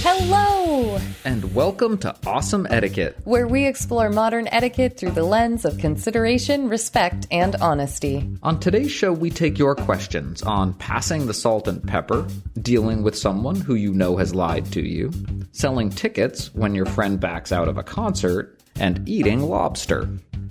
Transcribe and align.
Hello! 0.00 1.00
And 1.24 1.52
welcome 1.52 1.98
to 1.98 2.14
Awesome 2.24 2.68
Etiquette. 2.70 3.18
Where 3.24 3.48
we 3.48 3.66
explore 3.66 4.10
modern 4.10 4.46
etiquette 4.52 4.96
through 4.96 5.10
the 5.10 5.24
lens 5.24 5.64
of 5.64 5.78
consideration, 5.78 6.68
respect, 6.68 7.26
and 7.32 7.56
honesty. 7.56 8.28
On 8.44 8.60
today's 8.60 8.92
show, 8.92 9.12
we 9.12 9.28
take 9.28 9.58
your 9.58 9.74
questions 9.74 10.40
on 10.42 10.74
passing 10.74 11.26
the 11.26 11.34
salt 11.34 11.66
and 11.66 11.82
pepper, 11.82 12.28
dealing 12.62 13.02
with 13.02 13.18
someone 13.18 13.56
who 13.56 13.74
you 13.74 13.92
know 13.92 14.16
has 14.16 14.34
lied 14.34 14.70
to 14.72 14.86
you, 14.86 15.10
selling 15.50 15.90
tickets 15.90 16.54
when 16.54 16.76
your 16.76 16.86
friend 16.86 17.18
backs 17.18 17.50
out 17.50 17.66
of 17.66 17.76
a 17.76 17.82
concert, 17.82 18.60
and 18.76 19.08
eating 19.08 19.40
lobster. 19.40 20.08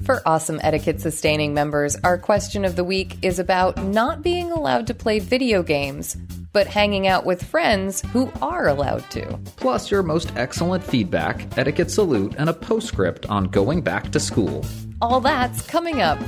For 0.08 0.22
Awesome 0.26 0.62
Etiquette 0.64 1.02
sustaining 1.02 1.54
members, 1.54 1.98
our 2.06 2.18
question 2.18 2.64
of 2.64 2.78
the 2.78 2.84
week 2.86 3.18
is 3.22 3.40
about 3.40 3.84
not 3.84 4.22
being 4.22 4.54
allowed 4.54 4.88
to 4.88 4.94
play 4.94 5.20
video 5.20 5.62
games, 5.62 6.16
but 6.54 6.66
hanging 6.66 7.08
out 7.08 7.26
with 7.26 7.44
friends 7.44 8.00
who 8.14 8.32
are 8.42 8.70
allowed 8.70 9.04
to. 9.12 9.38
Plus, 9.58 9.92
your 9.92 10.04
most 10.04 10.32
excellent 10.38 10.82
feedback, 10.82 11.46
etiquette 11.58 11.92
salute, 11.92 12.34
and 12.38 12.48
a 12.48 12.54
postscript 12.54 13.26
on 13.26 13.50
going 13.50 13.82
back 13.82 14.10
to 14.14 14.20
school. 14.22 14.66
All 15.02 15.20
that's 15.20 15.62
coming 15.68 16.00
up. 16.00 16.20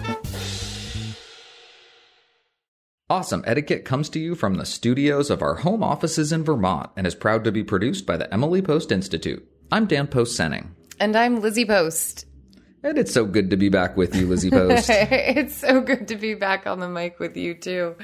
Awesome 3.10 3.46
Etiquette 3.48 3.86
comes 3.86 4.10
to 4.10 4.20
you 4.20 4.36
from 4.36 4.56
the 4.56 4.66
studios 4.66 5.30
of 5.30 5.42
our 5.42 5.56
home 5.56 5.84
offices 5.84 6.34
in 6.34 6.44
Vermont 6.44 6.90
and 6.98 7.08
is 7.08 7.16
proud 7.16 7.46
to 7.46 7.52
be 7.54 7.64
produced 7.64 8.06
by 8.06 8.18
the 8.18 8.32
Emily 8.34 8.62
Post 8.62 8.92
Institute. 8.92 9.50
I'm 9.72 9.86
Dan 9.86 10.08
Post 10.08 10.38
Senning. 10.38 10.72
And 11.00 11.16
I'm 11.16 11.40
Lizzie 11.40 11.64
Post. 11.64 12.26
And 12.82 12.98
it's 12.98 13.14
so 13.14 13.26
good 13.26 13.50
to 13.50 13.58
be 13.58 13.68
back 13.70 13.98
with 13.98 14.16
you, 14.16 14.26
Lizzie 14.28 14.50
Post. 14.52 14.90
it's 14.90 15.56
so 15.56 15.82
good 15.82 16.08
to 16.08 16.16
be 16.16 16.34
back 16.34 16.66
on 16.66 16.80
the 16.80 16.88
mic 16.88 17.20
with 17.20 17.36
you 17.36 17.54
too. 17.54 17.96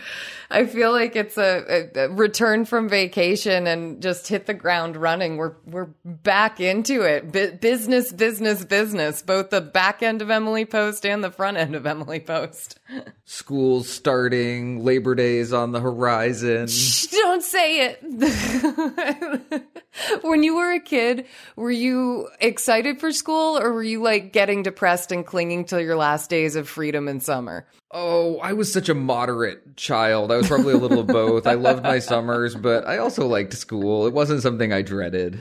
I 0.49 0.65
feel 0.65 0.91
like 0.91 1.15
it's 1.15 1.38
a, 1.38 1.89
a, 1.95 2.09
return 2.09 2.65
from 2.65 2.88
vacation 2.88 3.67
and 3.67 4.01
just 4.01 4.27
hit 4.27 4.45
the 4.45 4.53
ground 4.53 4.95
running. 4.95 5.37
We're 5.37 5.55
we're 5.65 5.89
back 6.03 6.59
into 6.59 7.02
it. 7.02 7.31
B- 7.31 7.52
business, 7.52 8.11
business, 8.11 8.63
business. 8.63 9.21
Both 9.21 9.49
the 9.49 9.61
back 9.61 10.03
end 10.03 10.21
of 10.21 10.29
Emily 10.29 10.65
Post 10.65 11.05
and 11.05 11.23
the 11.23 11.31
front 11.31 11.57
end 11.57 11.75
of 11.75 11.85
Emily 11.85 12.19
Post. 12.19 12.79
School's 13.25 13.89
starting. 13.89 14.83
Labor 14.83 15.15
Day's 15.15 15.52
on 15.52 15.71
the 15.71 15.79
horizon. 15.79 16.67
Shh, 16.67 17.07
don't 17.07 17.41
say 17.43 17.87
it. 17.87 19.65
when 20.21 20.43
you 20.43 20.55
were 20.55 20.73
a 20.73 20.80
kid, 20.80 21.25
were 21.55 21.71
you 21.71 22.30
excited 22.39 22.99
for 22.99 23.11
school 23.11 23.58
or 23.58 23.73
were 23.73 23.83
you 23.83 24.02
like 24.02 24.31
getting 24.31 24.61
depressed 24.64 25.11
and 25.11 25.25
clinging 25.25 25.65
to 25.65 25.81
your 25.81 25.95
last 25.95 26.30
days 26.30 26.55
of 26.55 26.70
freedom 26.70 27.08
and 27.08 27.23
summer? 27.23 27.65
Oh, 27.91 28.39
I 28.39 28.53
was 28.53 28.71
such 28.73 28.89
a 28.89 28.93
moderate 28.93 29.77
child. 29.77 30.31
I 30.31 30.37
was 30.37 30.45
probably 30.48 30.73
a 30.73 30.78
little 30.78 31.00
of 31.00 31.08
both. 31.08 31.48
I 31.48 31.54
loved 31.54 31.83
my 31.83 32.00
summers, 32.00 32.56
but 32.56 32.86
I 32.88 32.98
also 33.00 33.28
liked 33.28 33.54
school. 33.54 34.08
It 34.08 34.14
wasn't 34.14 34.42
something 34.42 34.72
I 34.73 34.82
dreaded. 34.82 35.39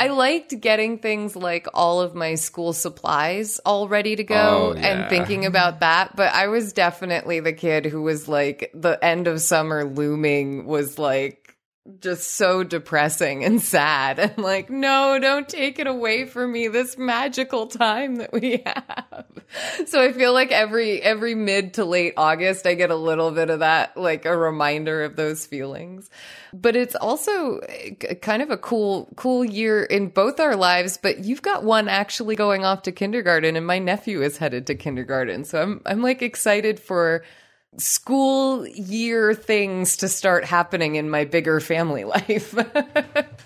I 0.00 0.08
liked 0.08 0.60
getting 0.60 0.98
things 0.98 1.34
like 1.34 1.66
all 1.74 2.00
of 2.00 2.14
my 2.14 2.36
school 2.36 2.72
supplies 2.72 3.58
all 3.66 3.88
ready 3.88 4.14
to 4.14 4.22
go 4.22 4.74
Oh, 4.74 4.78
yeah. 4.78 4.86
and 4.86 5.10
thinking 5.10 5.44
about 5.44 5.80
that. 5.80 6.14
But 6.14 6.32
I 6.34 6.46
was 6.46 6.72
definitely 6.72 7.40
the 7.40 7.52
kid 7.52 7.84
who 7.86 8.02
was 8.02 8.28
like, 8.28 8.70
the 8.74 9.02
end 9.04 9.26
of 9.26 9.40
summer 9.40 9.84
looming 9.84 10.66
was 10.66 10.98
like, 11.00 11.47
just 12.00 12.32
so 12.32 12.62
depressing 12.64 13.44
and 13.44 13.60
sad. 13.60 14.18
And 14.28 14.38
like 14.38 14.68
no 14.68 15.18
don't 15.20 15.48
take 15.48 15.78
it 15.78 15.86
away 15.86 16.26
from 16.26 16.52
me 16.52 16.68
this 16.68 16.98
magical 16.98 17.66
time 17.66 18.16
that 18.16 18.32
we 18.32 18.62
have. 18.66 19.24
So 19.86 20.02
i 20.02 20.12
feel 20.12 20.32
like 20.32 20.52
every 20.52 21.00
every 21.00 21.34
mid 21.34 21.74
to 21.74 21.84
late 21.84 22.14
august 22.16 22.66
i 22.66 22.74
get 22.74 22.90
a 22.90 22.96
little 22.96 23.30
bit 23.30 23.48
of 23.48 23.60
that 23.60 23.96
like 23.96 24.26
a 24.26 24.36
reminder 24.36 25.04
of 25.04 25.16
those 25.16 25.46
feelings. 25.46 26.10
But 26.52 26.76
it's 26.76 26.94
also 26.96 27.58
eh, 27.58 28.14
kind 28.20 28.42
of 28.42 28.50
a 28.50 28.56
cool 28.56 29.08
cool 29.16 29.44
year 29.44 29.82
in 29.82 30.08
both 30.08 30.40
our 30.40 30.56
lives. 30.56 30.98
But 31.00 31.20
you've 31.20 31.42
got 31.42 31.64
one 31.64 31.88
actually 31.88 32.36
going 32.36 32.64
off 32.64 32.82
to 32.82 32.92
kindergarten 32.92 33.56
and 33.56 33.66
my 33.66 33.78
nephew 33.78 34.22
is 34.22 34.36
headed 34.38 34.66
to 34.66 34.74
kindergarten. 34.74 35.44
So 35.44 35.62
i'm 35.62 35.80
i'm 35.86 36.02
like 36.02 36.22
excited 36.22 36.80
for 36.80 37.22
school 37.78 38.66
year 38.66 39.34
things 39.34 39.96
to 39.98 40.08
start 40.08 40.44
happening 40.44 40.96
in 40.96 41.08
my 41.10 41.24
bigger 41.24 41.60
family 41.60 42.04
life. 42.04 42.54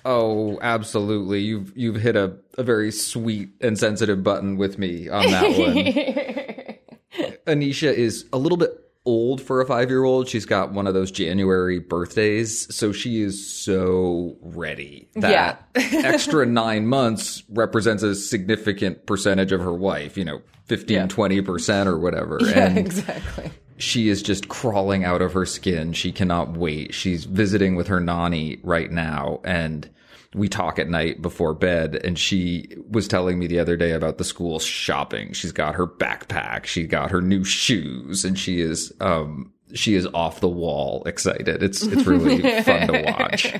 Oh, 0.04 0.58
absolutely. 0.62 1.40
You've 1.40 1.72
you've 1.76 1.96
hit 1.96 2.16
a, 2.16 2.36
a 2.58 2.62
very 2.62 2.90
sweet 2.90 3.50
and 3.60 3.78
sensitive 3.78 4.22
button 4.22 4.56
with 4.56 4.78
me 4.78 5.08
on 5.08 5.30
that 5.30 5.42
one. 5.58 7.28
Anisha 7.46 7.92
is 7.92 8.24
a 8.32 8.38
little 8.38 8.58
bit 8.58 8.70
old 9.04 9.40
for 9.42 9.60
a 9.60 9.66
five 9.66 9.90
year 9.90 10.04
old. 10.04 10.28
She's 10.28 10.46
got 10.46 10.72
one 10.72 10.86
of 10.86 10.94
those 10.94 11.10
January 11.10 11.78
birthdays, 11.80 12.74
so 12.74 12.92
she 12.92 13.20
is 13.22 13.46
so 13.52 14.36
ready. 14.40 15.08
That 15.16 15.68
extra 15.74 16.46
nine 16.46 16.86
months 16.86 17.42
represents 17.50 18.02
a 18.02 18.14
significant 18.14 19.06
percentage 19.06 19.52
of 19.52 19.60
her 19.60 19.72
life, 19.72 20.16
you 20.16 20.24
know, 20.24 20.40
15, 20.66 20.96
Yeah. 20.96 21.06
20% 21.08 21.86
or 21.86 21.98
whatever. 21.98 22.38
yeah, 22.42 22.66
and 22.68 22.78
exactly. 22.78 23.50
She 23.82 24.08
is 24.08 24.22
just 24.22 24.48
crawling 24.48 25.04
out 25.04 25.20
of 25.20 25.32
her 25.32 25.44
skin. 25.44 25.92
She 25.92 26.12
cannot 26.12 26.56
wait. 26.56 26.94
She's 26.94 27.24
visiting 27.24 27.74
with 27.74 27.88
her 27.88 27.98
nanny 27.98 28.60
right 28.62 28.90
now 28.90 29.40
and 29.44 29.90
we 30.34 30.48
talk 30.48 30.78
at 30.78 30.88
night 30.88 31.20
before 31.20 31.52
bed 31.52 31.96
and 31.96 32.16
she 32.16 32.76
was 32.88 33.08
telling 33.08 33.40
me 33.40 33.48
the 33.48 33.58
other 33.58 33.76
day 33.76 33.90
about 33.90 34.18
the 34.18 34.24
school 34.24 34.60
shopping. 34.60 35.32
She's 35.32 35.50
got 35.50 35.74
her 35.74 35.86
backpack, 35.86 36.64
she 36.64 36.86
got 36.86 37.10
her 37.10 37.20
new 37.20 37.42
shoes 37.42 38.24
and 38.24 38.38
she 38.38 38.60
is 38.60 38.92
um 39.00 39.52
she 39.74 39.94
is 39.94 40.06
off 40.14 40.40
the 40.40 40.48
wall 40.48 41.02
excited. 41.04 41.60
It's 41.62 41.82
it's 41.82 42.06
really 42.06 42.40
fun 42.62 42.86
to 42.86 43.02
watch. 43.02 43.52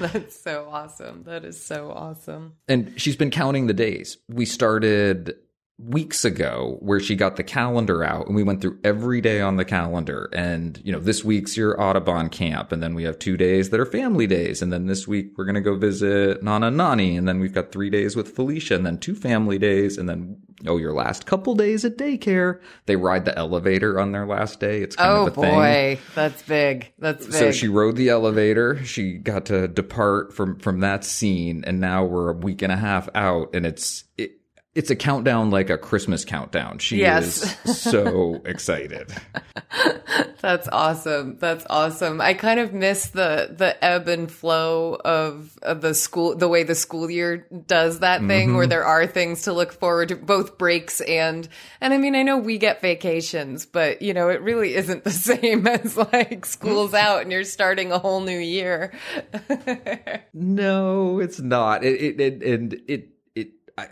That's 0.00 0.42
so 0.42 0.68
awesome. 0.70 1.22
That 1.24 1.44
is 1.44 1.64
so 1.64 1.92
awesome. 1.92 2.54
And 2.66 3.00
she's 3.00 3.16
been 3.16 3.30
counting 3.30 3.68
the 3.68 3.74
days. 3.74 4.18
We 4.28 4.44
started 4.44 5.36
weeks 5.84 6.24
ago 6.24 6.76
where 6.80 7.00
she 7.00 7.16
got 7.16 7.36
the 7.36 7.42
calendar 7.42 8.04
out 8.04 8.26
and 8.26 8.36
we 8.36 8.42
went 8.42 8.60
through 8.60 8.78
every 8.84 9.20
day 9.20 9.40
on 9.40 9.56
the 9.56 9.64
calendar. 9.64 10.28
And 10.32 10.80
you 10.84 10.92
know 10.92 11.00
this 11.00 11.24
week's 11.24 11.56
your 11.56 11.80
audubon 11.80 12.28
camp 12.28 12.72
and 12.72 12.82
then 12.82 12.94
we 12.94 13.02
have 13.04 13.18
two 13.18 13.36
days 13.36 13.70
that 13.70 13.80
are 13.80 13.86
family 13.86 14.26
days. 14.26 14.62
And 14.62 14.72
then 14.72 14.86
this 14.86 15.08
week 15.08 15.32
we're 15.36 15.44
going 15.44 15.56
to 15.56 15.60
go 15.60 15.76
visit 15.76 16.42
nana 16.42 16.70
nani. 16.70 17.16
And 17.16 17.26
then 17.26 17.40
we've 17.40 17.52
got 17.52 17.72
three 17.72 17.90
days 17.90 18.14
with 18.14 18.34
felicia 18.34 18.74
and 18.74 18.86
then 18.86 18.98
two 18.98 19.14
family 19.14 19.58
days. 19.58 19.98
And 19.98 20.08
then 20.08 20.40
oh 20.66 20.76
your 20.76 20.92
last 20.92 21.26
couple 21.26 21.54
days 21.54 21.84
at 21.84 21.96
daycare. 21.96 22.60
They 22.86 22.96
ride 22.96 23.24
the 23.24 23.36
elevator 23.36 23.98
on 23.98 24.12
their 24.12 24.26
last 24.26 24.60
day. 24.60 24.82
It's 24.82 24.96
kind 24.96 25.10
Oh 25.10 25.26
of 25.26 25.36
a 25.36 25.40
oh, 25.40 25.42
thing. 25.42 25.50
Oh 25.50 25.54
boy, 25.54 25.98
that's 26.14 26.42
big. 26.42 26.92
That's 26.98 27.26
big. 27.26 27.34
so 27.34 27.50
she 27.50 27.68
rode 27.68 27.96
the 27.96 28.10
elevator. 28.10 28.84
She 28.84 29.14
got 29.14 29.46
to 29.46 29.68
depart 29.68 30.32
from 30.32 30.58
from 30.58 30.80
that 30.80 31.04
scene, 31.04 31.64
and 31.66 31.80
now 31.80 32.04
we're 32.04 32.30
a 32.30 32.36
week 32.36 32.62
and 32.62 32.72
a 32.72 32.76
half 32.76 33.08
out, 33.14 33.54
and 33.54 33.66
it's 33.66 34.04
it, 34.16 34.41
it's 34.74 34.90
a 34.90 34.96
countdown 34.96 35.50
like 35.50 35.68
a 35.70 35.76
Christmas 35.78 36.24
countdown. 36.24 36.78
She 36.78 36.98
Yes. 36.98 37.56
is 37.66 37.78
so 37.80 38.40
excited. 38.46 39.12
That's 40.40 40.66
awesome. 40.68 41.36
That's 41.38 41.64
awesome. 41.70 42.20
I 42.20 42.34
kind 42.34 42.58
of 42.58 42.72
miss 42.72 43.08
the 43.08 43.54
the 43.56 43.82
ebb 43.84 44.08
and 44.08 44.30
flow 44.30 44.94
of, 45.04 45.56
of 45.62 45.80
the 45.82 45.94
school, 45.94 46.34
the 46.34 46.48
way 46.48 46.62
the 46.64 46.74
school 46.74 47.10
year 47.10 47.46
does 47.66 48.00
that 48.00 48.20
thing, 48.26 48.48
Mm-hmm. 48.48 48.56
where 48.56 48.66
there 48.66 48.84
are 48.84 49.06
things 49.06 49.42
to 49.42 49.52
look 49.52 49.72
forward 49.72 50.08
to, 50.08 50.16
both 50.16 50.58
breaks 50.58 51.00
and 51.02 51.48
and 51.80 51.92
I 51.94 51.98
mean, 51.98 52.14
I 52.16 52.22
know 52.22 52.38
we 52.38 52.58
get 52.58 52.80
vacations, 52.80 53.66
but 53.66 54.02
you 54.02 54.14
know, 54.14 54.30
it 54.30 54.40
really 54.42 54.74
isn't 54.74 55.04
the 55.04 55.10
same 55.30 55.66
as 55.66 55.96
like 55.96 56.44
school's 56.46 56.94
out 56.94 57.22
and 57.22 57.30
you're 57.30 57.44
starting 57.44 57.92
a 57.92 57.98
whole 57.98 58.20
new 58.20 58.38
year. 58.38 58.92
No, 60.34 61.18
it's 61.18 61.40
not. 61.40 61.84
It 61.84 62.00
it, 62.00 62.20
it 62.20 62.42
and 62.42 62.72
it 62.72 62.82
it. 62.88 63.08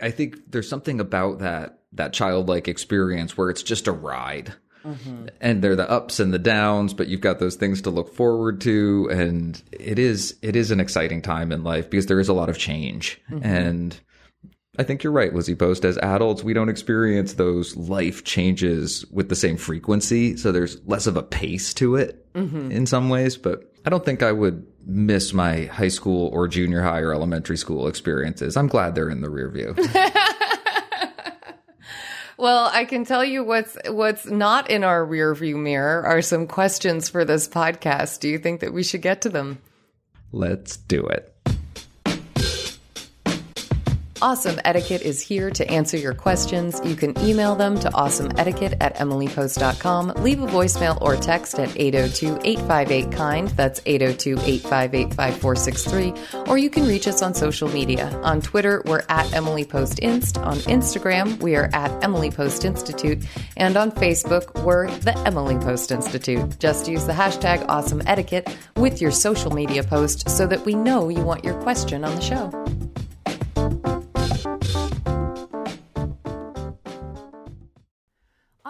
I 0.01 0.11
think 0.11 0.51
there's 0.51 0.69
something 0.69 0.99
about 0.99 1.39
that 1.39 1.79
that 1.93 2.13
childlike 2.13 2.67
experience 2.67 3.37
where 3.37 3.49
it's 3.49 3.63
just 3.63 3.87
a 3.87 3.91
ride. 3.91 4.53
Mm-hmm. 4.85 5.27
And 5.39 5.61
there 5.61 5.73
are 5.73 5.75
the 5.75 5.89
ups 5.89 6.19
and 6.19 6.33
the 6.33 6.39
downs, 6.39 6.93
but 6.93 7.07
you've 7.07 7.21
got 7.21 7.39
those 7.39 7.55
things 7.55 7.83
to 7.83 7.89
look 7.89 8.15
forward 8.15 8.61
to 8.61 9.09
and 9.11 9.61
it 9.71 9.99
is 9.99 10.37
it 10.41 10.55
is 10.55 10.71
an 10.71 10.79
exciting 10.79 11.21
time 11.21 11.51
in 11.51 11.63
life 11.63 11.89
because 11.89 12.07
there 12.07 12.19
is 12.19 12.29
a 12.29 12.33
lot 12.33 12.49
of 12.49 12.57
change. 12.57 13.21
Mm-hmm. 13.29 13.45
And 13.45 13.99
I 14.79 14.83
think 14.83 15.03
you're 15.03 15.13
right, 15.13 15.33
Lizzie 15.33 15.55
Post. 15.55 15.83
As 15.83 15.97
adults, 15.97 16.43
we 16.43 16.53
don't 16.53 16.69
experience 16.69 17.33
those 17.33 17.75
life 17.75 18.23
changes 18.23 19.05
with 19.11 19.29
the 19.29 19.35
same 19.35 19.57
frequency. 19.57 20.37
So 20.37 20.51
there's 20.51 20.77
less 20.87 21.07
of 21.07 21.17
a 21.17 21.23
pace 21.23 21.73
to 21.75 21.97
it 21.97 22.33
mm-hmm. 22.33 22.71
in 22.71 22.85
some 22.85 23.09
ways. 23.09 23.37
But 23.37 23.70
I 23.85 23.89
don't 23.89 24.05
think 24.05 24.23
I 24.23 24.31
would 24.31 24.65
miss 24.85 25.33
my 25.33 25.65
high 25.65 25.87
school 25.87 26.29
or 26.29 26.47
junior 26.47 26.81
high 26.81 26.99
or 26.99 27.13
elementary 27.13 27.57
school 27.57 27.87
experiences. 27.87 28.57
I'm 28.57 28.67
glad 28.67 28.95
they're 28.95 29.09
in 29.09 29.21
the 29.21 29.29
rear 29.29 29.49
view. 29.49 29.75
Well, 32.41 32.71
I 32.73 32.85
can 32.85 33.05
tell 33.05 33.23
you 33.23 33.43
what's 33.43 33.77
what's 33.85 34.25
not 34.25 34.71
in 34.71 34.83
our 34.83 35.05
rearview 35.05 35.57
mirror 35.57 36.03
are 36.03 36.23
some 36.23 36.47
questions 36.47 37.07
for 37.07 37.23
this 37.23 37.47
podcast. 37.47 38.19
Do 38.19 38.29
you 38.29 38.39
think 38.39 38.61
that 38.61 38.73
we 38.73 38.81
should 38.81 39.03
get 39.03 39.21
to 39.21 39.29
them? 39.29 39.59
Let's 40.31 40.75
do 40.75 41.05
it. 41.05 41.35
Awesome 44.21 44.59
Etiquette 44.65 45.01
is 45.01 45.19
here 45.19 45.49
to 45.49 45.67
answer 45.67 45.97
your 45.97 46.13
questions. 46.13 46.79
You 46.85 46.95
can 46.95 47.19
email 47.21 47.55
them 47.55 47.79
to 47.79 47.89
awesomeetiquette 47.89 48.77
at 48.79 48.95
emilypost.com. 48.97 50.09
Leave 50.17 50.43
a 50.43 50.45
voicemail 50.45 51.01
or 51.01 51.15
text 51.15 51.57
at 51.57 51.75
802 51.75 52.39
858 52.43 53.11
KIND. 53.11 53.47
That's 53.49 53.81
802 53.83 54.33
858 54.39 55.13
5463. 55.15 56.13
Or 56.47 56.59
you 56.59 56.69
can 56.69 56.87
reach 56.87 57.07
us 57.07 57.23
on 57.23 57.33
social 57.33 57.67
media. 57.69 58.11
On 58.21 58.41
Twitter, 58.41 58.83
we're 58.85 59.01
at 59.09 59.33
Emily 59.33 59.65
Post 59.65 59.97
Inst. 59.97 60.37
On 60.37 60.57
Instagram, 60.57 61.41
we 61.41 61.55
are 61.55 61.71
at 61.73 62.03
Emily 62.03 62.29
Post 62.29 62.63
Institute. 62.63 63.25
And 63.57 63.75
on 63.75 63.91
Facebook, 63.91 64.63
we're 64.63 64.87
the 64.99 65.17
Emily 65.19 65.57
Post 65.57 65.91
Institute. 65.91 66.59
Just 66.59 66.87
use 66.87 67.07
the 67.07 67.13
hashtag 67.13 67.65
Awesome 67.67 68.03
Etiquette 68.05 68.55
with 68.75 69.01
your 69.01 69.11
social 69.11 69.49
media 69.49 69.83
post 69.83 70.29
so 70.29 70.45
that 70.45 70.63
we 70.63 70.75
know 70.75 71.09
you 71.09 71.23
want 71.23 71.43
your 71.43 71.59
question 71.61 72.05
on 72.05 72.15
the 72.15 72.21
show. 72.21 72.80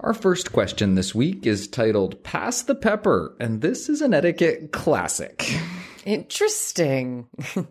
Our 0.00 0.14
first 0.14 0.52
question 0.52 0.94
this 0.94 1.14
week 1.14 1.46
is 1.46 1.68
titled 1.68 2.24
Pass 2.24 2.62
the 2.62 2.74
Pepper, 2.74 3.36
and 3.38 3.60
this 3.60 3.88
is 3.88 4.00
an 4.00 4.12
etiquette 4.12 4.72
classic. 4.72 5.48
Interesting. 6.04 7.28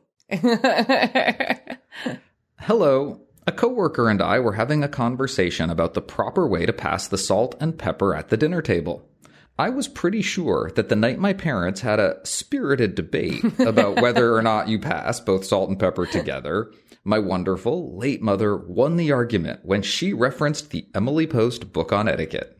Hello. 2.60 3.22
A 3.48 3.52
coworker 3.52 4.08
and 4.08 4.22
I 4.22 4.40
were 4.40 4.54
having 4.54 4.84
a 4.84 4.88
conversation 4.88 5.70
about 5.70 5.94
the 5.94 6.02
proper 6.02 6.48
way 6.48 6.66
to 6.66 6.72
pass 6.72 7.08
the 7.08 7.18
salt 7.18 7.56
and 7.60 7.78
pepper 7.78 8.16
at 8.16 8.30
the 8.30 8.38
dinner 8.38 8.62
table. 8.62 9.10
I 9.58 9.70
was 9.70 9.88
pretty 9.88 10.22
sure 10.22 10.72
that 10.76 10.90
the 10.90 10.96
night 10.96 11.20
my 11.20 11.34
parents 11.34 11.82
had 11.82 12.00
a 12.00 12.20
spirited 12.24 12.96
debate 12.96 13.44
about 13.60 14.02
whether 14.02 14.36
or 14.36 14.42
not 14.42 14.70
you 14.70 14.80
pass 14.80 15.20
both 15.20 15.44
salt 15.44 15.70
and 15.70 15.80
pepper 15.80 16.06
together, 16.06 16.72
my 17.04 17.20
wonderful 17.20 17.98
late 17.98 18.22
mother 18.22 18.56
won 18.56 18.96
the 18.96 19.12
argument 19.12 19.62
when 19.64 19.82
she 19.82 20.14
referenced 20.14 20.70
the 20.70 20.86
Emily 20.94 21.26
Post 21.26 21.74
book 21.74 21.92
on 21.92 22.08
etiquette. 22.08 22.58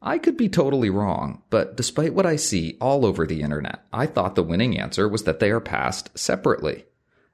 I 0.00 0.18
could 0.18 0.36
be 0.36 0.48
totally 0.48 0.90
wrong, 0.90 1.42
but 1.50 1.76
despite 1.76 2.14
what 2.14 2.26
I 2.26 2.36
see 2.36 2.76
all 2.80 3.06
over 3.06 3.26
the 3.26 3.40
internet, 3.40 3.84
I 3.92 4.06
thought 4.06 4.34
the 4.34 4.42
winning 4.42 4.78
answer 4.78 5.08
was 5.08 5.24
that 5.24 5.40
they 5.40 5.50
are 5.50 5.60
passed 5.60 6.16
separately. 6.16 6.84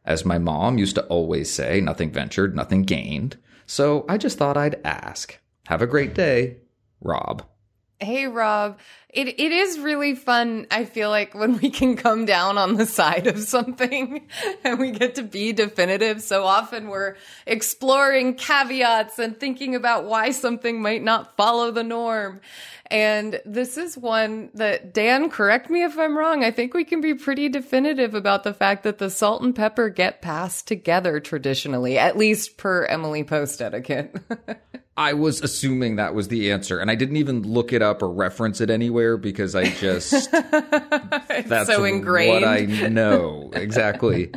As 0.05 0.25
my 0.25 0.39
mom 0.39 0.79
used 0.79 0.95
to 0.95 1.05
always 1.07 1.51
say, 1.51 1.81
nothing 1.81 2.11
ventured, 2.11 2.55
nothing 2.55 2.83
gained. 2.83 3.37
So 3.67 4.05
I 4.09 4.19
just 4.19 4.39
thought 4.39 4.57
I'd 4.57 4.81
ask. 4.85 5.39
Have 5.67 5.83
a 5.83 5.87
great 5.87 6.15
day, 6.15 6.59
Rob. 7.01 7.45
Hey 7.99 8.27
Rob, 8.27 8.79
it 9.13 9.41
it 9.41 9.53
is 9.53 9.79
really 9.81 10.15
fun. 10.15 10.67
I 10.71 10.85
feel 10.85 11.11
like 11.11 11.35
when 11.35 11.59
we 11.59 11.71
can 11.71 11.97
come 11.97 12.27
down 12.27 12.59
on 12.59 12.77
the 12.77 12.87
side 12.87 13.27
of 13.27 13.39
something 13.41 14.29
and 14.65 14.79
we 14.79 14.93
get 14.93 15.17
to 15.17 15.23
be 15.23 15.53
definitive. 15.53 16.23
So 16.23 16.45
often 16.45 16.89
we're 16.89 17.17
exploring 17.47 18.35
caveats 18.35 19.19
and 19.19 19.39
thinking 19.39 19.75
about 19.75 20.05
why 20.05 20.31
something 20.31 20.81
might 20.81 21.03
not 21.03 21.37
follow 21.37 21.71
the 21.71 21.85
norm. 21.85 22.41
And 22.91 23.41
this 23.45 23.77
is 23.77 23.97
one 23.97 24.51
that 24.55 24.93
Dan, 24.93 25.31
correct 25.31 25.71
me 25.71 25.85
if 25.85 25.97
I'm 25.97 26.19
wrong. 26.19 26.45
I 26.45 26.51
think 26.51 26.75
we 26.75 26.85
can 26.85 27.01
be 27.01 27.15
pretty 27.15 27.49
definitive 27.49 28.15
about 28.15 28.43
the 28.43 28.55
fact 28.55 28.83
that 28.83 28.99
the 28.99 29.11
salt 29.11 29.43
and 29.43 29.55
pepper 29.55 29.89
get 29.89 30.23
passed 30.23 30.67
together 30.67 31.21
traditionally, 31.21 31.99
at 31.99 32.17
least 32.17 32.57
per 32.57 32.85
Emily 32.87 33.23
Post 33.23 33.63
etiquette. 33.63 34.17
I 34.97 35.15
was 35.15 35.41
assuming 35.41 35.97
that 35.97 36.15
was 36.15 36.29
the 36.29 36.51
answer, 36.53 36.79
and 36.79 36.91
I 36.91 36.95
didn't 36.95 37.17
even 37.17 37.43
look 37.43 37.73
it 37.73 37.81
up 37.81 38.03
or 38.03 38.11
reference 38.11 38.61
it 38.61 38.71
anywhere 39.01 39.17
because 39.17 39.55
I 39.55 39.69
just 39.71 40.31
that's 40.33 41.67
so 41.69 41.85
ingrained. 41.85 42.43
what 42.43 42.45
I 42.45 42.89
know 42.89 43.51
exactly. 43.55 44.33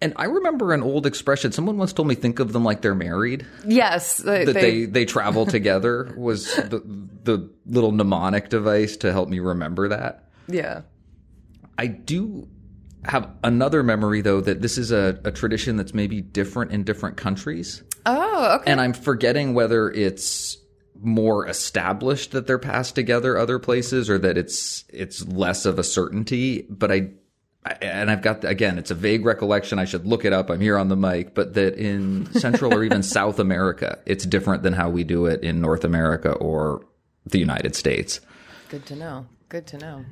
and 0.00 0.12
I 0.16 0.24
remember 0.24 0.72
an 0.72 0.82
old 0.82 1.06
expression. 1.06 1.52
Someone 1.52 1.76
once 1.78 1.92
told 1.92 2.08
me, 2.08 2.14
"Think 2.14 2.38
of 2.38 2.52
them 2.52 2.64
like 2.64 2.82
they're 2.82 2.94
married." 2.94 3.46
yes, 3.66 4.18
they, 4.18 4.44
That 4.44 4.54
they 4.54 4.84
they 4.84 5.04
travel 5.04 5.46
together 5.46 6.14
was 6.16 6.54
the 6.56 6.82
the 7.24 7.50
little 7.66 7.92
mnemonic 7.92 8.48
device 8.48 8.96
to 8.98 9.12
help 9.12 9.28
me 9.28 9.38
remember 9.40 9.88
that. 9.88 10.28
yeah. 10.48 10.82
I 11.78 11.88
do 11.88 12.48
have 13.04 13.28
another 13.44 13.82
memory 13.82 14.22
though 14.22 14.40
that 14.40 14.62
this 14.62 14.78
is 14.78 14.92
a, 14.92 15.20
a 15.24 15.30
tradition 15.30 15.76
that's 15.76 15.92
maybe 15.92 16.22
different 16.22 16.72
in 16.72 16.84
different 16.84 17.18
countries. 17.18 17.82
Oh, 18.06 18.56
okay. 18.60 18.70
And 18.70 18.80
I'm 18.80 18.94
forgetting 18.94 19.52
whether 19.52 19.90
it's 19.90 20.56
more 21.02 21.46
established 21.46 22.32
that 22.32 22.46
they're 22.46 22.58
passed 22.58 22.94
together 22.94 23.36
other 23.36 23.58
places 23.58 24.08
or 24.10 24.18
that 24.18 24.36
it's 24.38 24.84
it's 24.88 25.26
less 25.26 25.66
of 25.66 25.78
a 25.78 25.84
certainty. 25.84 26.66
But 26.68 26.92
I, 26.92 27.10
I 27.64 27.72
and 27.82 28.10
I've 28.10 28.22
got 28.22 28.44
again, 28.44 28.78
it's 28.78 28.90
a 28.90 28.94
vague 28.94 29.24
recollection. 29.24 29.78
I 29.78 29.84
should 29.84 30.06
look 30.06 30.24
it 30.24 30.32
up. 30.32 30.50
I'm 30.50 30.60
here 30.60 30.78
on 30.78 30.88
the 30.88 30.96
mic, 30.96 31.34
but 31.34 31.54
that 31.54 31.74
in 31.74 32.32
Central 32.32 32.74
or 32.74 32.84
even 32.84 33.02
South 33.04 33.38
America, 33.38 33.98
it's 34.06 34.24
different 34.24 34.62
than 34.62 34.72
how 34.72 34.90
we 34.90 35.04
do 35.04 35.26
it 35.26 35.42
in 35.42 35.60
North 35.60 35.84
America 35.84 36.32
or 36.32 36.84
the 37.24 37.38
United 37.38 37.74
States. 37.74 38.20
Good 38.68 38.86
to 38.86 38.96
know. 38.96 39.26
Good 39.48 39.66
to 39.68 39.78
know. 39.78 40.04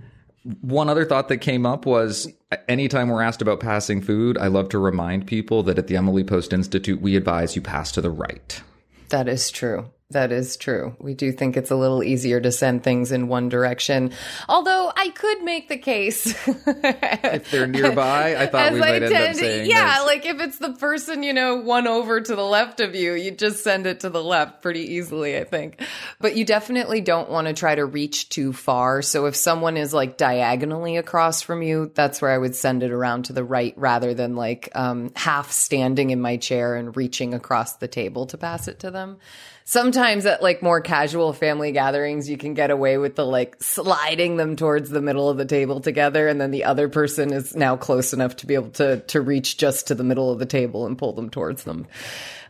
One 0.61 0.91
other 0.91 1.07
thought 1.07 1.29
that 1.29 1.38
came 1.38 1.64
up 1.64 1.87
was 1.87 2.29
anytime 2.69 3.09
we're 3.09 3.23
asked 3.23 3.41
about 3.41 3.61
passing 3.61 4.03
food, 4.03 4.37
I 4.37 4.49
love 4.49 4.69
to 4.71 4.79
remind 4.79 5.26
people 5.26 5.62
that 5.62 5.79
at 5.79 5.87
the 5.87 5.97
Emily 5.97 6.23
Post 6.23 6.53
Institute, 6.53 7.00
we 7.00 7.17
advise 7.17 7.57
you 7.57 7.62
pass 7.62 7.91
to 7.93 8.03
the 8.03 8.11
right. 8.11 8.61
That 9.09 9.26
is 9.26 9.50
true. 9.50 9.91
That 10.11 10.33
is 10.33 10.59
true. 10.59 10.95
We 11.01 11.15
do 11.15 11.33
think 11.33 11.57
it's 11.57 11.71
a 11.71 11.77
little 11.77 12.05
easier 12.05 12.39
to 12.39 12.53
send 12.53 12.85
things 12.85 13.11
in 13.11 13.27
one 13.27 13.49
direction. 13.49 14.13
Although 14.51 14.93
I 14.95 15.09
could 15.09 15.43
make 15.43 15.69
the 15.69 15.79
case. 15.79 16.27
if 16.47 17.51
they're 17.51 17.67
nearby, 17.67 18.37
I 18.37 18.47
thought 18.47 18.75
we 18.75 18.81
might 18.81 19.03
end 19.03 19.15
up 19.15 19.35
saying. 19.35 19.69
Yeah, 19.69 19.77
that's- 19.87 20.07
like 20.07 20.27
if 20.27 20.41
it's 20.41 20.59
the 20.59 20.75
person, 20.75 21.23
you 21.23 21.33
know, 21.33 21.57
one 21.57 21.87
over 21.87 22.21
to 22.21 22.37
the 22.37 22.45
left 22.45 22.81
of 22.81 22.95
you, 22.95 23.15
you 23.15 23.31
just 23.31 23.65
send 23.65 23.87
it 23.87 24.01
to 24.01 24.11
the 24.11 24.23
left 24.23 24.61
pretty 24.61 24.95
easily, 24.95 25.39
I 25.39 25.45
think. 25.45 25.81
But 26.21 26.37
you 26.37 26.45
definitely 26.45 27.01
don't 27.01 27.31
want 27.31 27.49
to 27.49 27.55
try 27.55 27.75
to 27.75 27.87
reach 27.87 28.29
too 28.29 28.53
far. 28.53 29.01
So 29.01 29.25
if 29.25 29.35
someone 29.35 29.79
is 29.79 29.95
like 29.95 30.19
diagonally 30.19 30.99
across 30.99 31.41
from 31.41 31.63
you, 31.63 31.91
that's 31.95 32.21
where 32.21 32.31
I 32.31 32.37
would 32.37 32.55
send 32.55 32.83
it 32.83 32.93
around 32.93 33.25
to 33.25 33.33
the 33.33 33.43
right 33.43 33.73
rather 33.77 34.13
than 34.13 34.37
like 34.37 34.69
um, 34.75 35.13
half 35.17 35.51
standing 35.51 36.11
in 36.11 36.21
my 36.21 36.37
chair 36.37 36.77
and 36.77 36.95
reaching 36.95 37.33
across 37.33 37.77
the 37.77 37.89
table 37.89 38.27
to 38.27 38.37
pass 38.37 38.69
it 38.69 38.81
to 38.81 38.91
them 38.91 39.17
sometimes 39.64 40.26
at 40.26 40.42
like 40.42 40.62
more 40.62 40.80
casual 40.80 41.33
family 41.33 41.73
gatherings, 41.73 42.28
you 42.28 42.37
can 42.37 42.54
get 42.54 42.71
away 42.71 42.99
with 42.99 43.16
the 43.16 43.26
like 43.26 43.56
sliding 43.61 44.37
them 44.37 44.56
towards 44.56 44.90
the 44.90 45.02
middle 45.02 45.28
of 45.28 45.38
the 45.38 45.44
table 45.44 45.80
together. 45.80 46.28
And 46.28 46.40
then 46.40 46.50
the 46.50 46.64
other 46.64 46.88
person 46.88 47.33
is 47.33 47.56
now 47.56 47.76
close 47.76 48.12
enough 48.12 48.37
to 48.37 48.47
be 48.47 48.54
able 48.54 48.71
to, 48.73 49.00
to 49.00 49.21
reach 49.21 49.56
just 49.56 49.88
to 49.88 49.94
the 49.94 50.04
middle 50.04 50.30
of 50.30 50.38
the 50.38 50.47
table 50.47 50.87
and 50.87 50.99
pull 50.99 51.12
them 51.12 51.30
towards 51.30 51.64
them. 51.64 51.87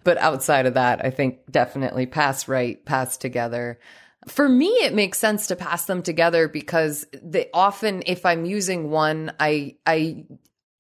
But 0.02 0.18
outside 0.18 0.66
of 0.66 0.75
that, 0.75 1.04
I 1.04 1.11
think 1.11 1.38
definitely 1.50 2.06
pass 2.06 2.47
right, 2.47 2.85
pass 2.85 3.16
together. 3.16 3.78
For 4.26 4.49
me, 4.49 4.68
it 4.68 4.94
makes 4.94 5.18
sense 5.18 5.49
to 5.49 5.56
pass 5.56 5.85
them 5.87 6.02
together 6.02 6.49
because 6.49 7.06
they 7.23 7.49
often, 7.52 8.02
if 8.06 8.26
I'm 8.26 8.44
using 8.44 8.90
one, 8.90 9.33
I, 9.38 9.76
I 9.87 10.25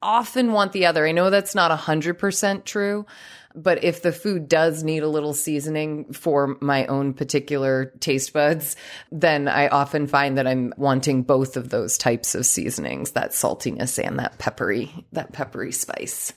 often 0.04 0.52
want 0.52 0.72
the 0.72 0.86
other. 0.86 1.06
I 1.06 1.12
know 1.12 1.30
that's 1.30 1.54
not 1.54 1.70
a 1.70 1.76
hundred 1.76 2.18
percent 2.18 2.64
true, 2.66 3.06
but 3.54 3.82
if 3.84 4.02
the 4.02 4.12
food 4.12 4.48
does 4.48 4.82
need 4.84 5.02
a 5.02 5.08
little 5.08 5.32
seasoning 5.34 6.12
for 6.12 6.56
my 6.60 6.86
own 6.86 7.14
particular 7.14 7.86
taste 8.00 8.32
buds, 8.32 8.76
then 9.10 9.48
I 9.48 9.68
often 9.68 10.06
find 10.06 10.36
that 10.38 10.46
I'm 10.46 10.72
wanting 10.76 11.22
both 11.22 11.56
of 11.56 11.70
those 11.70 11.96
types 11.96 12.34
of 12.34 12.44
seasonings, 12.46 13.12
that 13.12 13.30
saltiness 13.30 14.02
and 14.04 14.18
that 14.18 14.38
peppery, 14.38 14.92
that 15.12 15.32
peppery 15.32 15.72
spice. 15.72 16.32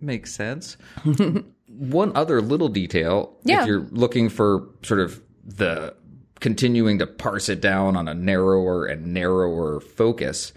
Makes 0.00 0.34
sense. 0.34 0.76
One 1.68 2.12
other 2.16 2.40
little 2.40 2.68
detail, 2.68 3.36
Yeah. 3.44 3.60
if 3.62 3.66
you're 3.66 3.86
looking 3.90 4.28
for 4.28 4.68
sort 4.82 5.00
of 5.00 5.22
the 5.44 5.94
continuing 6.40 6.98
to 6.98 7.06
parse 7.06 7.48
it 7.48 7.60
down 7.60 7.96
on 7.96 8.08
a 8.08 8.14
narrower 8.14 8.84
and 8.86 9.12
narrower 9.14 9.80
focus, 9.80 10.52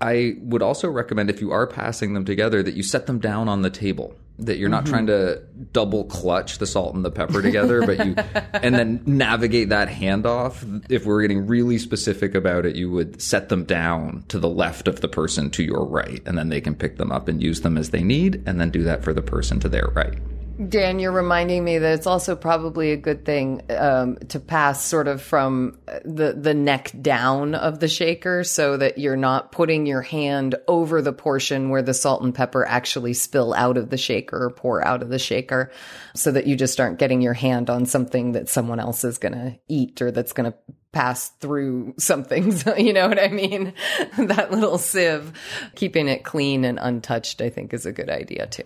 I 0.00 0.36
would 0.40 0.62
also 0.62 0.88
recommend 0.90 1.30
if 1.30 1.40
you 1.40 1.52
are 1.52 1.66
passing 1.66 2.14
them 2.14 2.24
together 2.24 2.62
that 2.62 2.74
you 2.74 2.82
set 2.82 3.06
them 3.06 3.20
down 3.20 3.48
on 3.48 3.62
the 3.62 3.70
table. 3.70 4.14
That 4.40 4.58
you're 4.58 4.68
not 4.68 4.86
trying 4.86 5.08
to 5.08 5.42
double 5.72 6.04
clutch 6.04 6.58
the 6.58 6.66
salt 6.66 6.94
and 6.94 7.04
the 7.04 7.10
pepper 7.10 7.42
together, 7.42 7.84
but 7.84 8.06
you 8.06 8.14
and 8.52 8.72
then 8.72 9.02
navigate 9.04 9.70
that 9.70 9.88
handoff. 9.88 10.84
If 10.88 11.06
we're 11.06 11.22
getting 11.22 11.48
really 11.48 11.76
specific 11.76 12.36
about 12.36 12.64
it, 12.64 12.76
you 12.76 12.88
would 12.88 13.20
set 13.20 13.48
them 13.48 13.64
down 13.64 14.24
to 14.28 14.38
the 14.38 14.48
left 14.48 14.86
of 14.86 15.00
the 15.00 15.08
person 15.08 15.50
to 15.50 15.64
your 15.64 15.84
right, 15.84 16.22
and 16.24 16.38
then 16.38 16.50
they 16.50 16.60
can 16.60 16.76
pick 16.76 16.98
them 16.98 17.10
up 17.10 17.26
and 17.26 17.42
use 17.42 17.62
them 17.62 17.76
as 17.76 17.90
they 17.90 18.04
need, 18.04 18.40
and 18.46 18.60
then 18.60 18.70
do 18.70 18.84
that 18.84 19.02
for 19.02 19.12
the 19.12 19.22
person 19.22 19.58
to 19.58 19.68
their 19.68 19.88
right. 19.94 20.18
Dan, 20.66 20.98
you're 20.98 21.12
reminding 21.12 21.62
me 21.62 21.78
that 21.78 21.94
it's 21.94 22.06
also 22.06 22.34
probably 22.34 22.90
a 22.90 22.96
good 22.96 23.24
thing 23.24 23.62
um, 23.70 24.16
to 24.28 24.40
pass 24.40 24.84
sort 24.84 25.06
of 25.06 25.22
from 25.22 25.78
the 26.04 26.32
the 26.32 26.52
neck 26.52 26.90
down 27.00 27.54
of 27.54 27.78
the 27.78 27.86
shaker, 27.86 28.42
so 28.42 28.76
that 28.76 28.98
you're 28.98 29.16
not 29.16 29.52
putting 29.52 29.86
your 29.86 30.02
hand 30.02 30.56
over 30.66 31.00
the 31.00 31.12
portion 31.12 31.70
where 31.70 31.82
the 31.82 31.94
salt 31.94 32.22
and 32.22 32.34
pepper 32.34 32.66
actually 32.66 33.14
spill 33.14 33.54
out 33.54 33.76
of 33.76 33.90
the 33.90 33.96
shaker 33.96 34.46
or 34.46 34.50
pour 34.50 34.84
out 34.84 35.00
of 35.00 35.10
the 35.10 35.18
shaker, 35.18 35.70
so 36.16 36.32
that 36.32 36.48
you 36.48 36.56
just 36.56 36.80
aren't 36.80 36.98
getting 36.98 37.22
your 37.22 37.34
hand 37.34 37.70
on 37.70 37.86
something 37.86 38.32
that 38.32 38.48
someone 38.48 38.80
else 38.80 39.04
is 39.04 39.18
going 39.18 39.34
to 39.34 39.56
eat 39.68 40.02
or 40.02 40.10
that's 40.10 40.32
going 40.32 40.50
to 40.50 40.58
pass 40.90 41.28
through 41.40 41.94
something. 41.98 42.50
So, 42.50 42.74
you 42.76 42.92
know 42.92 43.06
what 43.06 43.22
I 43.22 43.28
mean? 43.28 43.74
that 44.18 44.50
little 44.50 44.78
sieve, 44.78 45.32
keeping 45.76 46.08
it 46.08 46.24
clean 46.24 46.64
and 46.64 46.80
untouched, 46.80 47.40
I 47.40 47.48
think, 47.48 47.72
is 47.72 47.86
a 47.86 47.92
good 47.92 48.10
idea 48.10 48.48
too. 48.48 48.64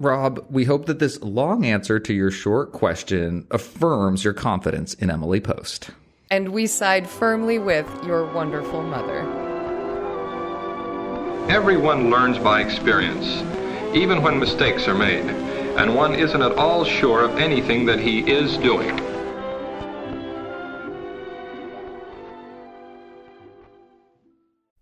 Rob, 0.00 0.42
we 0.48 0.64
hope 0.64 0.86
that 0.86 0.98
this 0.98 1.20
long 1.20 1.66
answer 1.66 2.00
to 2.00 2.14
your 2.14 2.30
short 2.30 2.72
question 2.72 3.46
affirms 3.50 4.24
your 4.24 4.32
confidence 4.32 4.94
in 4.94 5.10
Emily 5.10 5.40
Post. 5.40 5.90
And 6.30 6.48
we 6.48 6.66
side 6.66 7.06
firmly 7.06 7.58
with 7.58 7.86
your 8.06 8.24
wonderful 8.32 8.82
mother. 8.82 9.20
Everyone 11.50 12.08
learns 12.08 12.38
by 12.38 12.62
experience, 12.62 13.26
even 13.94 14.22
when 14.22 14.38
mistakes 14.38 14.88
are 14.88 14.94
made, 14.94 15.26
and 15.76 15.94
one 15.94 16.14
isn't 16.14 16.40
at 16.40 16.52
all 16.52 16.82
sure 16.84 17.22
of 17.22 17.36
anything 17.36 17.84
that 17.84 18.00
he 18.00 18.20
is 18.20 18.56
doing. 18.56 19.09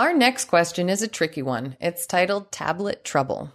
Our 0.00 0.14
next 0.14 0.46
question 0.46 0.88
is 0.88 1.02
a 1.02 1.08
tricky 1.08 1.42
one. 1.42 1.76
It's 1.78 2.06
titled 2.06 2.50
Tablet 2.50 3.04
Trouble. 3.04 3.52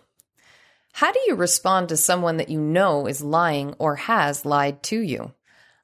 How 0.94 1.12
do 1.12 1.20
you 1.26 1.34
respond 1.34 1.90
to 1.90 1.98
someone 1.98 2.38
that 2.38 2.50
you 2.50 2.62
know 2.62 3.08
is 3.08 3.24
lying 3.24 3.74
or 3.80 3.96
has 3.96 4.46
lied 4.46 4.84
to 4.84 5.00
you? 5.00 5.34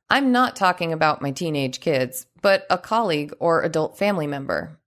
I'm 0.08 0.32
not 0.32 0.56
talking 0.56 0.94
about 0.94 1.20
my 1.20 1.32
teenage 1.32 1.80
kids, 1.80 2.28
but 2.44 2.68
a 2.70 2.78
colleague 2.78 3.34
or 3.40 3.64
adult 3.64 3.98
family 3.98 4.28
member. 4.28 4.78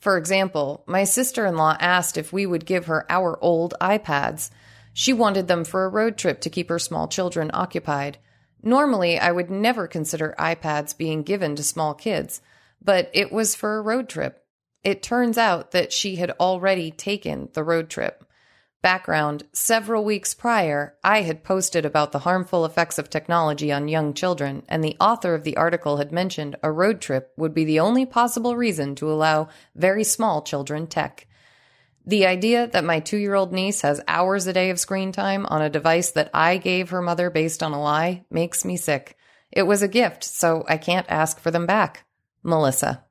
For 0.00 0.16
example, 0.16 0.82
my 0.86 1.04
sister 1.04 1.44
in 1.44 1.58
law 1.58 1.76
asked 1.78 2.16
if 2.16 2.32
we 2.32 2.46
would 2.46 2.64
give 2.64 2.86
her 2.86 3.04
our 3.12 3.38
old 3.42 3.74
iPads. 3.82 4.48
She 4.94 5.12
wanted 5.12 5.46
them 5.46 5.64
for 5.64 5.84
a 5.84 5.90
road 5.90 6.16
trip 6.16 6.40
to 6.40 6.48
keep 6.48 6.70
her 6.70 6.78
small 6.78 7.06
children 7.06 7.50
occupied. 7.52 8.16
Normally, 8.62 9.18
I 9.18 9.32
would 9.32 9.50
never 9.50 9.88
consider 9.88 10.34
iPads 10.38 10.96
being 10.96 11.22
given 11.22 11.54
to 11.56 11.62
small 11.62 11.92
kids, 11.92 12.40
but 12.82 13.10
it 13.12 13.30
was 13.30 13.54
for 13.54 13.76
a 13.76 13.82
road 13.82 14.08
trip. 14.08 14.46
It 14.88 15.02
turns 15.02 15.36
out 15.36 15.72
that 15.72 15.92
she 15.92 16.16
had 16.16 16.30
already 16.40 16.90
taken 16.90 17.50
the 17.52 17.62
road 17.62 17.90
trip. 17.90 18.24
Background 18.80 19.42
Several 19.52 20.02
weeks 20.02 20.32
prior, 20.32 20.96
I 21.04 21.20
had 21.20 21.44
posted 21.44 21.84
about 21.84 22.12
the 22.12 22.20
harmful 22.20 22.64
effects 22.64 22.98
of 22.98 23.10
technology 23.10 23.70
on 23.70 23.88
young 23.88 24.14
children, 24.14 24.62
and 24.66 24.82
the 24.82 24.96
author 24.98 25.34
of 25.34 25.44
the 25.44 25.58
article 25.58 25.98
had 25.98 26.10
mentioned 26.10 26.56
a 26.62 26.72
road 26.72 27.02
trip 27.02 27.34
would 27.36 27.52
be 27.52 27.66
the 27.66 27.80
only 27.80 28.06
possible 28.06 28.56
reason 28.56 28.94
to 28.94 29.12
allow 29.12 29.48
very 29.74 30.04
small 30.04 30.40
children 30.40 30.86
tech. 30.86 31.26
The 32.06 32.24
idea 32.24 32.66
that 32.68 32.82
my 32.82 33.00
two 33.00 33.18
year 33.18 33.34
old 33.34 33.52
niece 33.52 33.82
has 33.82 34.00
hours 34.08 34.46
a 34.46 34.54
day 34.54 34.70
of 34.70 34.80
screen 34.80 35.12
time 35.12 35.44
on 35.44 35.60
a 35.60 35.68
device 35.68 36.12
that 36.12 36.30
I 36.32 36.56
gave 36.56 36.88
her 36.88 37.02
mother 37.02 37.28
based 37.28 37.62
on 37.62 37.74
a 37.74 37.82
lie 37.82 38.24
makes 38.30 38.64
me 38.64 38.78
sick. 38.78 39.18
It 39.52 39.64
was 39.64 39.82
a 39.82 39.86
gift, 39.86 40.24
so 40.24 40.64
I 40.66 40.78
can't 40.78 41.10
ask 41.10 41.40
for 41.40 41.50
them 41.50 41.66
back. 41.66 42.06
Melissa. 42.42 43.04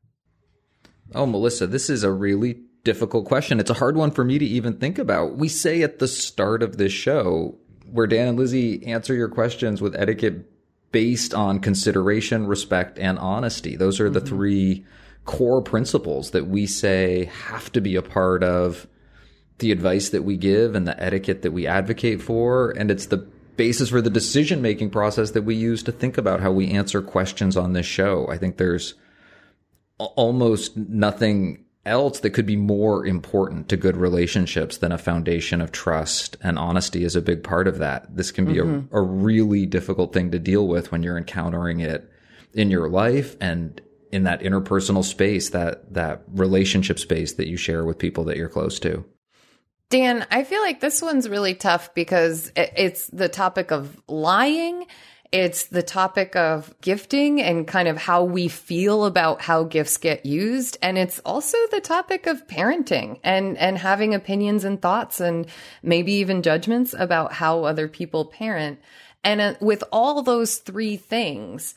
Oh, 1.16 1.26
Melissa, 1.26 1.68
this 1.68 1.90
is 1.90 2.04
a 2.04 2.12
really 2.12 2.60
difficult 2.84 3.26
question. 3.26 3.60
It's 3.60 3.70
a 3.70 3.76
hard 3.76 3.98
one 3.98 4.12
for 4.12 4.24
me 4.24 4.38
to 4.40 4.46
even 4.46 4.78
think 4.78 4.98
about. 4.98 5.38
We 5.38 5.48
say 5.48 5.82
at 5.82 6.00
the 6.00 6.08
start 6.08 6.64
of 6.64 6.78
this 6.78 6.92
show, 6.92 7.58
where 7.92 8.08
Dan 8.08 8.30
and 8.30 8.38
Lizzie 8.38 8.86
answer 8.86 9.14
your 9.14 9.30
questions 9.30 9.82
with 9.82 9.96
etiquette 9.96 10.50
based 10.92 11.34
on 11.34 11.60
consideration, 11.60 12.48
respect, 12.48 12.98
and 12.98 13.20
honesty. 13.20 13.76
Those 13.76 14.00
are 14.00 14.10
the 14.10 14.20
mm-hmm. 14.20 14.30
three 14.30 14.86
core 15.26 15.62
principles 15.62 16.32
that 16.32 16.48
we 16.48 16.66
say 16.66 17.26
have 17.26 17.72
to 17.74 17.82
be 17.82 17.96
a 17.96 18.02
part 18.02 18.44
of 18.44 18.88
the 19.60 19.72
advice 19.72 20.10
that 20.10 20.24
we 20.24 20.38
give 20.38 20.76
and 20.76 20.88
the 20.88 21.02
etiquette 21.02 21.42
that 21.42 21.52
we 21.52 21.68
advocate 21.68 22.22
for. 22.22 22.72
And 22.72 22.90
it's 22.90 23.08
the 23.08 23.28
basis 23.58 23.90
for 23.90 24.02
the 24.02 24.10
decision 24.10 24.62
making 24.62 24.92
process 24.92 25.32
that 25.32 25.42
we 25.42 25.56
use 25.56 25.84
to 25.84 25.92
think 25.92 26.18
about 26.18 26.40
how 26.40 26.52
we 26.52 26.72
answer 26.72 27.02
questions 27.02 27.58
on 27.58 27.74
this 27.74 27.86
show. 27.86 28.28
I 28.30 28.38
think 28.38 28.58
there's 28.58 28.94
almost 29.98 30.78
nothing 30.78 31.66
else 31.86 32.20
that 32.20 32.32
could 32.32 32.46
be 32.46 32.58
more 32.58 33.06
important 33.06 33.70
to 33.70 33.78
good 33.78 33.96
relationships 33.96 34.78
than 34.78 34.92
a 34.92 34.98
foundation 34.98 35.62
of 35.62 35.72
trust 35.72 36.36
and 36.42 36.60
honesty 36.60 37.04
is 37.04 37.16
a 37.16 37.22
big 37.22 37.44
part 37.44 37.68
of 37.68 37.78
that. 37.80 38.14
This 38.16 38.32
can 38.32 38.46
be 38.46 38.56
mm-hmm. 38.56 38.94
a, 38.94 39.00
a 39.00 39.02
really 39.02 39.66
difficult 39.66 40.14
thing 40.14 40.32
to 40.32 40.40
deal 40.40 40.68
with 40.68 40.92
when 40.92 41.02
you're 41.02 41.18
encountering 41.18 41.80
it 41.80 42.12
in 42.54 42.70
your 42.70 42.90
life 42.90 43.38
and 43.40 43.82
in 44.12 44.24
that 44.24 44.42
interpersonal 44.42 45.04
space, 45.04 45.50
that, 45.50 45.94
that 45.94 46.24
relationship 46.34 47.00
space 47.00 47.34
that 47.34 47.48
you 47.48 47.58
share 47.58 47.86
with 47.86 47.98
people 47.98 48.26
that 48.26 48.38
you're 48.38 48.50
close 48.50 48.80
to. 48.80 49.06
Dan, 49.90 50.28
I 50.32 50.44
feel 50.44 50.62
like 50.62 50.82
this 50.82 51.02
one's 51.02 51.30
really 51.30 51.56
tough 51.56 51.94
because 51.94 52.52
it's 52.56 53.08
the 53.08 53.30
topic 53.30 53.72
of 53.72 54.02
lying. 54.08 54.86
It's 55.32 55.66
the 55.66 55.84
topic 55.84 56.36
of 56.36 56.74
gifting 56.82 57.42
and 57.42 57.68
kind 57.68 57.88
of 57.88 57.98
how 57.98 58.24
we 58.24 58.48
feel 58.48 59.06
about 59.06 59.42
how 59.42 59.64
gifts 59.64 59.98
get 59.98 60.26
used. 60.26 60.78
And 60.82 60.98
it's 60.98 61.20
also 61.20 61.58
the 61.72 61.82
topic 61.82 62.28
of 62.28 62.48
parenting 62.48 63.20
and, 63.24 63.58
and 63.58 63.78
having 63.78 64.14
opinions 64.14 64.64
and 64.64 64.82
thoughts 64.82 65.20
and 65.20 65.48
maybe 65.84 66.14
even 66.14 66.42
judgments 66.42 66.96
about 66.98 67.34
how 67.34 67.64
other 67.64 67.88
people 67.88 68.26
parent. 68.26 68.80
And 69.24 69.42
uh, 69.42 69.54
with 69.60 69.84
all 69.92 70.24
those 70.24 70.58
three 70.58 70.96
things, 70.96 71.76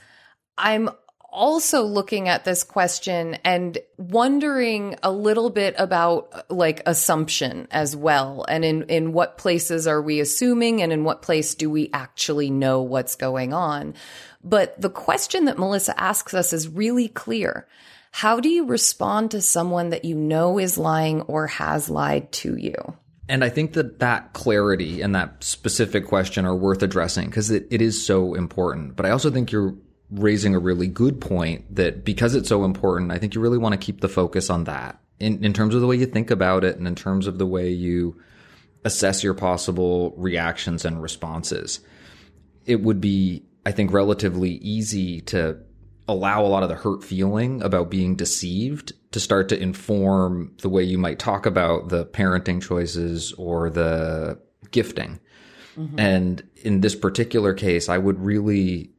I'm 0.57 0.91
also 1.33 1.83
looking 1.83 2.29
at 2.29 2.45
this 2.45 2.65
question 2.65 3.39
and 3.45 3.79
wondering 3.97 4.97
a 5.03 5.11
little 5.11 5.51
bit 5.51 5.75
about 5.79 6.51
like 6.51 6.83
assumption 6.87 7.69
as 7.71 7.97
well 7.97 8.45
and 8.49 8.65
in 8.65 8.83
in 8.85 9.13
what 9.13 9.39
places 9.39 9.87
are 9.87 10.03
we 10.03 10.21
assuming 10.21 10.83
and 10.83 10.93
in 10.93 11.05
what 11.05 11.23
place 11.23 11.55
do 11.55 11.71
we 11.71 11.91
actually 11.93 12.51
know 12.51 12.83
what's 12.83 13.15
going 13.15 13.53
on. 13.53 13.95
But 14.43 14.81
the 14.81 14.91
question 14.91 15.45
that 15.45 15.59
Melissa 15.59 15.99
asks 16.01 16.35
us 16.35 16.53
is 16.53 16.69
really 16.69 17.09
clear. 17.09 17.67
How 18.13 18.41
do 18.41 18.49
you 18.49 18.67
respond 18.67 19.31
to 19.31 19.41
someone 19.41 19.91
that 19.91 20.05
you 20.05 20.17
know 20.17 20.59
is 20.59 20.79
lying 20.79 21.23
or 21.23 21.47
has 21.47 21.89
lied 21.89 22.33
to 22.33 22.57
you? 22.57 22.75
And 23.29 23.45
I 23.45 23.49
think 23.49 23.75
that 23.75 24.01
that 24.01 24.33
clarity 24.33 25.03
and 25.03 25.15
that 25.15 25.45
specific 25.45 26.07
question 26.07 26.45
are 26.45 26.57
worth 26.57 26.83
addressing 26.83 27.27
because 27.27 27.53
it, 27.53 27.69
it 27.71 27.81
is 27.81 28.05
so 28.05 28.35
important. 28.35 28.97
But 28.97 29.07
I 29.07 29.11
also 29.11 29.31
think 29.31 29.53
you're 29.53 29.77
raising 30.11 30.55
a 30.55 30.59
really 30.59 30.89
good 30.89 31.21
point 31.21 31.75
that 31.75 32.05
because 32.05 32.35
it's 32.35 32.49
so 32.49 32.65
important, 32.65 33.13
I 33.13 33.19
think 33.19 33.35
you 33.35 33.41
really 33.41 33.59
want 33.59 33.73
to 33.73 33.85
keep 33.85 34.01
the 34.01 34.09
focus 34.09 34.51
on 34.51 34.65
that 34.65 35.01
in, 35.19 35.45
in 35.45 35.53
terms 35.53 35.75
of 35.75 35.81
the 35.81 35.87
way 35.87 35.97
you 35.97 36.07
think 36.07 36.31
about 36.31 36.65
it 36.65 36.77
and 36.77 36.89
in 36.89 36.95
terms 36.95 37.27
of 37.27 37.39
the 37.39 37.47
way 37.47 37.71
you 37.71 38.21
assess 38.85 39.23
your 39.23 39.35
possible 39.35 40.15
reactions 40.17 40.85
and 40.85 41.03
responses. 41.03 41.81
It 42.67 42.83
would 42.83 43.01
be, 43.01 43.45
I 43.65 43.73
think, 43.73 43.93
relatively 43.93 44.53
easy 44.53 45.21
to 45.23 45.59
allow 46.09 46.45
a 46.45 46.49
lot 46.49 46.63
of 46.63 46.69
the 46.69 46.75
hurt 46.75 47.05
feeling 47.05 47.63
about 47.63 47.91
being 47.91 48.17
deceived 48.17 48.93
to 49.13 49.21
start 49.21 49.49
to 49.51 49.61
inform 49.61 50.57
the 50.63 50.69
way 50.69 50.83
you 50.83 50.99
might 50.99 51.19
talk 51.19 51.47
about 51.47 51.89
the 51.89 52.05
parenting 52.07 52.61
choices 52.61 53.33
or 53.35 53.71
the 53.71 54.39
gifting. 54.71 55.21
Mm-hmm. 55.77 56.01
And 56.01 56.49
in 56.57 56.81
this 56.81 56.97
particular 56.97 57.55
case, 57.55 57.89
I 57.89 57.99
would 57.99 58.19
really 58.19 58.91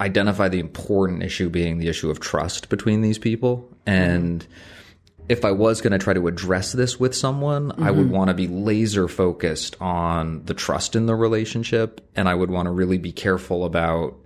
identify 0.00 0.48
the 0.48 0.60
important 0.60 1.22
issue 1.22 1.48
being 1.48 1.78
the 1.78 1.88
issue 1.88 2.10
of 2.10 2.20
trust 2.20 2.68
between 2.68 3.00
these 3.00 3.18
people. 3.18 3.68
And 3.86 4.46
if 5.28 5.44
I 5.44 5.52
was 5.52 5.80
going 5.80 5.92
to 5.92 5.98
try 5.98 6.12
to 6.14 6.28
address 6.28 6.72
this 6.72 7.00
with 7.00 7.14
someone, 7.14 7.70
mm-hmm. 7.70 7.82
I 7.82 7.90
would 7.90 8.06
mm-hmm. 8.06 8.14
want 8.14 8.28
to 8.28 8.34
be 8.34 8.46
laser 8.46 9.08
focused 9.08 9.76
on 9.80 10.44
the 10.44 10.54
trust 10.54 10.96
in 10.96 11.06
the 11.06 11.14
relationship. 11.14 12.06
And 12.14 12.28
I 12.28 12.34
would 12.34 12.50
want 12.50 12.66
to 12.66 12.70
really 12.70 12.98
be 12.98 13.12
careful 13.12 13.64
about 13.64 14.16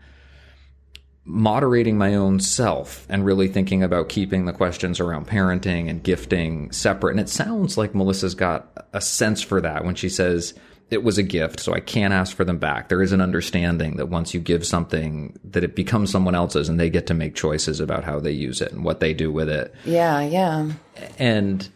moderating 1.25 1.97
my 1.97 2.15
own 2.17 2.41
self 2.41 3.07
and 3.09 3.25
really 3.25 3.47
thinking 3.47 3.83
about 3.85 4.09
keeping 4.09 4.47
the 4.47 4.53
questions 4.53 4.99
around 4.99 5.29
parenting 5.29 5.89
and 5.89 6.03
gifting 6.03 6.73
separate. 6.73 7.13
And 7.13 7.21
it 7.21 7.29
sounds 7.29 7.79
like 7.79 7.95
Melissa's 7.95 8.35
got 8.35 8.89
a 8.93 9.01
sense 9.01 9.41
for 9.41 9.61
that 9.61 9.85
when 9.85 9.95
she 9.95 10.09
says, 10.09 10.55
it 10.91 11.05
was 11.05 11.19
a 11.19 11.23
gift, 11.23 11.61
so 11.61 11.73
I 11.73 11.81
can't 11.81 12.13
ask 12.13 12.37
for 12.37 12.45
them 12.45 12.59
back. 12.59 12.89
There 12.89 13.03
is 13.03 13.13
an 13.13 13.21
understanding 13.21 13.97
that 13.97 14.09
once 14.09 14.35
you 14.35 14.41
give 14.41 14.67
something, 14.67 15.39
that 15.45 15.63
it 15.63 15.77
becomes 15.77 16.11
someone 16.11 16.35
else's 16.35 16.69
and 16.69 16.81
they 16.81 16.91
get 16.91 17.07
to 17.07 17.15
make 17.15 17.35
choices 17.35 17.79
about 17.79 18.05
how 18.05 18.19
they 18.19 18.33
use 18.33 18.61
it 18.61 18.73
and 18.73 18.85
what 18.85 19.01
they 19.01 19.15
do 19.15 19.31
with 19.31 19.49
it. 19.49 19.73
Yeah, 19.85 20.21
yeah. 20.21 20.73
And 21.19 21.69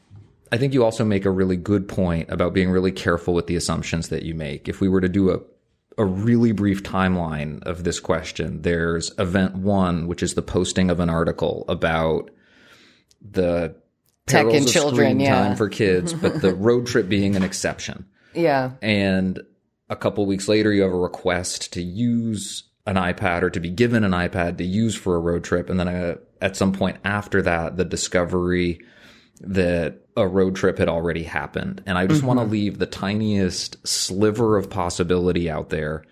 I 0.51 0.59
think 0.59 0.75
you 0.75 0.85
also 0.85 1.05
make 1.05 1.25
a 1.25 1.31
really 1.31 1.57
good 1.57 1.89
point 1.89 2.29
about 2.31 2.55
being 2.55 2.71
really 2.71 2.93
careful 2.93 3.35
with 3.35 3.47
the 3.47 3.57
assumptions 3.57 4.09
that 4.09 4.25
you 4.25 4.35
make. 4.35 4.69
If 4.69 4.81
we 4.81 4.89
were 4.89 5.01
to 5.01 5.09
do 5.09 5.31
a 5.31 5.41
a 5.97 6.05
really 6.05 6.51
brief 6.51 6.83
timeline 6.83 7.63
of 7.63 7.85
this 7.85 8.01
question, 8.01 8.63
there's 8.63 9.13
event 9.19 9.55
one, 9.55 10.09
which 10.09 10.25
is 10.25 10.35
the 10.35 10.43
posting 10.43 10.91
of 10.91 10.99
an 10.99 11.09
article 11.09 11.65
about 11.69 12.31
the 13.23 13.77
tech 14.27 14.47
and 14.47 14.67
children, 14.67 15.21
yeah. 15.21 15.35
time 15.35 15.57
for 15.57 15.69
kids, 15.69 16.13
but 16.13 16.41
the 16.41 16.53
road 16.57 16.89
trip 16.89 17.09
being 17.09 17.37
an 17.37 17.45
exception. 17.45 18.07
Yeah. 18.35 18.73
And 18.83 19.41
a 19.89 19.97
couple 19.97 20.27
weeks 20.27 20.49
later, 20.49 20.73
you 20.73 20.83
have 20.83 20.93
a 20.93 20.97
request 20.97 21.73
to 21.75 21.83
use 21.83 22.65
an 22.87 22.97
iPad 22.97 23.43
or 23.43 23.51
to 23.51 23.61
be 23.61 23.71
given 23.71 24.05
an 24.05 24.13
iPad 24.13 24.59
to 24.59 24.65
use 24.65 24.95
for 24.95 25.17
a 25.17 25.21
road 25.21 25.45
trip. 25.45 25.71
And 25.71 25.81
then 25.81 25.89
uh, 25.89 26.17
at 26.41 26.57
some 26.57 26.73
point 26.73 26.99
after 27.05 27.43
that, 27.43 27.77
the 27.77 27.85
discovery 27.85 28.81
that 29.41 30.01
a 30.17 30.29
road 30.29 30.55
trip 30.55 30.79
had 30.79 30.89
already 30.89 31.23
happened. 31.23 31.83
And 31.87 31.99
I 31.99 32.07
just 32.07 32.19
mm-hmm. 32.19 32.29
want 32.29 32.41
to 32.41 32.47
leave 32.47 32.79
the 32.79 32.87
tiniest 32.87 33.87
sliver 33.87 34.57
of 34.57 34.71
possibility 34.71 35.51
out 35.51 35.71
there 35.71 36.05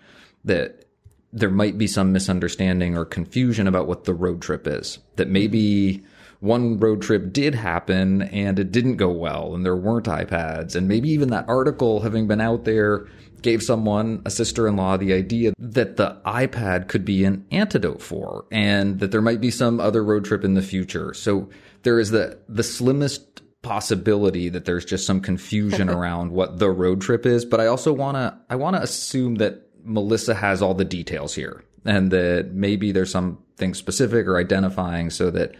that 0.45 0.85
there 1.31 1.49
might 1.49 1.77
be 1.77 1.87
some 1.87 2.11
misunderstanding 2.11 2.97
or 2.97 3.05
confusion 3.05 3.67
about 3.67 3.87
what 3.87 4.03
the 4.03 4.13
road 4.13 4.41
trip 4.41 4.67
is. 4.67 4.99
That 5.15 5.29
maybe 5.29 6.03
one 6.43 6.77
road 6.77 7.01
trip 7.01 7.31
did 7.31 7.55
happen 7.55 8.21
and 8.21 8.59
it 8.59 8.69
didn't 8.69 8.97
go 8.97 9.09
well 9.09 9.55
and 9.55 9.65
there 9.65 9.77
weren't 9.77 10.07
iPads. 10.07 10.75
And 10.75 10.89
maybe 10.89 11.09
even 11.09 11.29
that 11.29 11.47
article 11.47 12.01
having 12.01 12.27
been 12.27 12.41
out 12.41 12.65
there 12.65 13.07
gave 13.41 13.63
someone, 13.63 14.21
a 14.25 14.29
sister 14.29 14.67
in 14.67 14.75
law, 14.75 14.97
the 14.97 15.13
idea 15.13 15.53
that 15.57 15.95
the 15.95 16.19
iPad 16.25 16.89
could 16.89 17.05
be 17.05 17.23
an 17.23 17.45
antidote 17.51 18.01
for 18.01 18.43
and 18.51 18.99
that 18.99 19.11
there 19.11 19.21
might 19.21 19.39
be 19.39 19.51
some 19.51 19.79
other 19.79 20.03
road 20.03 20.25
trip 20.25 20.43
in 20.43 20.53
the 20.53 20.61
future. 20.61 21.13
So 21.13 21.49
there 21.83 21.97
is 21.97 22.11
the, 22.11 22.37
the 22.49 22.63
slimmest 22.63 23.41
possibility 23.61 24.49
that 24.49 24.65
there's 24.65 24.83
just 24.83 25.07
some 25.07 25.21
confusion 25.21 25.89
around 25.97 26.33
what 26.33 26.59
the 26.59 26.69
road 26.69 26.99
trip 26.99 27.25
is. 27.25 27.45
But 27.45 27.61
I 27.61 27.67
also 27.67 27.93
want 27.93 28.15
to, 28.15 28.37
I 28.49 28.57
want 28.57 28.75
to 28.75 28.81
assume 28.81 29.35
that 29.35 29.69
Melissa 29.85 30.33
has 30.33 30.61
all 30.61 30.73
the 30.73 30.83
details 30.83 31.33
here 31.33 31.63
and 31.85 32.11
that 32.11 32.51
maybe 32.51 32.91
there's 32.91 33.11
something 33.11 33.73
specific 33.73 34.27
or 34.27 34.37
identifying 34.37 35.09
so 35.09 35.31
that 35.31 35.55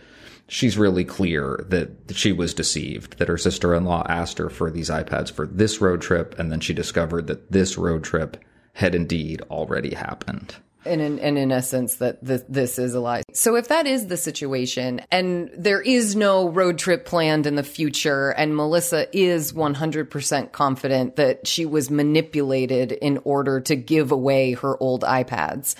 she's 0.54 0.78
really 0.78 1.04
clear 1.04 1.66
that 1.70 1.90
she 2.16 2.32
was 2.32 2.54
deceived, 2.54 3.18
that 3.18 3.28
her 3.28 3.40
sister 3.40 3.74
in 3.74 3.86
law 3.86 4.06
asked 4.08 4.38
her 4.38 4.50
for 4.50 4.70
these 4.70 4.90
iPads 4.90 5.32
for 5.32 5.48
this 5.48 5.82
road 5.82 6.00
trip, 6.00 6.38
and 6.38 6.52
then 6.52 6.60
she 6.60 6.74
discovered 6.74 7.26
that 7.26 7.52
this 7.52 7.76
road 7.76 8.04
trip 8.04 8.38
had 8.74 8.94
indeed 8.94 9.42
already 9.50 9.96
happened. 9.96 10.56
And 10.86 11.02
in, 11.02 11.18
and 11.20 11.38
in 11.38 11.52
essence, 11.52 11.96
that 11.96 12.24
this, 12.24 12.44
this 12.48 12.78
is 12.78 12.94
a 12.94 13.00
lie. 13.00 13.24
So 13.34 13.56
if 13.56 13.70
that 13.70 13.88
is 13.88 14.08
the 14.08 14.18
situation 14.18 15.02
and 15.12 15.50
there 15.58 15.82
is 15.82 16.16
no 16.16 16.50
road 16.50 16.78
trip 16.78 17.06
planned 17.06 17.48
in 17.48 17.56
the 17.56 17.64
future 17.64 18.32
and 18.32 18.56
Melissa 18.56 19.08
is 19.18 19.54
100% 19.54 20.52
confident 20.52 21.16
that 21.16 21.48
she 21.48 21.66
was 21.66 21.90
manipulated 21.90 22.92
in 22.92 23.20
order 23.24 23.62
to 23.62 23.76
give 23.76 24.12
away 24.12 24.54
her 24.54 24.78
old 24.84 25.04
iPads, 25.04 25.76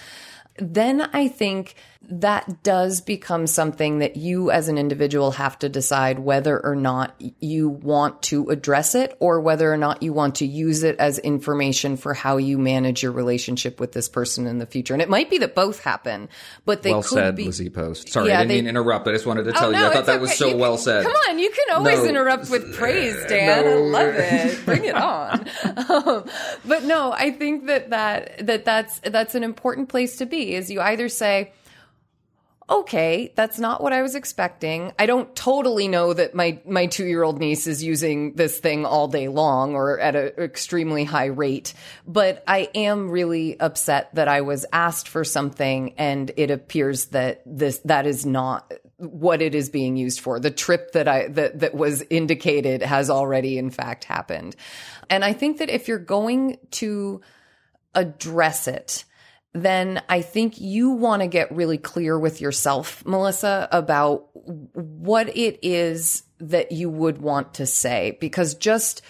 then 0.58 1.02
I 1.02 1.28
think 1.28 1.76
that 2.10 2.64
does 2.64 3.00
become 3.00 3.48
something 3.48 4.00
that 4.00 4.18
you 4.18 4.52
as 4.52 4.68
an 4.68 4.78
individual 4.78 5.32
have 5.32 5.58
to 5.60 5.70
decide 5.70 6.20
whether 6.20 6.64
or 6.64 6.76
not 6.76 7.16
you 7.40 7.70
want 7.70 8.22
to 8.24 8.50
address 8.50 8.94
it 8.94 9.16
or 9.20 9.40
whether 9.40 9.72
or 9.72 9.78
not 9.78 10.04
you 10.04 10.12
want 10.12 10.36
to 10.36 10.46
use 10.46 10.84
it 10.84 10.98
as 11.00 11.18
information 11.20 11.96
for 11.96 12.14
how 12.14 12.38
you 12.38 12.58
manage 12.58 13.04
your 13.04 13.14
relationship 13.14 13.80
with 13.80 13.94
this 13.94 14.10
person 14.10 14.48
in 14.48 14.58
the 14.58 14.66
future. 14.66 14.94
And 14.94 15.02
it 15.02 15.10
might 15.10 15.30
be 15.30 15.38
that 15.40 15.56
both 15.56 15.80
happen, 15.80 16.28
but 16.66 16.84
they 16.84 16.92
well 16.92 17.04
could 17.04 17.10
said, 17.10 17.36
be. 17.38 17.46
Lizzie 17.46 17.70
Post. 17.70 18.10
Sorry, 18.10 18.30
yeah, 18.30 18.40
I 18.40 18.42
didn't 18.42 18.50
they, 18.50 18.56
mean 18.56 18.64
to 18.66 18.70
interrupt. 18.72 19.08
I 19.08 19.14
just 19.14 19.26
wanted 19.26 19.44
to 19.46 19.52
oh, 19.52 19.54
tell 19.54 19.70
oh, 19.70 19.72
no, 19.72 19.80
you. 19.80 19.86
I 19.86 19.94
thought 19.94 20.06
that 20.08 20.16
okay. 20.16 20.22
was 20.22 20.38
so 20.38 20.48
you 20.48 20.58
well 20.58 20.78
said. 20.78 21.04
Come 21.04 21.14
on, 21.30 21.40
you 21.40 21.52
can 21.52 21.78
always 21.78 22.00
no. 22.00 22.10
interrupt 22.10 22.50
with 22.50 22.76
praise, 22.76 23.16
Dan. 23.30 23.64
No. 23.64 23.72
I 23.72 23.76
love 23.76 24.16
it. 24.16 24.66
Bring 24.66 24.84
it 24.84 24.96
on. 24.96 25.48
um, 25.90 26.26
but 26.66 26.84
no, 26.84 27.14
I 27.14 27.32
think 27.32 27.68
that 27.68 27.92
that 27.92 28.46
that 28.46 28.66
that's 28.66 29.00
that's 29.00 29.36
an 29.36 29.44
important 29.44 29.88
place 29.88 30.18
to 30.18 30.26
be. 30.26 30.54
Is 30.54 30.70
you 30.70 30.82
either 30.82 31.08
say 31.08 31.54
okay, 32.70 33.32
that's 33.36 33.60
not 33.60 33.82
what 33.82 33.94
I 33.94 34.02
was 34.02 34.16
expecting. 34.16 34.94
I 34.98 35.06
don't 35.06 35.36
totally 35.36 35.88
know 35.88 36.14
that 36.14 36.34
my 36.34 36.60
my 36.66 36.88
2-year-old 36.88 37.40
niece 37.40 37.68
is 37.68 37.84
using 37.84 38.34
this 38.34 38.58
thing 38.60 38.86
all 38.86 39.08
day 39.08 39.28
long 39.28 39.76
or 39.76 40.00
at 40.00 40.16
an 40.16 40.32
extremely 40.38 41.04
high 41.04 41.26
rate, 41.26 41.74
but 42.08 42.44
I 42.48 42.70
am 42.74 43.10
really 43.10 43.60
upset 43.60 44.14
that 44.16 44.28
I 44.28 44.42
was 44.42 44.66
asked 44.72 45.08
for 45.08 45.24
something 45.24 45.94
and 45.98 46.32
it 46.38 46.52
appears 46.52 47.08
that 47.08 47.42
this 47.46 47.80
that 47.86 48.06
is 48.06 48.26
not 48.26 48.72
what 48.98 49.42
it 49.42 49.56
is 49.56 49.70
being 49.70 49.98
used 49.98 50.22
for. 50.22 50.40
The 50.40 50.52
trip 50.52 50.94
that 50.94 51.08
I 51.08 51.28
that 51.30 51.60
that 51.60 51.76
was 51.76 52.02
indicated 52.10 52.82
has 52.82 53.10
already 53.10 53.58
in 53.58 53.70
fact 53.70 54.06
happened. 54.06 54.56
And 55.10 55.26
I 55.26 55.34
think 55.34 55.58
that 55.58 55.70
if 55.70 55.88
you're 55.88 56.00
going 56.00 56.58
to 56.72 57.22
address 57.94 58.68
it, 58.68 59.04
then 59.54 60.02
I 60.10 60.22
think 60.22 60.60
you 60.60 60.90
want 60.90 61.22
to 61.22 61.28
get 61.28 61.52
really 61.52 61.78
clear 61.78 62.18
with 62.18 62.42
yourself, 62.42 63.06
Melissa, 63.06 63.68
about 63.72 64.30
what 64.34 65.30
it 65.36 65.60
is 65.62 66.24
that 66.40 66.72
you 66.72 66.90
would 66.90 67.22
want 67.22 67.56
to 67.56 67.66
say 67.66 68.18
because 68.20 68.56
just 68.56 69.02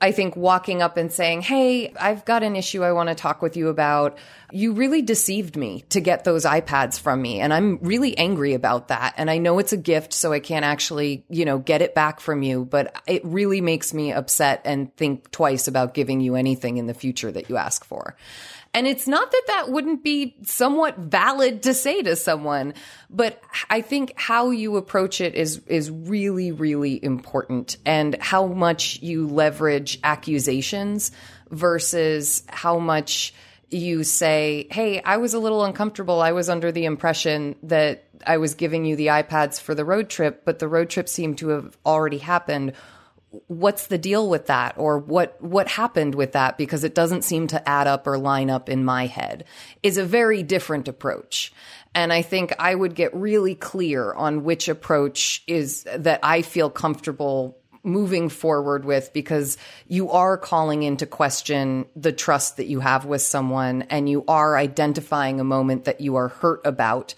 I 0.00 0.10
think 0.10 0.34
walking 0.34 0.82
up 0.82 0.96
and 0.96 1.12
saying, 1.12 1.42
Hey, 1.42 1.92
I've 1.94 2.24
got 2.24 2.42
an 2.42 2.56
issue 2.56 2.82
I 2.82 2.90
want 2.90 3.10
to 3.10 3.14
talk 3.14 3.42
with 3.42 3.56
you 3.56 3.68
about. 3.68 4.18
You 4.50 4.72
really 4.72 5.02
deceived 5.02 5.56
me 5.56 5.84
to 5.90 6.00
get 6.00 6.24
those 6.24 6.44
iPads 6.44 6.98
from 6.98 7.22
me. 7.22 7.38
And 7.38 7.54
I'm 7.54 7.78
really 7.80 8.18
angry 8.18 8.54
about 8.54 8.88
that. 8.88 9.14
And 9.16 9.30
I 9.30 9.38
know 9.38 9.60
it's 9.60 9.72
a 9.72 9.76
gift, 9.76 10.12
so 10.12 10.32
I 10.32 10.40
can't 10.40 10.64
actually, 10.64 11.24
you 11.28 11.44
know, 11.44 11.58
get 11.58 11.80
it 11.80 11.94
back 11.94 12.18
from 12.18 12.42
you, 12.42 12.64
but 12.64 13.00
it 13.06 13.24
really 13.24 13.60
makes 13.60 13.94
me 13.94 14.12
upset 14.12 14.62
and 14.64 14.94
think 14.96 15.30
twice 15.30 15.68
about 15.68 15.94
giving 15.94 16.20
you 16.20 16.34
anything 16.34 16.78
in 16.78 16.86
the 16.86 16.94
future 16.94 17.30
that 17.30 17.48
you 17.48 17.56
ask 17.56 17.84
for. 17.84 18.16
And 18.78 18.86
it's 18.86 19.08
not 19.08 19.28
that 19.28 19.42
that 19.48 19.70
wouldn't 19.70 20.04
be 20.04 20.36
somewhat 20.44 20.96
valid 20.98 21.64
to 21.64 21.74
say 21.74 22.00
to 22.02 22.14
someone, 22.14 22.74
but 23.10 23.42
I 23.68 23.80
think 23.80 24.12
how 24.14 24.50
you 24.50 24.76
approach 24.76 25.20
it 25.20 25.34
is, 25.34 25.60
is 25.66 25.90
really, 25.90 26.52
really 26.52 27.02
important 27.04 27.76
and 27.84 28.14
how 28.20 28.46
much 28.46 29.02
you 29.02 29.26
leverage 29.26 29.98
accusations 30.04 31.10
versus 31.50 32.44
how 32.48 32.78
much 32.78 33.34
you 33.68 34.04
say, 34.04 34.68
Hey, 34.70 35.02
I 35.02 35.16
was 35.16 35.34
a 35.34 35.40
little 35.40 35.64
uncomfortable. 35.64 36.22
I 36.22 36.30
was 36.30 36.48
under 36.48 36.70
the 36.70 36.84
impression 36.84 37.56
that 37.64 38.04
I 38.24 38.36
was 38.36 38.54
giving 38.54 38.84
you 38.84 38.94
the 38.94 39.08
iPads 39.08 39.60
for 39.60 39.74
the 39.74 39.84
road 39.84 40.08
trip, 40.08 40.44
but 40.44 40.60
the 40.60 40.68
road 40.68 40.88
trip 40.88 41.08
seemed 41.08 41.38
to 41.38 41.48
have 41.48 41.76
already 41.84 42.18
happened 42.18 42.74
what's 43.46 43.88
the 43.88 43.98
deal 43.98 44.28
with 44.28 44.46
that? 44.46 44.74
Or 44.78 44.98
what 44.98 45.40
what 45.42 45.68
happened 45.68 46.14
with 46.14 46.32
that? 46.32 46.58
Because 46.58 46.84
it 46.84 46.94
doesn't 46.94 47.22
seem 47.22 47.46
to 47.48 47.68
add 47.68 47.86
up 47.86 48.06
or 48.06 48.18
line 48.18 48.50
up 48.50 48.68
in 48.68 48.84
my 48.84 49.06
head. 49.06 49.44
Is 49.82 49.98
a 49.98 50.04
very 50.04 50.42
different 50.42 50.88
approach. 50.88 51.52
And 51.94 52.12
i 52.12 52.22
think 52.22 52.54
i 52.58 52.72
would 52.72 52.94
get 52.94 53.12
really 53.14 53.54
clear 53.54 54.12
on 54.12 54.44
which 54.44 54.68
approach 54.68 55.42
is 55.46 55.84
that 55.96 56.20
i 56.22 56.42
feel 56.42 56.70
comfortable 56.70 57.58
moving 57.82 58.28
forward 58.28 58.84
with 58.84 59.12
because 59.12 59.56
you 59.86 60.10
are 60.10 60.36
calling 60.36 60.82
into 60.82 61.06
question 61.06 61.86
the 61.96 62.12
trust 62.12 62.56
that 62.56 62.66
you 62.66 62.80
have 62.80 63.04
with 63.04 63.22
someone 63.22 63.82
and 63.82 64.08
you 64.08 64.24
are 64.28 64.56
identifying 64.56 65.40
a 65.40 65.44
moment 65.44 65.84
that 65.84 66.00
you 66.00 66.16
are 66.16 66.28
hurt 66.28 66.60
about 66.64 67.14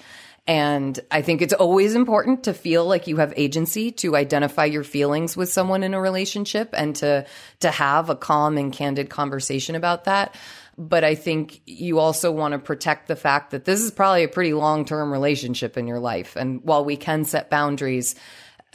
and 0.47 0.99
I 1.11 1.23
think 1.23 1.43
it's 1.43 1.55
always 1.55 1.95
important 1.95 2.45
to 2.45 2.55
feel 2.55 2.85
like 2.87 3.07
you 3.07 3.17
have 3.19 3.33
agency 3.37 3.93
to 3.93 4.17
identify 4.17 4.65
your 4.65 4.85
feelings 4.85 5.37
with 5.37 5.53
someone 5.53 5.83
in 5.83 5.95
a 5.95 6.01
relationship 6.01 6.71
and 6.73 6.97
to, 6.97 7.27
to 7.61 7.71
have 7.71 8.11
a 8.11 8.17
calm 8.17 8.59
and 8.59 8.73
candid 8.73 9.11
conversation 9.11 9.75
about 9.75 10.05
that. 10.05 10.35
But 10.79 11.05
I 11.05 11.15
think 11.15 11.61
you 11.67 11.99
also 11.99 12.33
want 12.33 12.53
to 12.53 12.59
protect 12.59 13.07
the 13.07 13.17
fact 13.17 13.51
that 13.51 13.65
this 13.65 13.81
is 13.81 13.91
probably 13.91 14.25
a 14.25 14.29
pretty 14.29 14.55
long 14.55 14.85
term 14.85 15.13
relationship 15.13 15.77
in 15.77 15.87
your 15.87 16.01
life. 16.01 16.37
And 16.37 16.63
while 16.65 16.85
we 16.85 16.97
can 16.97 17.25
set 17.25 17.51
boundaries, 17.51 18.15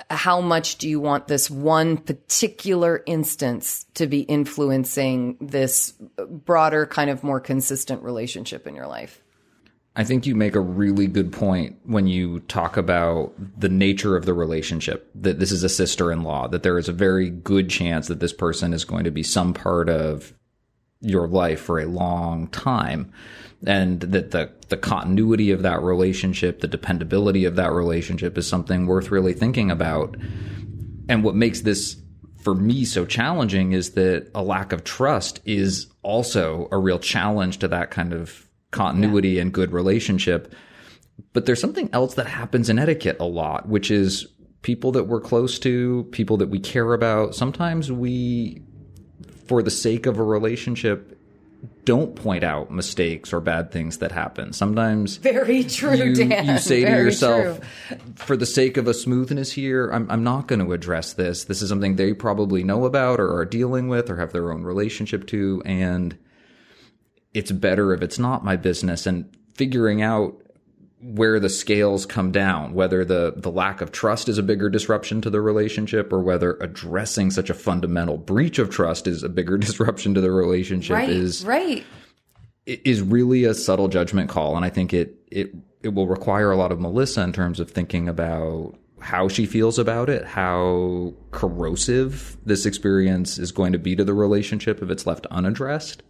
how 0.09 0.41
much 0.41 0.77
do 0.77 0.87
you 0.89 0.99
want 0.99 1.27
this 1.27 1.49
one 1.49 1.97
particular 1.97 3.01
instance 3.05 3.85
to 3.95 4.07
be 4.07 4.21
influencing 4.21 5.37
this 5.41 5.93
broader, 6.29 6.85
kind 6.85 7.09
of 7.09 7.23
more 7.23 7.39
consistent 7.39 8.03
relationship 8.03 8.67
in 8.67 8.75
your 8.75 8.87
life? 8.87 9.21
I 9.97 10.03
think 10.03 10.25
you 10.25 10.35
make 10.35 10.55
a 10.55 10.59
really 10.59 11.07
good 11.07 11.31
point 11.31 11.77
when 11.85 12.05
you 12.05 12.41
talk 12.41 12.75
about 12.75 13.33
the 13.57 13.69
nature 13.69 14.17
of 14.17 14.25
the 14.25 14.33
relationship, 14.33 15.09
that 15.15 15.39
this 15.39 15.53
is 15.53 15.63
a 15.63 15.69
sister 15.69 16.11
in 16.11 16.23
law, 16.23 16.47
that 16.47 16.63
there 16.63 16.77
is 16.77 16.89
a 16.89 16.93
very 16.93 17.29
good 17.29 17.69
chance 17.69 18.07
that 18.07 18.19
this 18.19 18.33
person 18.33 18.73
is 18.73 18.83
going 18.83 19.05
to 19.05 19.11
be 19.11 19.23
some 19.23 19.53
part 19.53 19.87
of 19.87 20.33
your 20.99 21.27
life 21.27 21.61
for 21.61 21.79
a 21.79 21.85
long 21.85 22.47
time. 22.49 23.11
And 23.65 24.01
that 24.01 24.31
the, 24.31 24.51
the 24.67 24.77
continuity 24.77 25.51
of 25.51 25.61
that 25.61 25.81
relationship, 25.81 26.59
the 26.59 26.67
dependability 26.67 27.45
of 27.45 27.55
that 27.55 27.71
relationship 27.71 28.37
is 28.37 28.47
something 28.47 28.87
worth 28.87 29.11
really 29.11 29.33
thinking 29.33 29.71
about. 29.71 30.17
And 31.07 31.23
what 31.23 31.35
makes 31.35 31.61
this 31.61 31.95
for 32.37 32.53
me 32.53 32.83
so 32.83 33.05
challenging 33.05 33.71
is 33.71 33.91
that 33.91 34.29
a 34.35 34.43
lack 34.43 34.73
of 34.73 34.83
trust 34.83 35.39
is 35.45 35.87
also 36.03 36.67
a 36.71 36.77
real 36.77 36.99
challenge 36.99 37.59
to 37.59 37.67
that 37.69 37.91
kind 37.91 38.13
of 38.13 38.44
continuity 38.75 39.29
yeah. 39.29 39.41
and 39.41 39.51
good 39.51 39.71
relationship. 39.71 40.53
But 41.33 41.45
there's 41.45 41.61
something 41.61 41.89
else 41.93 42.15
that 42.15 42.27
happens 42.27 42.69
in 42.69 42.77
etiquette 42.77 43.17
a 43.19 43.25
lot, 43.25 43.67
which 43.67 43.89
is 43.89 44.27
people 44.61 44.91
that 44.93 45.05
we're 45.05 45.21
close 45.21 45.57
to, 45.59 46.03
people 46.11 46.37
that 46.37 46.49
we 46.49 46.59
care 46.59 46.93
about. 46.93 47.35
Sometimes 47.35 47.91
we, 47.91 48.61
for 49.47 49.63
the 49.63 49.71
sake 49.71 50.05
of 50.05 50.17
a 50.17 50.23
relationship, 50.23 51.17
don't 51.85 52.15
point 52.15 52.43
out 52.43 52.71
mistakes 52.71 53.31
or 53.31 53.39
bad 53.39 53.71
things 53.71 53.99
that 53.99 54.11
happen. 54.11 54.53
Sometimes 54.53 55.17
very 55.17 55.63
true, 55.63 55.95
you, 55.95 56.15
Dan. 56.15 56.45
You 56.47 56.57
say 56.57 56.83
very 56.83 56.97
to 56.97 57.03
yourself, 57.03 57.59
true. 57.87 57.97
for 58.15 58.35
the 58.35 58.45
sake 58.45 58.77
of 58.77 58.87
a 58.87 58.93
smoothness 58.93 59.51
here, 59.51 59.89
I'm, 59.91 60.09
I'm 60.09 60.23
not 60.23 60.47
going 60.47 60.59
to 60.59 60.73
address 60.73 61.13
this. 61.13 61.45
This 61.45 61.61
is 61.61 61.69
something 61.69 61.95
they 61.95 62.13
probably 62.13 62.63
know 62.63 62.85
about 62.85 63.19
or 63.19 63.37
are 63.37 63.45
dealing 63.45 63.87
with 63.87 64.09
or 64.09 64.17
have 64.17 64.31
their 64.31 64.51
own 64.51 64.63
relationship 64.63 65.27
to. 65.27 65.61
And 65.65 66.17
it's 67.35 67.51
better 67.51 67.93
if 67.93 68.01
it's 68.01 68.17
not 68.17 68.45
my 68.45 68.55
business 68.55 69.05
and 69.05 69.29
figuring 69.53 70.01
out 70.01 70.41
where 71.01 71.39
the 71.39 71.49
scales 71.49 72.05
come 72.05 72.31
down, 72.31 72.73
whether 72.73 73.03
the, 73.05 73.33
the 73.35 73.51
lack 73.51 73.81
of 73.81 73.91
trust 73.91 74.29
is 74.29 74.37
a 74.37 74.43
bigger 74.43 74.69
disruption 74.69 75.21
to 75.21 75.29
the 75.29 75.41
relationship 75.41 76.11
or 76.11 76.21
whether 76.21 76.57
addressing 76.61 77.29
such 77.29 77.49
a 77.49 77.53
fundamental 77.53 78.17
breach 78.17 78.57
of 78.57 78.69
trust 78.69 79.05
is 79.05 79.21
a 79.21 79.29
bigger 79.29 79.57
disruption 79.59 80.13
to 80.13 80.21
the 80.21 80.31
relationship 80.31 80.95
right, 80.95 81.09
is 81.09 81.45
right 81.45 81.85
is 82.65 83.01
really 83.03 83.43
a 83.43 83.53
subtle 83.53 83.87
judgment 83.87 84.27
call. 84.27 84.55
And 84.55 84.65
I 84.65 84.69
think 84.71 84.91
it, 84.91 85.15
it, 85.29 85.53
it 85.83 85.89
will 85.89 86.07
require 86.07 86.51
a 86.51 86.57
lot 86.57 86.71
of 86.71 86.79
Melissa 86.79 87.21
in 87.21 87.31
terms 87.31 87.59
of 87.59 87.69
thinking 87.69 88.09
about 88.09 88.73
how 88.99 89.27
she 89.27 89.45
feels 89.45 89.77
about 89.77 90.09
it, 90.09 90.25
how 90.25 91.13
corrosive 91.29 92.37
this 92.43 92.65
experience 92.65 93.37
is 93.37 93.51
going 93.51 93.73
to 93.73 93.77
be 93.77 93.95
to 93.95 94.03
the 94.03 94.15
relationship 94.15 94.81
if 94.81 94.89
it's 94.89 95.05
left 95.05 95.27
unaddressed 95.27 96.01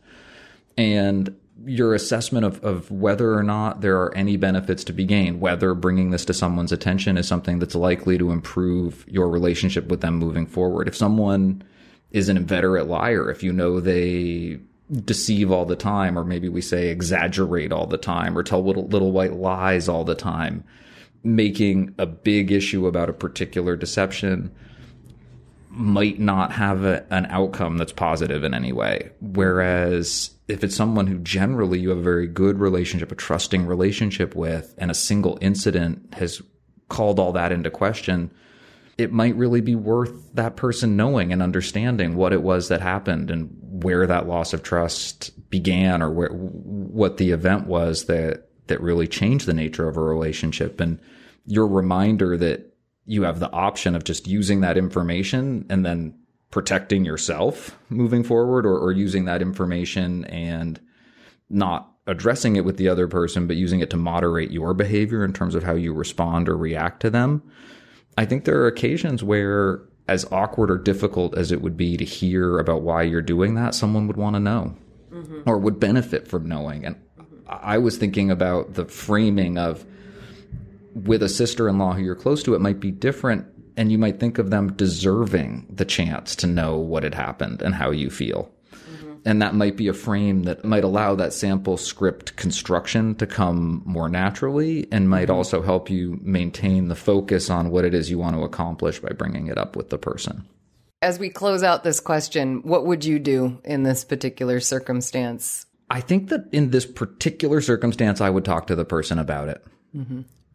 and 0.78 1.36
your 1.66 1.94
assessment 1.94 2.46
of, 2.46 2.64
of 2.64 2.92
whether 2.92 3.34
or 3.34 3.44
not 3.44 3.82
there 3.82 3.98
are 4.02 4.16
any 4.16 4.38
benefits 4.38 4.84
to 4.84 4.94
be 4.94 5.06
gained, 5.06 5.40
whether 5.40 5.74
bringing 5.74 6.12
this 6.12 6.26
to 6.26 6.34
someone's 6.34 6.72
attention 6.72 7.18
is 7.18 7.28
something 7.28 7.60
that's 7.60 7.76
likely 7.76 8.18
to 8.18 8.32
improve 8.32 9.06
your 9.08 9.30
relationship 9.30 9.88
with 9.88 10.02
them 10.02 10.16
moving 10.16 10.46
forward. 10.46 10.88
If 10.88 10.96
someone 10.96 11.64
is 12.12 12.30
an 12.30 12.38
inveterate 12.38 12.88
liar, 12.88 13.32
if 13.32 13.42
you 13.42 13.54
know 13.54 13.80
they 13.80 14.60
deceive 15.04 15.52
all 15.52 15.66
the 15.66 15.76
time, 15.76 16.20
or 16.20 16.24
maybe 16.24 16.50
we 16.50 16.62
say 16.62 16.90
exaggerate 16.90 17.72
all 17.72 17.88
the 17.88 17.98
time, 17.98 18.38
or 18.38 18.44
tell 18.44 18.64
little, 18.64 18.88
little 18.88 19.12
white 19.12 19.34
lies 19.34 19.90
all 19.90 20.04
the 20.04 20.16
time, 20.16 20.64
making 21.24 21.96
a 21.98 22.06
big 22.06 22.52
issue 22.52 22.86
about 22.86 23.10
a 23.10 23.14
particular 23.14 23.76
deception 23.76 24.52
might 25.76 26.20
not 26.20 26.52
have 26.54 26.84
a, 26.84 27.06
an 27.14 27.26
outcome 27.28 27.78
that's 27.78 27.92
positive 27.92 28.44
in 28.44 28.54
any 28.54 28.72
way. 28.72 29.12
Whereas 29.20 30.32
if 30.48 30.64
it's 30.64 30.76
someone 30.76 31.08
who 31.08 31.20
generally 31.20 31.80
you 31.80 31.90
have 31.90 31.98
a 31.98 32.04
very 32.04 32.28
good 32.28 32.60
relationship, 32.60 33.12
a 33.12 33.16
trusting 33.16 33.66
relationship 33.66 34.36
with, 34.36 34.74
and 34.78 34.90
a 34.90 34.96
single 34.96 35.38
incident 35.42 36.14
has 36.14 36.42
called 36.88 37.20
all 37.20 37.34
that 37.34 37.52
into 37.52 37.70
question, 37.70 38.32
it 38.98 39.12
might 39.12 39.36
really 39.36 39.62
be 39.62 39.76
worth 39.76 40.34
that 40.36 40.56
person 40.56 40.96
knowing 40.96 41.34
and 41.34 41.42
understanding 41.42 42.16
what 42.16 42.32
it 42.32 42.42
was 42.42 42.70
that 42.70 42.82
happened 42.82 43.30
and 43.30 43.50
where 43.84 44.08
that 44.08 44.28
loss 44.28 44.54
of 44.54 44.64
trust 44.64 45.32
began 45.50 46.02
or 46.02 46.12
where, 46.12 46.30
what 46.30 47.18
the 47.18 47.32
event 47.32 47.68
was 47.68 48.06
that, 48.06 48.48
that 48.68 48.82
really 48.82 49.08
changed 49.08 49.46
the 49.46 49.54
nature 49.54 49.90
of 49.90 49.98
a 49.98 50.02
relationship. 50.02 50.80
And 50.80 51.00
your 51.46 51.68
reminder 51.68 52.38
that 52.38 52.75
you 53.06 53.24
have 53.24 53.40
the 53.40 53.52
option 53.52 53.96
of 53.96 54.04
just 54.04 54.28
using 54.28 54.62
that 54.62 54.78
information 54.78 55.66
and 55.70 55.86
then 55.86 56.18
protecting 56.52 57.06
yourself 57.06 57.78
moving 57.90 58.24
forward 58.24 58.66
or, 58.66 58.78
or 58.78 58.92
using 58.92 59.26
that 59.26 59.42
information 59.42 60.26
and 60.26 60.80
not 61.50 61.92
addressing 62.08 62.56
it 62.56 62.66
with 62.66 62.78
the 62.78 62.88
other 62.88 63.08
person, 63.08 63.48
but 63.48 63.56
using 63.56 63.80
it 63.80 63.90
to 63.90 63.98
moderate 63.98 64.52
your 64.52 64.74
behavior 64.74 65.24
in 65.24 65.34
terms 65.34 65.56
of 65.56 65.64
how 65.64 65.74
you 65.74 65.94
respond 65.94 66.48
or 66.48 66.56
react 66.56 67.02
to 67.02 67.10
them. 67.10 67.44
I 68.18 68.26
think 68.26 68.46
there 68.46 68.62
are 68.62 68.68
occasions 68.68 69.24
where, 69.24 69.82
as 70.08 70.26
awkward 70.32 70.72
or 70.72 70.78
difficult 70.78 71.36
as 71.38 71.52
it 71.52 71.62
would 71.62 71.76
be 71.76 71.98
to 71.98 72.06
hear 72.06 72.60
about 72.60 72.84
why 72.84 73.02
you're 73.04 73.22
doing 73.22 73.56
that, 73.56 73.76
someone 73.76 74.08
would 74.08 74.18
want 74.18 74.36
to 74.36 74.40
know 74.40 74.76
mm-hmm. 75.12 75.42
or 75.46 75.58
would 75.58 75.80
benefit 75.80 76.28
from 76.28 76.48
knowing. 76.48 76.86
And 76.86 76.96
mm-hmm. 77.20 77.42
I 77.48 77.80
was 77.80 77.98
thinking 77.98 78.32
about 78.32 78.76
the 78.76 78.86
framing 78.86 79.58
of, 79.58 79.86
with 80.96 81.22
a 81.22 81.30
sister 81.30 81.68
in 81.70 81.78
law 81.78 81.94
who 81.94 82.04
you're 82.04 82.16
close 82.16 82.42
to, 82.44 82.56
it 82.56 82.62
might 82.62 82.80
be 82.80 82.92
different. 82.92 83.46
And 83.78 83.92
you 83.92 83.98
might 83.98 84.20
think 84.20 84.38
of 84.38 84.50
them 84.50 84.74
deserving 84.74 85.68
the 85.70 85.84
chance 85.84 86.36
to 86.38 86.48
know 86.48 86.78
what 86.78 87.04
had 87.04 87.14
happened 87.14 87.62
and 87.62 87.76
how 87.76 87.92
you 87.92 88.10
feel. 88.10 88.50
Mm-hmm. 88.72 89.14
And 89.26 89.42
that 89.42 89.54
might 89.54 89.76
be 89.76 89.90
a 89.90 89.94
frame 89.94 90.44
that 90.44 90.64
might 90.64 90.86
allow 90.86 91.14
that 91.16 91.34
sample 91.34 91.76
script 91.76 92.38
construction 92.38 93.16
to 93.16 93.28
come 93.28 93.84
more 93.86 94.08
naturally 94.08 94.88
and 94.94 95.10
might 95.10 95.30
also 95.30 95.62
help 95.62 95.90
you 95.90 96.18
maintain 96.22 96.88
the 96.88 96.96
focus 96.96 97.50
on 97.50 97.70
what 97.70 97.84
it 97.84 97.94
is 97.94 98.10
you 98.10 98.18
want 98.18 98.38
to 98.38 98.44
accomplish 98.44 99.00
by 99.00 99.10
bringing 99.10 99.48
it 99.48 99.58
up 99.58 99.76
with 99.76 99.90
the 99.90 99.98
person. 99.98 100.48
As 101.02 101.20
we 101.20 101.30
close 101.30 101.62
out 101.62 101.84
this 101.84 102.00
question, 102.00 102.62
what 102.64 102.86
would 102.86 103.04
you 103.04 103.20
do 103.20 103.60
in 103.66 103.84
this 103.84 104.06
particular 104.06 104.62
circumstance? 104.62 105.66
I 105.90 106.00
think 106.00 106.30
that 106.30 106.48
in 106.54 106.72
this 106.72 106.86
particular 106.86 107.60
circumstance, 107.60 108.22
I 108.22 108.30
would 108.30 108.46
talk 108.46 108.68
to 108.68 108.76
the 108.76 108.86
person 108.86 109.20
about 109.20 109.50
it. 109.50 109.64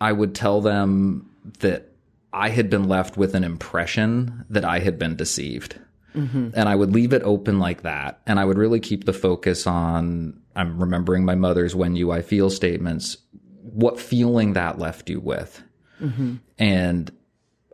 I 0.00 0.12
would 0.12 0.34
tell 0.34 0.60
them 0.60 1.30
that 1.60 1.88
I 2.32 2.48
had 2.48 2.70
been 2.70 2.88
left 2.88 3.16
with 3.16 3.34
an 3.34 3.44
impression 3.44 4.44
that 4.50 4.64
I 4.64 4.78
had 4.78 4.98
been 4.98 5.16
deceived. 5.16 5.78
Mm-hmm. 6.14 6.50
And 6.54 6.68
I 6.68 6.74
would 6.74 6.92
leave 6.92 7.12
it 7.12 7.22
open 7.22 7.58
like 7.58 7.82
that. 7.82 8.20
And 8.26 8.40
I 8.40 8.44
would 8.44 8.58
really 8.58 8.80
keep 8.80 9.04
the 9.04 9.12
focus 9.12 9.66
on 9.66 10.40
I'm 10.56 10.80
remembering 10.80 11.24
my 11.24 11.36
mother's 11.36 11.74
when 11.74 11.96
you 11.96 12.10
I 12.10 12.22
feel 12.22 12.50
statements, 12.50 13.16
what 13.62 14.00
feeling 14.00 14.54
that 14.54 14.78
left 14.78 15.08
you 15.08 15.20
with. 15.20 15.62
Mm-hmm. 16.00 16.36
And 16.58 17.12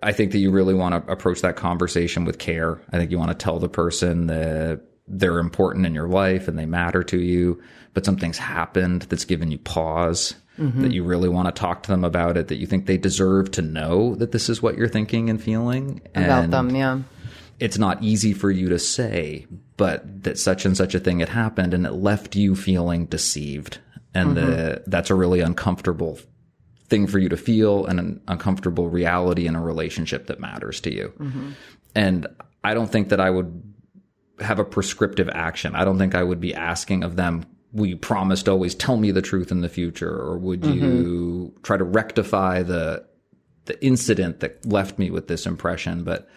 I 0.02 0.12
think 0.12 0.32
that 0.32 0.38
you 0.38 0.50
really 0.50 0.74
want 0.74 1.06
to 1.06 1.12
approach 1.12 1.40
that 1.40 1.56
conversation 1.56 2.24
with 2.24 2.38
care. 2.38 2.80
I 2.92 2.98
think 2.98 3.10
you 3.10 3.18
want 3.18 3.30
to 3.30 3.42
tell 3.42 3.58
the 3.58 3.68
person 3.68 4.26
that 4.26 4.82
they're 5.08 5.38
important 5.38 5.86
in 5.86 5.94
your 5.94 6.08
life 6.08 6.48
and 6.48 6.58
they 6.58 6.66
matter 6.66 7.02
to 7.04 7.18
you, 7.18 7.62
but 7.94 8.04
something's 8.04 8.38
happened 8.38 9.02
that's 9.02 9.24
given 9.24 9.50
you 9.50 9.58
pause, 9.58 10.34
Mm-hmm. 10.58 10.82
that 10.82 10.92
you 10.92 11.04
really 11.04 11.28
want 11.28 11.48
to 11.48 11.52
talk 11.52 11.82
to 11.82 11.90
them 11.90 12.02
about 12.02 12.38
it, 12.38 12.48
that 12.48 12.56
you 12.56 12.66
think 12.66 12.86
they 12.86 12.96
deserve 12.96 13.50
to 13.52 13.62
know 13.62 14.14
that 14.14 14.32
this 14.32 14.48
is 14.48 14.62
what 14.62 14.78
you're 14.78 14.88
thinking 14.88 15.28
and 15.28 15.42
feeling. 15.42 16.00
About 16.14 16.44
And 16.44 16.52
them, 16.52 16.74
yeah. 16.74 17.00
It's 17.60 17.76
not 17.76 18.02
easy 18.02 18.32
for 18.32 18.50
you 18.50 18.70
to 18.70 18.78
say, 18.78 19.46
but 19.76 20.22
that 20.22 20.38
such 20.38 20.64
and 20.64 20.74
such 20.74 20.94
a 20.94 20.98
thing 20.98 21.20
had 21.20 21.28
happened 21.28 21.74
and 21.74 21.84
it 21.84 21.92
left 21.92 22.36
you 22.36 22.56
feeling 22.56 23.04
deceived. 23.04 23.80
And 24.14 24.34
mm-hmm. 24.34 24.46
the, 24.46 24.82
that's 24.86 25.10
a 25.10 25.14
really 25.14 25.40
uncomfortable 25.40 26.18
thing 26.88 27.06
for 27.06 27.18
you 27.18 27.28
to 27.28 27.36
feel 27.36 27.84
and 27.84 28.00
an 28.00 28.20
uncomfortable 28.28 28.88
reality 28.88 29.46
in 29.46 29.56
a 29.56 29.62
relationship 29.62 30.28
that 30.28 30.40
matters 30.40 30.80
to 30.80 30.94
you. 30.94 31.12
Mm-hmm. 31.18 31.50
And 31.94 32.26
I 32.64 32.74
don't 32.74 32.90
think 32.90 33.10
that 33.10 33.20
I 33.20 33.28
would 33.28 33.74
have 34.40 34.58
a 34.58 34.64
prescriptive 34.64 35.28
action. 35.28 35.74
I 35.74 35.84
don't 35.84 35.98
think 35.98 36.14
I 36.14 36.22
would 36.22 36.40
be 36.40 36.54
asking 36.54 37.04
of 37.04 37.16
them, 37.16 37.44
will 37.76 37.86
you 37.86 37.96
promise 37.96 38.42
to 38.44 38.50
always 38.50 38.74
tell 38.74 38.96
me 38.96 39.10
the 39.10 39.22
truth 39.22 39.50
in 39.52 39.60
the 39.60 39.68
future? 39.68 40.10
Or 40.10 40.38
would 40.38 40.64
you 40.64 41.54
try 41.62 41.76
to 41.76 41.84
rectify 41.84 42.62
the, 42.62 43.04
the 43.66 43.84
incident 43.84 44.40
that 44.40 44.64
left 44.66 44.98
me 44.98 45.10
with 45.10 45.28
this 45.28 45.46
impression? 45.46 46.02
But 46.04 46.28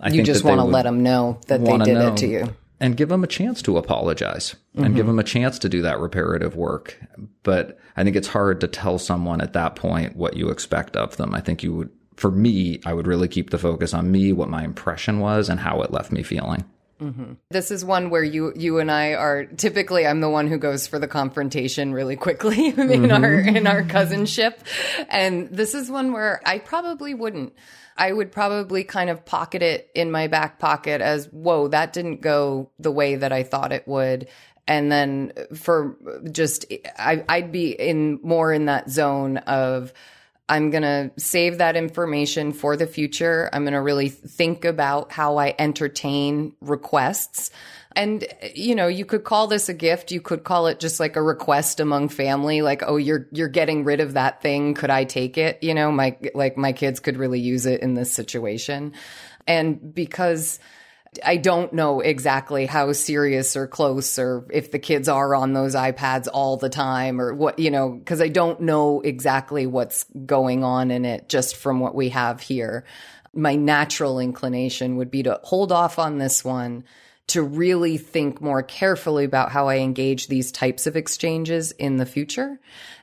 I 0.00 0.08
think 0.10 0.18
You 0.20 0.24
just 0.24 0.44
want 0.44 0.58
to 0.58 0.64
let 0.64 0.82
them 0.84 1.02
know 1.02 1.38
that 1.48 1.64
they 1.64 1.78
did 1.78 1.96
it 1.98 2.16
to 2.18 2.26
you. 2.26 2.56
and 2.80 2.96
give 2.96 3.08
them 3.10 3.22
a 3.22 3.28
chance 3.28 3.62
to 3.62 3.76
apologize 3.78 4.56
and 4.74 4.86
Mm-hmm. 4.86 4.96
give 4.96 5.06
them 5.06 5.18
a 5.18 5.24
chance 5.24 5.58
to 5.60 5.68
do 5.68 5.82
that 5.82 6.00
reparative 6.00 6.56
work. 6.56 6.98
But 7.42 7.78
I 7.96 8.02
think 8.04 8.16
it's 8.16 8.28
hard 8.28 8.60
to 8.62 8.66
tell 8.66 8.98
someone 8.98 9.40
at 9.42 9.52
that 9.52 9.76
point 9.76 10.16
what 10.16 10.34
you 10.36 10.48
expect 10.48 10.96
of 10.96 11.16
them. 11.18 11.34
I 11.34 11.40
think 11.40 11.62
you 11.62 11.74
would, 11.74 11.90
for 12.16 12.30
me, 12.30 12.80
I 12.86 12.94
would 12.94 13.06
really 13.06 13.28
keep 13.28 13.50
the 13.50 13.58
focus 13.58 13.92
on 13.94 14.10
me, 14.10 14.32
what 14.32 14.48
my 14.48 14.64
impression 14.64 15.20
was, 15.20 15.48
and 15.50 15.60
how 15.60 15.82
it 15.82 15.92
left 15.92 16.10
me 16.10 16.22
feeling. 16.22 16.64
Mm-hmm. 17.02 17.32
This 17.50 17.70
is 17.70 17.84
one 17.84 18.10
where 18.10 18.22
you 18.22 18.52
you 18.54 18.78
and 18.78 18.90
I 18.90 19.14
are 19.14 19.44
typically 19.44 20.06
I'm 20.06 20.20
the 20.20 20.30
one 20.30 20.46
who 20.46 20.56
goes 20.56 20.86
for 20.86 20.98
the 20.98 21.08
confrontation 21.08 21.92
really 21.92 22.16
quickly 22.16 22.68
in 22.76 23.10
our 23.10 23.20
mm-hmm. 23.20 23.56
in 23.56 23.66
our 23.66 23.82
cousinship. 23.82 24.54
And 25.08 25.48
this 25.50 25.74
is 25.74 25.90
one 25.90 26.12
where 26.12 26.40
I 26.46 26.58
probably 26.58 27.14
wouldn't. 27.14 27.54
I 27.96 28.12
would 28.12 28.32
probably 28.32 28.84
kind 28.84 29.10
of 29.10 29.24
pocket 29.24 29.62
it 29.62 29.90
in 29.94 30.10
my 30.10 30.26
back 30.26 30.58
pocket 30.58 31.00
as, 31.00 31.26
whoa, 31.26 31.68
that 31.68 31.92
didn't 31.92 32.22
go 32.22 32.70
the 32.78 32.90
way 32.90 33.16
that 33.16 33.32
I 33.32 33.42
thought 33.42 33.72
it 33.72 33.86
would. 33.86 34.28
And 34.66 34.90
then 34.90 35.32
for 35.54 35.96
just, 36.30 36.64
I, 36.98 37.24
I'd 37.28 37.52
be 37.52 37.70
in 37.72 38.20
more 38.22 38.52
in 38.52 38.66
that 38.66 38.88
zone 38.88 39.38
of, 39.38 39.92
I'm 40.52 40.68
going 40.68 40.82
to 40.82 41.10
save 41.16 41.56
that 41.58 41.76
information 41.76 42.52
for 42.52 42.76
the 42.76 42.86
future. 42.86 43.48
I'm 43.54 43.62
going 43.62 43.72
to 43.72 43.80
really 43.80 44.10
think 44.10 44.66
about 44.66 45.10
how 45.10 45.38
I 45.38 45.54
entertain 45.58 46.52
requests. 46.60 47.50
And, 47.96 48.26
you 48.54 48.74
know, 48.74 48.86
you 48.86 49.06
could 49.06 49.24
call 49.24 49.46
this 49.46 49.70
a 49.70 49.74
gift. 49.74 50.12
You 50.12 50.20
could 50.20 50.44
call 50.44 50.66
it 50.66 50.78
just 50.78 51.00
like 51.00 51.16
a 51.16 51.22
request 51.22 51.80
among 51.80 52.10
family. 52.10 52.60
Like, 52.60 52.82
oh, 52.86 52.98
you're, 52.98 53.28
you're 53.32 53.48
getting 53.48 53.84
rid 53.84 54.00
of 54.00 54.12
that 54.12 54.42
thing. 54.42 54.74
Could 54.74 54.90
I 54.90 55.04
take 55.04 55.38
it? 55.38 55.62
You 55.62 55.72
know, 55.72 55.90
my, 55.90 56.18
like 56.34 56.58
my 56.58 56.72
kids 56.72 57.00
could 57.00 57.16
really 57.16 57.40
use 57.40 57.64
it 57.64 57.80
in 57.80 57.94
this 57.94 58.12
situation. 58.12 58.92
And 59.46 59.94
because 59.94 60.60
I 61.22 61.36
don't 61.36 61.74
know 61.74 62.00
exactly 62.00 62.64
how 62.64 62.92
serious 62.92 63.54
or 63.54 63.66
close 63.66 64.18
or 64.18 64.46
if 64.50 64.70
the 64.70 64.78
kids 64.78 65.08
are 65.08 65.34
on 65.34 65.52
those 65.52 65.74
iPads 65.74 66.26
all 66.32 66.56
the 66.56 66.70
time 66.70 67.20
or 67.20 67.34
what, 67.34 67.58
you 67.58 67.70
know, 67.70 67.90
because 67.90 68.22
I 68.22 68.28
don't 68.28 68.62
know 68.62 69.02
exactly 69.02 69.66
what's 69.66 70.04
going 70.24 70.64
on 70.64 70.90
in 70.90 71.04
it 71.04 71.28
just 71.28 71.56
from 71.56 71.80
what 71.80 71.94
we 71.94 72.08
have 72.10 72.40
here. 72.40 72.84
My 73.34 73.56
natural 73.56 74.20
inclination 74.20 74.96
would 74.96 75.10
be 75.10 75.24
to 75.24 75.38
hold 75.42 75.70
off 75.70 75.98
on 75.98 76.16
this 76.16 76.42
one, 76.42 76.84
to 77.28 77.42
really 77.42 77.98
think 77.98 78.40
more 78.40 78.62
carefully 78.62 79.24
about 79.24 79.52
how 79.52 79.68
I 79.68 79.78
engage 79.78 80.28
these 80.28 80.50
types 80.50 80.86
of 80.86 80.96
exchanges 80.96 81.72
in 81.72 81.98
the 81.98 82.06
future 82.06 82.58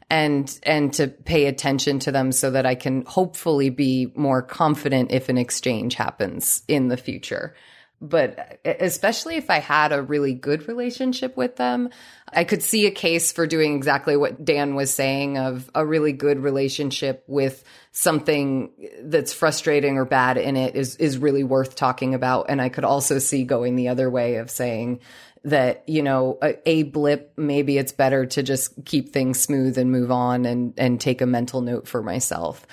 and 0.10 0.60
and 0.64 0.92
to 0.94 1.08
pay 1.08 1.46
attention 1.46 2.00
to 2.00 2.12
them 2.12 2.32
so 2.32 2.50
that 2.52 2.66
I 2.66 2.74
can 2.74 3.06
hopefully 3.06 3.70
be 3.70 4.12
more 4.16 4.42
confident 4.42 5.12
if 5.12 5.30
an 5.30 5.38
exchange 5.38 5.94
happens 5.94 6.64
in 6.68 6.88
the 6.88 6.98
future 6.98 7.54
but 8.02 8.60
especially 8.64 9.36
if 9.36 9.50
I 9.50 9.60
had 9.60 9.92
a 9.92 10.02
really 10.02 10.34
good 10.34 10.68
relationship 10.68 11.36
with 11.36 11.58
them, 11.58 11.90
I 12.32 12.46
could 12.46 12.64
see 12.64 12.86
a 12.86 12.92
case 12.92 13.32
for 13.32 13.46
doing 13.46 13.76
exactly 13.76 14.16
what 14.16 14.46
Dan 14.46 14.76
was 14.76 14.94
saying 14.94 15.38
of 15.38 15.70
a 15.76 15.86
really 15.86 16.14
good 16.14 16.40
relationship 16.40 17.24
with 17.28 17.64
something 17.92 18.72
that's 19.02 19.34
frustrating 19.34 19.98
or 19.98 20.06
bad 20.06 20.38
in 20.38 20.56
it 20.56 20.76
is 20.76 20.96
is 20.96 21.18
really 21.18 21.44
worth 21.44 21.76
talking 21.76 22.14
about. 22.14 22.46
And 22.50 22.62
I 22.62 22.70
could 22.70 22.86
also 22.86 23.20
see 23.20 23.44
going 23.44 23.76
the 23.76 23.90
other 23.90 24.10
way 24.10 24.36
of 24.36 24.50
saying 24.50 25.02
that 25.44 25.84
you 25.88 26.04
know 26.04 26.38
a, 26.42 26.70
a 26.70 26.84
blip 26.84 27.34
maybe 27.38 27.78
it's 27.78 27.94
better 27.94 28.26
to 28.26 28.44
just 28.44 28.74
keep 28.86 29.14
things 29.14 29.40
smooth 29.40 29.78
and 29.78 29.92
move 29.92 30.12
on 30.12 30.46
and 30.46 30.74
and 30.78 31.00
take 31.00 31.22
a 31.22 31.26
mental 31.26 31.62
note 31.62 31.88
for 31.88 32.04
myself 32.04 32.68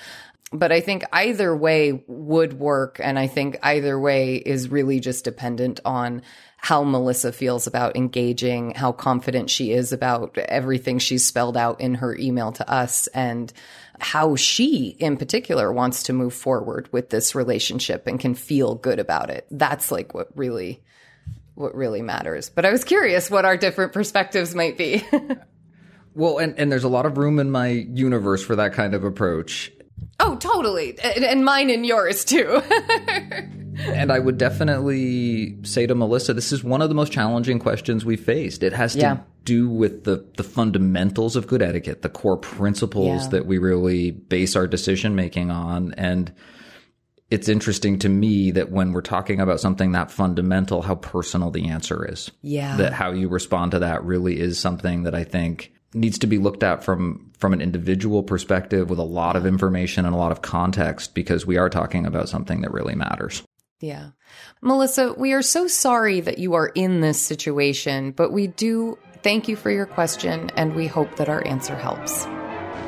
but 0.51 0.71
I 0.71 0.79
think 0.79 1.03
either 1.11 1.55
way 1.55 2.03
would 2.07 2.53
work. 2.53 2.99
And 3.03 3.19
I 3.19 3.27
think 3.27 3.57
either 3.61 3.99
way 3.99 4.35
is 4.35 4.69
really 4.69 4.99
just 4.99 5.25
dependent 5.25 5.79
on 5.83 6.21
how 6.57 6.83
Melissa 6.83 7.31
feels 7.31 7.67
about 7.67 7.95
engaging, 7.95 8.73
how 8.73 8.91
confident 8.91 9.49
she 9.49 9.71
is 9.71 9.91
about 9.91 10.37
everything 10.37 10.99
she's 10.99 11.25
spelled 11.25 11.57
out 11.57 11.81
in 11.81 11.95
her 11.95 12.15
email 12.17 12.51
to 12.53 12.69
us, 12.69 13.07
and 13.07 13.51
how 13.99 14.35
she 14.35 14.95
in 14.99 15.17
particular 15.17 15.71
wants 15.71 16.03
to 16.03 16.13
move 16.13 16.33
forward 16.33 16.91
with 16.91 17.09
this 17.09 17.35
relationship 17.35 18.07
and 18.07 18.19
can 18.19 18.33
feel 18.33 18.75
good 18.75 18.99
about 18.99 19.29
it. 19.29 19.45
That's 19.51 19.91
like 19.91 20.13
what 20.13 20.29
really 20.35 20.81
what 21.55 21.75
really 21.75 22.01
matters. 22.01 22.49
But 22.49 22.65
I 22.65 22.71
was 22.71 22.83
curious 22.83 23.31
what 23.31 23.45
our 23.45 23.57
different 23.57 23.91
perspectives 23.91 24.53
might 24.53 24.77
be. 24.77 25.03
Well, 26.17 26.39
and, 26.39 26.57
and 26.57 26.71
there's 26.71 26.83
a 26.83 26.89
lot 26.89 27.05
of 27.05 27.19
room 27.19 27.37
in 27.37 27.51
my 27.51 27.67
universe 27.67 28.43
for 28.43 28.55
that 28.55 28.73
kind 28.73 28.95
of 28.95 29.03
approach. 29.03 29.71
Oh, 30.19 30.35
totally. 30.37 30.97
And, 30.99 31.23
and 31.23 31.45
mine 31.45 31.69
and 31.69 31.85
yours 31.85 32.25
too. 32.25 32.61
And 33.79 34.11
I 34.11 34.17
would 34.17 34.39
definitely 34.39 35.55
say 35.63 35.85
to 35.85 35.93
Melissa, 35.93 36.33
this 36.33 36.51
is 36.51 36.63
one 36.63 36.81
of 36.81 36.89
the 36.89 36.95
most 36.95 37.11
challenging 37.11 37.59
questions 37.59 38.03
we've 38.03 38.19
faced. 38.19 38.63
It 38.63 38.73
has 38.73 38.93
to 38.93 38.99
Yeah. 38.99 39.17
do 39.43 39.69
with 39.69 40.03
the, 40.03 40.25
the 40.35 40.43
fundamentals 40.43 41.35
of 41.35 41.45
good 41.45 41.61
etiquette, 41.61 42.01
the 42.01 42.09
core 42.09 42.37
principles 42.37 43.25
Yeah. 43.25 43.29
that 43.29 43.45
we 43.45 43.59
really 43.59 44.09
base 44.09 44.55
our 44.55 44.65
decision 44.65 45.13
making 45.15 45.51
on. 45.51 45.93
And 45.95 46.33
it's 47.29 47.47
interesting 47.47 47.99
to 47.99 48.09
me 48.09 48.49
that 48.51 48.71
when 48.71 48.93
we're 48.93 49.01
talking 49.01 49.39
about 49.39 49.59
something 49.59 49.91
that 49.91 50.09
fundamental, 50.09 50.81
how 50.81 50.95
personal 50.95 51.51
the 51.51 51.67
answer 51.69 52.03
is. 52.11 52.31
Yeah. 52.41 52.77
That 52.77 52.93
how 52.93 53.11
you 53.11 53.29
respond 53.29 53.73
to 53.73 53.79
that 53.79 54.03
really 54.03 54.39
is 54.39 54.57
something 54.59 55.03
that 55.03 55.13
I 55.13 55.23
think 55.23 55.71
needs 55.99 56.19
to 56.19 56.27
be 56.27 56.37
looked 56.37 56.63
at 56.63 56.83
from 56.83 57.31
from 57.37 57.53
an 57.53 57.61
individual 57.61 58.23
perspective 58.23 58.89
with 58.89 58.99
a 58.99 59.03
lot 59.03 59.35
of 59.35 59.45
information 59.45 60.05
and 60.05 60.15
a 60.15 60.17
lot 60.17 60.31
of 60.31 60.41
context 60.41 61.13
because 61.13 61.45
we 61.45 61.57
are 61.57 61.69
talking 61.69 62.05
about 62.05 62.27
something 62.29 62.61
that 62.61 62.71
really 62.71 62.95
matters. 62.95 63.43
Yeah. 63.79 64.09
Melissa, 64.61 65.13
we 65.13 65.33
are 65.33 65.43
so 65.43 65.67
sorry 65.67 66.19
that 66.21 66.39
you 66.39 66.55
are 66.55 66.67
in 66.69 67.01
this 67.01 67.21
situation, 67.21 68.11
but 68.11 68.31
we 68.31 68.47
do 68.47 68.97
thank 69.21 69.47
you 69.47 69.55
for 69.55 69.69
your 69.69 69.85
question 69.85 70.49
and 70.51 70.75
we 70.75 70.87
hope 70.87 71.15
that 71.17 71.29
our 71.29 71.45
answer 71.45 71.75
helps. 71.75 72.25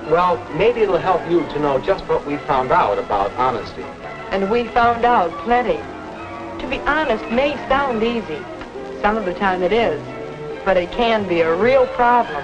Well, 0.10 0.44
maybe 0.56 0.82
it'll 0.82 0.98
help 0.98 1.30
you 1.30 1.42
to 1.42 1.60
know 1.60 1.80
just 1.80 2.04
what 2.08 2.26
we 2.26 2.38
found 2.38 2.72
out 2.72 2.98
about 2.98 3.32
honesty. 3.34 3.84
And 4.32 4.50
we 4.50 4.68
found 4.70 5.06
out 5.06 5.32
plenty. 5.44 5.78
To 6.64 6.68
be 6.68 6.80
honest 6.80 7.24
may 7.32 7.56
sound 7.68 8.02
easy. 8.02 8.44
Some 9.02 9.16
of 9.16 9.26
the 9.26 9.34
time 9.36 9.62
it 9.62 9.72
is. 9.72 10.02
But 10.66 10.78
it 10.78 10.92
can 10.92 11.28
be 11.28 11.42
a 11.42 11.56
real 11.56 11.86
problem. 11.88 12.44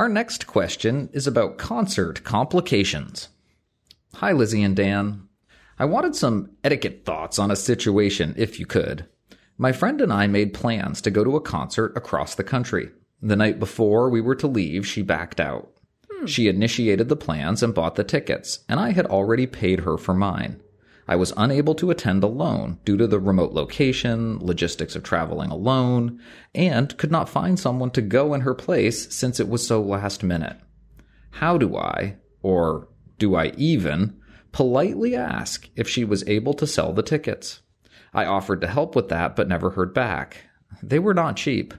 Our 0.00 0.08
next 0.08 0.46
question 0.46 1.10
is 1.12 1.26
about 1.26 1.58
concert 1.58 2.24
complications. 2.24 3.28
Hi, 4.14 4.32
Lizzie 4.32 4.62
and 4.62 4.74
Dan. 4.74 5.28
I 5.78 5.84
wanted 5.84 6.16
some 6.16 6.52
etiquette 6.64 7.02
thoughts 7.04 7.38
on 7.38 7.50
a 7.50 7.54
situation, 7.54 8.32
if 8.38 8.58
you 8.58 8.64
could. 8.64 9.06
My 9.58 9.72
friend 9.72 10.00
and 10.00 10.10
I 10.10 10.26
made 10.26 10.54
plans 10.54 11.02
to 11.02 11.10
go 11.10 11.22
to 11.22 11.36
a 11.36 11.42
concert 11.42 11.94
across 11.98 12.34
the 12.34 12.42
country. 12.42 12.88
The 13.20 13.36
night 13.36 13.58
before 13.58 14.08
we 14.08 14.22
were 14.22 14.36
to 14.36 14.46
leave, 14.46 14.86
she 14.86 15.02
backed 15.02 15.38
out. 15.38 15.70
Hmm. 16.10 16.24
She 16.24 16.48
initiated 16.48 17.10
the 17.10 17.14
plans 17.14 17.62
and 17.62 17.74
bought 17.74 17.96
the 17.96 18.02
tickets, 18.02 18.60
and 18.70 18.80
I 18.80 18.92
had 18.92 19.04
already 19.04 19.46
paid 19.46 19.80
her 19.80 19.98
for 19.98 20.14
mine. 20.14 20.62
I 21.10 21.16
was 21.16 21.32
unable 21.36 21.74
to 21.74 21.90
attend 21.90 22.22
alone 22.22 22.78
due 22.84 22.96
to 22.96 23.08
the 23.08 23.18
remote 23.18 23.52
location, 23.52 24.38
logistics 24.38 24.94
of 24.94 25.02
traveling 25.02 25.50
alone, 25.50 26.20
and 26.54 26.96
could 26.98 27.10
not 27.10 27.28
find 27.28 27.58
someone 27.58 27.90
to 27.90 28.00
go 28.00 28.32
in 28.32 28.42
her 28.42 28.54
place 28.54 29.12
since 29.12 29.40
it 29.40 29.48
was 29.48 29.66
so 29.66 29.82
last 29.82 30.22
minute. 30.22 30.56
How 31.32 31.58
do 31.58 31.76
I, 31.76 32.14
or 32.42 32.86
do 33.18 33.34
I 33.34 33.46
even, 33.56 34.20
politely 34.52 35.16
ask 35.16 35.68
if 35.74 35.88
she 35.88 36.04
was 36.04 36.22
able 36.28 36.54
to 36.54 36.64
sell 36.64 36.92
the 36.92 37.02
tickets? 37.02 37.60
I 38.14 38.26
offered 38.26 38.60
to 38.60 38.68
help 38.68 38.94
with 38.94 39.08
that, 39.08 39.34
but 39.34 39.48
never 39.48 39.70
heard 39.70 39.92
back. 39.92 40.44
They 40.80 41.00
were 41.00 41.12
not 41.12 41.34
cheap. 41.34 41.74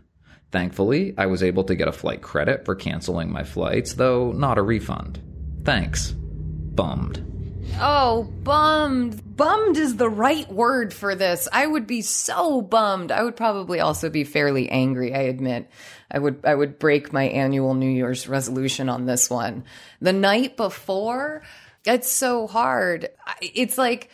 Thankfully, 0.52 1.14
I 1.18 1.28
was 1.28 1.42
able 1.42 1.64
to 1.64 1.76
get 1.76 1.88
a 1.88 1.94
flight 1.94 2.22
credit 2.22 2.66
for 2.66 2.76
canceling 2.76 3.32
my 3.32 3.46
flights, 3.46 3.94
though 3.94 4.34
not 4.34 4.58
a 4.58 4.62
refund. 4.62 5.22
Thanks. 5.64 6.12
Bummed. 6.12 7.31
Oh, 7.80 8.24
bummed. 8.44 9.36
Bummed 9.36 9.78
is 9.78 9.96
the 9.96 10.10
right 10.10 10.52
word 10.52 10.94
for 10.94 11.16
this. 11.16 11.48
I 11.52 11.66
would 11.66 11.88
be 11.88 12.02
so 12.02 12.62
bummed. 12.62 13.12
I 13.12 13.24
would 13.24 13.36
probably 13.36 13.80
also 13.80 14.10
be 14.10 14.24
fairly 14.24 14.70
angry, 14.70 15.14
I 15.14 15.22
admit. 15.22 15.70
I 16.12 16.20
would 16.20 16.42
I 16.44 16.54
would 16.54 16.78
break 16.78 17.14
my 17.14 17.24
annual 17.24 17.74
New 17.74 17.90
Year's 17.90 18.28
resolution 18.28 18.90
on 18.90 19.06
this 19.06 19.30
one. 19.30 19.64
The 20.02 20.14
night 20.14 20.58
before, 20.58 21.44
it's 21.86 22.12
so 22.12 22.48
hard. 22.48 23.10
It's 23.42 23.78
like 23.78 24.10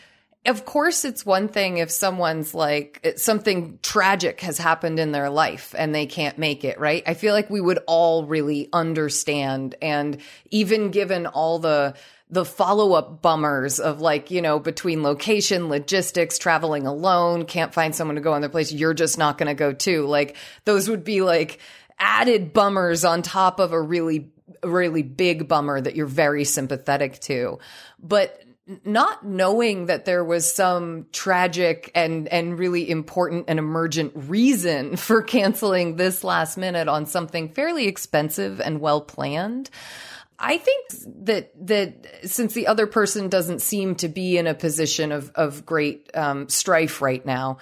of 0.47 0.63
course 0.63 1.03
it's 1.03 1.25
one 1.25 1.49
thing 1.49 1.77
if 1.77 1.91
someone's 1.91 2.53
like 2.53 3.05
something 3.17 3.77
tragic 3.83 4.39
has 4.41 4.57
happened 4.57 4.99
in 4.99 5.11
their 5.11 5.29
life 5.29 5.75
and 5.77 5.93
they 5.93 6.05
can't 6.05 6.37
make 6.37 6.63
it 6.63 6.79
right 6.79 7.03
i 7.05 7.13
feel 7.13 7.33
like 7.33 7.49
we 7.49 7.59
would 7.59 7.79
all 7.85 8.25
really 8.25 8.69
understand 8.71 9.75
and 9.81 10.19
even 10.49 10.89
given 10.89 11.27
all 11.27 11.59
the 11.59 11.93
the 12.29 12.45
follow-up 12.45 13.21
bummers 13.21 13.79
of 13.79 14.01
like 14.01 14.31
you 14.31 14.41
know 14.41 14.59
between 14.59 15.03
location 15.03 15.69
logistics 15.69 16.37
traveling 16.37 16.85
alone 16.85 17.45
can't 17.45 17.73
find 17.73 17.95
someone 17.95 18.15
to 18.15 18.21
go 18.21 18.33
on 18.33 18.41
their 18.41 18.49
place 18.49 18.71
you're 18.71 18.93
just 18.93 19.17
not 19.17 19.37
going 19.37 19.47
to 19.47 19.53
go 19.53 19.73
too. 19.73 20.05
Like 20.05 20.35
those 20.65 20.89
would 20.89 21.03
be 21.03 21.21
like 21.21 21.59
added 21.99 22.53
bummers 22.53 23.05
on 23.05 23.21
top 23.21 23.59
of 23.59 23.73
a 23.73 23.81
really 23.81 24.31
really 24.63 25.03
big 25.03 25.47
bummer 25.47 25.79
that 25.79 25.95
you're 25.95 26.05
very 26.05 26.43
sympathetic 26.43 27.19
to. 27.19 27.59
But 27.99 28.41
not 28.83 29.25
knowing 29.25 29.85
that 29.85 30.05
there 30.05 30.25
was 30.25 30.51
some 30.51 31.05
tragic 31.13 31.89
and 31.95 32.27
and 32.27 32.59
really 32.59 32.89
important 32.89 33.45
and 33.47 33.59
emergent 33.59 34.11
reason 34.15 34.95
for 34.97 35.21
canceling 35.21 35.95
this 35.95 36.23
last 36.23 36.57
minute 36.57 36.87
on 36.87 37.05
something 37.05 37.49
fairly 37.49 37.87
expensive 37.87 38.59
and 38.59 38.81
well 38.81 39.01
planned 39.01 39.69
I 40.39 40.57
think 40.57 40.87
that 41.25 41.51
that 41.67 42.29
since 42.29 42.53
the 42.53 42.67
other 42.67 42.85
person 42.85 43.27
doesn't 43.27 43.61
seem 43.61 43.95
to 43.95 44.07
be 44.07 44.37
in 44.37 44.45
a 44.45 44.53
position 44.53 45.11
of 45.11 45.31
of 45.33 45.65
great 45.65 46.11
um, 46.13 46.47
strife 46.47 47.01
right 47.01 47.25
now, 47.25 47.57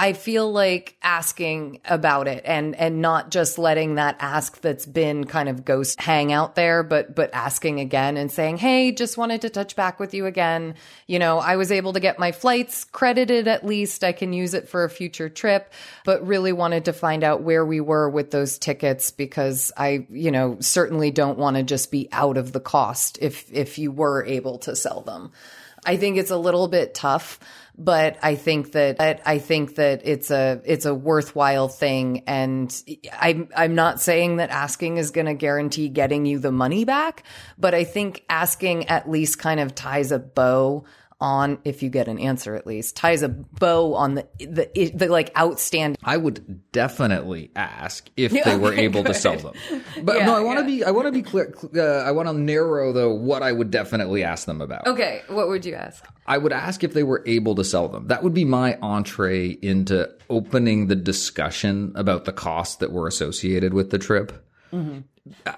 I 0.00 0.14
feel 0.14 0.50
like 0.50 0.96
asking 1.02 1.80
about 1.84 2.26
it 2.26 2.42
and 2.46 2.74
and 2.74 3.02
not 3.02 3.30
just 3.30 3.58
letting 3.58 3.96
that 3.96 4.16
ask 4.18 4.58
that's 4.62 4.86
been 4.86 5.24
kind 5.24 5.46
of 5.46 5.66
ghost 5.66 6.00
hang 6.00 6.32
out 6.32 6.54
there, 6.54 6.82
but 6.82 7.14
but 7.14 7.28
asking 7.34 7.80
again 7.80 8.16
and 8.16 8.32
saying, 8.32 8.56
"Hey, 8.56 8.92
just 8.92 9.18
wanted 9.18 9.42
to 9.42 9.50
touch 9.50 9.76
back 9.76 10.00
with 10.00 10.14
you 10.14 10.24
again. 10.24 10.74
You 11.06 11.18
know, 11.18 11.38
I 11.38 11.56
was 11.56 11.70
able 11.70 11.92
to 11.92 12.00
get 12.00 12.18
my 12.18 12.32
flights 12.32 12.84
credited 12.84 13.46
at 13.46 13.66
least. 13.66 14.02
I 14.02 14.12
can 14.12 14.32
use 14.32 14.54
it 14.54 14.70
for 14.70 14.84
a 14.84 14.88
future 14.90 15.28
trip, 15.28 15.70
but 16.06 16.26
really 16.26 16.54
wanted 16.54 16.86
to 16.86 16.94
find 16.94 17.22
out 17.22 17.42
where 17.42 17.66
we 17.66 17.80
were 17.80 18.08
with 18.08 18.30
those 18.30 18.58
tickets 18.58 19.10
because 19.10 19.70
I, 19.76 20.06
you 20.08 20.30
know, 20.30 20.56
certainly 20.60 21.10
don't 21.10 21.38
want 21.38 21.58
to 21.58 21.62
just 21.62 21.90
be 21.90 22.08
out 22.10 22.38
of 22.38 22.52
the 22.52 22.60
cost 22.60 23.18
if 23.20 23.52
if 23.52 23.78
you 23.78 23.92
were 23.92 24.24
able 24.24 24.56
to 24.60 24.74
sell 24.74 25.02
them." 25.02 25.32
I 25.84 25.96
think 25.96 26.18
it's 26.18 26.30
a 26.30 26.36
little 26.36 26.68
bit 26.68 26.94
tough 26.94 27.38
but 27.80 28.18
I 28.22 28.34
think 28.34 28.72
that 28.72 29.22
I 29.24 29.38
think 29.38 29.76
that 29.76 30.02
it's 30.04 30.30
a 30.30 30.60
it's 30.66 30.84
a 30.84 30.94
worthwhile 30.94 31.68
thing, 31.68 32.24
and 32.26 32.70
I'm 33.18 33.48
I'm 33.56 33.74
not 33.74 34.02
saying 34.02 34.36
that 34.36 34.50
asking 34.50 34.98
is 34.98 35.10
going 35.10 35.26
to 35.26 35.34
guarantee 35.34 35.88
getting 35.88 36.26
you 36.26 36.38
the 36.38 36.52
money 36.52 36.84
back, 36.84 37.24
but 37.56 37.74
I 37.74 37.84
think 37.84 38.22
asking 38.28 38.88
at 38.88 39.10
least 39.10 39.38
kind 39.38 39.60
of 39.60 39.74
ties 39.74 40.12
a 40.12 40.18
bow 40.18 40.84
on 41.20 41.58
if 41.64 41.82
you 41.82 41.90
get 41.90 42.08
an 42.08 42.18
answer 42.18 42.54
at 42.54 42.66
least 42.66 42.96
ties 42.96 43.22
a 43.22 43.28
bow 43.28 43.94
on 43.94 44.14
the 44.14 44.26
the, 44.38 44.90
the 44.94 45.08
like 45.08 45.30
outstanding 45.38 45.98
I 46.02 46.16
would 46.16 46.70
definitely 46.72 47.50
ask 47.54 48.08
if 48.16 48.32
they 48.32 48.56
were 48.56 48.72
Okay, 48.72 48.84
able 48.84 49.04
to 49.04 49.12
sell 49.14 49.36
them. 49.36 49.52
But 50.02 50.16
Yeah, 50.16 50.26
no, 50.26 50.36
I 50.36 50.40
want 50.40 50.58
to 50.60 50.70
yeah. 50.70 50.78
be 50.78 50.84
I 50.84 50.90
want 50.92 51.06
to 51.06 51.12
be 51.12 51.22
clear 51.22 51.54
uh, 51.76 52.04
I 52.08 52.10
want 52.12 52.28
to 52.28 52.32
narrow 52.32 52.92
though 52.92 53.12
what 53.14 53.42
I 53.42 53.52
would 53.52 53.70
definitely 53.70 54.24
ask 54.24 54.46
them 54.46 54.60
about. 54.60 54.86
okay 54.86 55.22
what 55.28 55.48
would 55.48 55.64
you 55.66 55.74
ask 55.74 56.04
I 56.26 56.38
would 56.38 56.52
ask 56.52 56.82
if 56.84 56.94
they 56.94 57.02
were 57.02 57.24
able 57.26 57.56
to 57.56 57.64
sell 57.64 57.88
them. 57.88 58.06
That 58.06 58.22
would 58.22 58.34
be 58.34 58.44
my 58.44 58.78
entree 58.80 59.48
into 59.62 60.08
opening 60.28 60.86
the 60.86 60.94
discussion 60.96 61.92
about 61.96 62.24
the 62.24 62.32
costs 62.32 62.76
that 62.76 62.92
were 62.92 63.08
associated 63.08 63.74
with 63.74 63.90
the 63.90 63.98
trip. 63.98 64.32
Mm-hmm. 64.72 65.00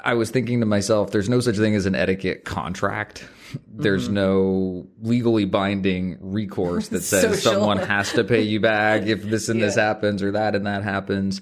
I 0.03 0.15
was 0.15 0.31
thinking 0.31 0.61
to 0.61 0.67
myself, 0.67 1.11
there's 1.11 1.29
no 1.29 1.41
such 1.41 1.57
thing 1.57 1.75
as 1.75 1.85
an 1.85 1.95
etiquette 1.95 2.45
contract. 2.47 3.29
There's 3.69 4.05
Mm-hmm. 4.05 4.15
no 4.15 4.87
legally 5.01 5.45
binding 5.45 6.19
recourse 6.21 6.89
that 6.89 7.01
says 7.03 7.43
someone 7.43 7.79
has 7.79 8.13
to 8.13 8.25
pay 8.25 8.43
you 8.43 8.61
back 8.61 9.03
if 9.03 9.23
this 9.23 9.49
and 9.49 9.61
this 9.63 9.77
happens 9.77 10.23
or 10.23 10.33
that 10.33 10.55
and 10.55 10.67
that 10.67 10.83
happens. 10.83 11.41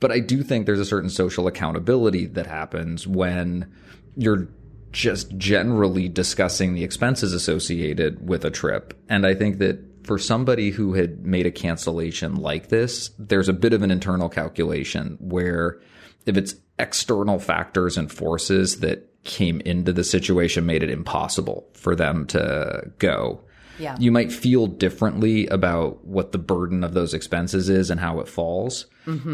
But 0.00 0.12
I 0.12 0.20
do 0.20 0.42
think 0.42 0.66
there's 0.66 0.80
a 0.80 0.84
certain 0.84 1.10
social 1.10 1.46
accountability 1.46 2.26
that 2.26 2.46
happens 2.46 3.06
when 3.06 3.72
you're 4.16 4.48
just 4.92 5.36
generally 5.36 6.08
discussing 6.08 6.74
the 6.74 6.82
expenses 6.82 7.32
associated 7.32 8.26
with 8.28 8.44
a 8.44 8.50
trip. 8.50 8.94
And 9.08 9.26
I 9.26 9.34
think 9.34 9.58
that 9.58 9.78
for 10.04 10.18
somebody 10.18 10.70
who 10.70 10.94
had 10.94 11.24
made 11.24 11.46
a 11.46 11.50
cancellation 11.52 12.36
like 12.36 12.68
this, 12.68 13.10
there's 13.18 13.48
a 13.48 13.52
bit 13.52 13.72
of 13.72 13.82
an 13.82 13.90
internal 13.90 14.28
calculation 14.28 15.16
where 15.20 15.78
if 16.26 16.36
it's 16.36 16.54
external 16.78 17.38
factors 17.38 17.96
and 17.96 18.10
forces 18.10 18.80
that 18.80 19.09
came 19.24 19.60
into 19.62 19.92
the 19.92 20.04
situation 20.04 20.66
made 20.66 20.82
it 20.82 20.90
impossible 20.90 21.68
for 21.74 21.94
them 21.94 22.26
to 22.28 22.90
go. 22.98 23.40
Yeah. 23.78 23.96
You 23.98 24.12
might 24.12 24.30
feel 24.30 24.66
differently 24.66 25.46
about 25.46 26.04
what 26.04 26.32
the 26.32 26.38
burden 26.38 26.84
of 26.84 26.92
those 26.92 27.14
expenses 27.14 27.70
is 27.70 27.88
and 27.90 27.98
how 27.98 28.20
it 28.20 28.28
falls. 28.28 28.86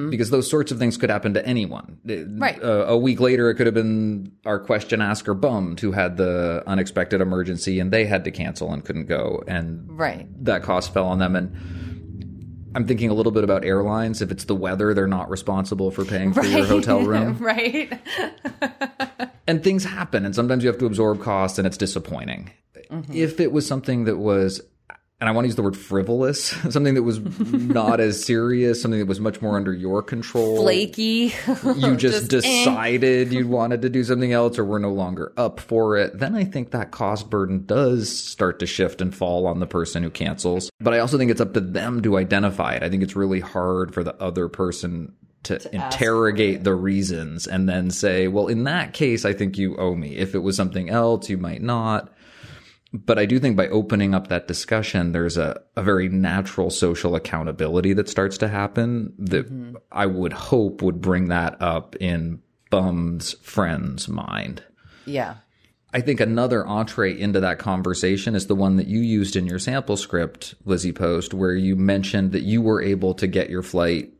Because 0.08 0.30
those 0.30 0.48
sorts 0.48 0.72
of 0.72 0.78
things 0.78 0.96
could 0.96 1.10
happen 1.10 1.34
to 1.34 1.44
anyone. 1.44 1.98
Right. 2.06 2.62
Uh, 2.62 2.86
a 2.88 2.96
week 2.96 3.20
later, 3.20 3.50
it 3.50 3.56
could 3.56 3.66
have 3.66 3.74
been 3.74 4.32
our 4.46 4.58
question 4.58 5.02
asker 5.02 5.34
bummed 5.34 5.80
who 5.80 5.92
had 5.92 6.16
the 6.16 6.62
unexpected 6.66 7.20
emergency 7.20 7.78
and 7.78 7.92
they 7.92 8.06
had 8.06 8.24
to 8.24 8.30
cancel 8.30 8.72
and 8.72 8.82
couldn't 8.82 9.04
go. 9.06 9.42
And 9.46 9.84
right 9.90 10.28
that 10.46 10.62
cost 10.62 10.94
fell 10.94 11.06
on 11.06 11.18
them. 11.18 11.36
And 11.36 12.72
I'm 12.74 12.86
thinking 12.86 13.10
a 13.10 13.14
little 13.14 13.32
bit 13.32 13.44
about 13.44 13.66
airlines. 13.66 14.22
If 14.22 14.30
it's 14.30 14.44
the 14.44 14.54
weather, 14.54 14.94
they're 14.94 15.06
not 15.06 15.28
responsible 15.28 15.90
for 15.90 16.06
paying 16.06 16.32
for 16.32 16.44
your 16.44 16.64
hotel 16.64 17.02
room. 17.04 17.36
right 17.38 17.92
And 19.46 19.62
things 19.62 19.84
happen, 19.84 20.24
and 20.24 20.34
sometimes 20.34 20.64
you 20.64 20.68
have 20.68 20.78
to 20.78 20.86
absorb 20.86 21.22
costs, 21.22 21.58
and 21.58 21.66
it's 21.66 21.76
disappointing. 21.76 22.50
If 23.12 23.40
it 23.40 23.52
was 23.52 23.66
something 23.66 24.04
that 24.04 24.16
was, 24.16 24.60
and 25.20 25.28
I 25.28 25.32
want 25.32 25.44
to 25.44 25.48
use 25.48 25.56
the 25.56 25.62
word 25.62 25.76
frivolous, 25.76 26.44
something 26.70 26.94
that 26.94 27.02
was 27.02 27.20
not 27.50 28.00
as 28.00 28.22
serious, 28.24 28.82
something 28.82 29.00
that 29.00 29.06
was 29.06 29.18
much 29.18 29.40
more 29.40 29.56
under 29.56 29.72
your 29.72 30.02
control. 30.02 30.62
flaky 30.62 31.32
You 31.64 31.96
just, 31.96 32.30
Just, 32.30 32.46
eh. 32.46 32.64
decided 32.64 33.32
you 33.32 33.48
wanted 33.48 33.82
to 33.82 33.88
do 33.88 34.04
something 34.04 34.32
else 34.32 34.58
or 34.58 34.64
were 34.64 34.78
no 34.78 34.92
longer 34.92 35.32
up 35.36 35.58
for 35.58 35.96
it, 35.96 36.18
then 36.18 36.34
I 36.34 36.44
think 36.44 36.70
that 36.72 36.90
cost 36.90 37.30
burden 37.30 37.64
does 37.66 38.08
start 38.16 38.58
to 38.60 38.66
shift 38.66 39.00
and 39.00 39.14
fall 39.14 39.46
on 39.46 39.60
the 39.60 39.66
person 39.66 40.02
who 40.02 40.10
cancels. 40.10 40.70
But 40.80 40.94
I 40.94 40.98
also 40.98 41.18
think 41.18 41.30
it's 41.30 41.40
up 41.40 41.54
to 41.54 41.60
them 41.60 42.02
to 42.02 42.18
identify 42.18 42.74
it. 42.74 42.82
I 42.82 42.90
think 42.90 43.02
it's 43.02 43.16
really 43.16 43.40
hard 43.40 43.94
for 43.94 44.04
the 44.04 44.14
other 44.22 44.48
person 44.48 45.14
to, 45.46 45.74
interrogate 45.74 46.64
the 46.64 46.74
reasons 46.74 47.46
and 47.46 47.68
then 47.68 47.90
say, 47.90 48.28
well, 48.28 48.48
in 48.48 48.64
that 48.64 48.92
case, 48.92 49.24
I 49.24 49.32
think 49.32 49.58
you 49.58 49.76
owe 49.76 49.94
me. 49.94 50.16
If 50.16 50.34
it 50.34 50.40
was 50.40 50.56
something 50.56 50.90
else, 50.90 51.28
you 51.28 51.38
might 51.38 51.62
not. 51.62 52.12
But 52.92 53.18
I 53.18 53.26
do 53.26 53.38
think 53.38 53.56
by 53.56 53.68
opening 53.68 54.14
up 54.14 54.28
that 54.28 54.48
discussion, 54.48 55.12
there's 55.12 55.36
a, 55.36 55.60
a 55.76 55.82
very 55.82 56.08
natural 56.08 56.70
social 56.70 57.14
accountability 57.14 57.92
that 57.94 58.08
starts 58.08 58.38
to 58.38 58.48
happen 58.48 59.12
that 59.18 59.46
mm-hmm. 59.46 59.76
I 59.90 60.06
would 60.06 60.32
hope 60.32 60.82
would 60.82 61.00
bring 61.00 61.28
that 61.28 61.60
up 61.60 61.96
in 61.96 62.40
Bum's 62.70 63.34
friend's 63.42 64.08
mind. 64.08 64.62
Yeah. 65.04 65.36
I 65.92 66.00
think 66.00 66.20
another 66.20 66.66
entree 66.66 67.18
into 67.18 67.40
that 67.40 67.58
conversation 67.58 68.34
is 68.34 68.46
the 68.46 68.54
one 68.54 68.76
that 68.76 68.86
you 68.86 69.00
used 69.00 69.36
in 69.36 69.46
your 69.46 69.58
sample 69.58 69.96
script, 69.96 70.54
Lizzie 70.64 70.92
Post, 70.92 71.32
where 71.32 71.54
you 71.54 71.76
mentioned 71.76 72.32
that 72.32 72.42
you 72.42 72.60
were 72.60 72.82
able 72.82 73.14
to 73.14 73.26
get 73.26 73.50
your 73.50 73.62
flight 73.62 74.12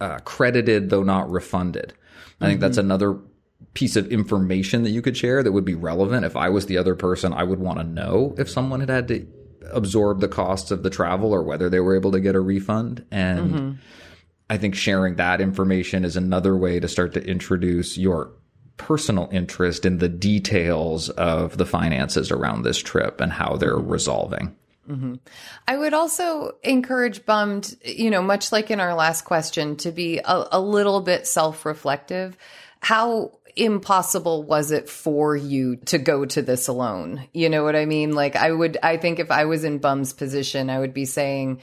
uh, 0.00 0.18
credited, 0.20 0.90
though 0.90 1.02
not 1.02 1.30
refunded. 1.30 1.94
I 2.40 2.46
think 2.46 2.60
that's 2.60 2.78
mm-hmm. 2.78 2.86
another 2.86 3.18
piece 3.74 3.96
of 3.96 4.10
information 4.10 4.82
that 4.82 4.90
you 4.90 5.02
could 5.02 5.16
share 5.16 5.42
that 5.42 5.52
would 5.52 5.64
be 5.64 5.74
relevant. 5.74 6.24
If 6.24 6.36
I 6.36 6.48
was 6.48 6.66
the 6.66 6.78
other 6.78 6.94
person, 6.94 7.32
I 7.32 7.44
would 7.44 7.60
want 7.60 7.78
to 7.78 7.84
know 7.84 8.34
if 8.38 8.48
someone 8.48 8.80
had 8.80 8.88
had 8.88 9.08
to 9.08 9.26
absorb 9.72 10.20
the 10.20 10.28
costs 10.28 10.70
of 10.70 10.82
the 10.82 10.90
travel 10.90 11.32
or 11.32 11.42
whether 11.42 11.68
they 11.68 11.80
were 11.80 11.94
able 11.94 12.12
to 12.12 12.20
get 12.20 12.34
a 12.34 12.40
refund. 12.40 13.04
And 13.10 13.50
mm-hmm. 13.50 13.72
I 14.48 14.56
think 14.56 14.74
sharing 14.74 15.16
that 15.16 15.40
information 15.40 16.04
is 16.04 16.16
another 16.16 16.56
way 16.56 16.80
to 16.80 16.88
start 16.88 17.14
to 17.14 17.24
introduce 17.24 17.96
your 17.96 18.32
personal 18.78 19.28
interest 19.30 19.84
in 19.84 19.98
the 19.98 20.08
details 20.08 21.10
of 21.10 21.58
the 21.58 21.66
finances 21.66 22.30
around 22.30 22.62
this 22.62 22.78
trip 22.78 23.20
and 23.20 23.30
how 23.30 23.56
they're 23.56 23.76
resolving. 23.76 24.56
Mm-hmm. 24.90 25.14
I 25.68 25.76
would 25.76 25.94
also 25.94 26.52
encourage 26.62 27.24
bummed, 27.24 27.76
you 27.84 28.10
know, 28.10 28.22
much 28.22 28.50
like 28.50 28.70
in 28.70 28.80
our 28.80 28.94
last 28.94 29.24
question, 29.24 29.76
to 29.76 29.92
be 29.92 30.18
a, 30.18 30.48
a 30.52 30.60
little 30.60 31.00
bit 31.00 31.26
self 31.26 31.64
reflective. 31.64 32.36
How 32.80 33.38
impossible 33.56 34.42
was 34.42 34.70
it 34.70 34.88
for 34.88 35.36
you 35.36 35.76
to 35.76 35.98
go 35.98 36.24
to 36.24 36.42
this 36.42 36.66
alone? 36.68 37.28
You 37.32 37.48
know 37.48 37.62
what 37.62 37.76
I 37.76 37.84
mean? 37.84 38.12
Like, 38.12 38.36
I 38.36 38.50
would, 38.50 38.78
I 38.82 38.96
think 38.96 39.18
if 39.18 39.30
I 39.30 39.44
was 39.44 39.64
in 39.64 39.78
bum's 39.78 40.12
position, 40.12 40.70
I 40.70 40.78
would 40.78 40.94
be 40.94 41.04
saying, 41.04 41.60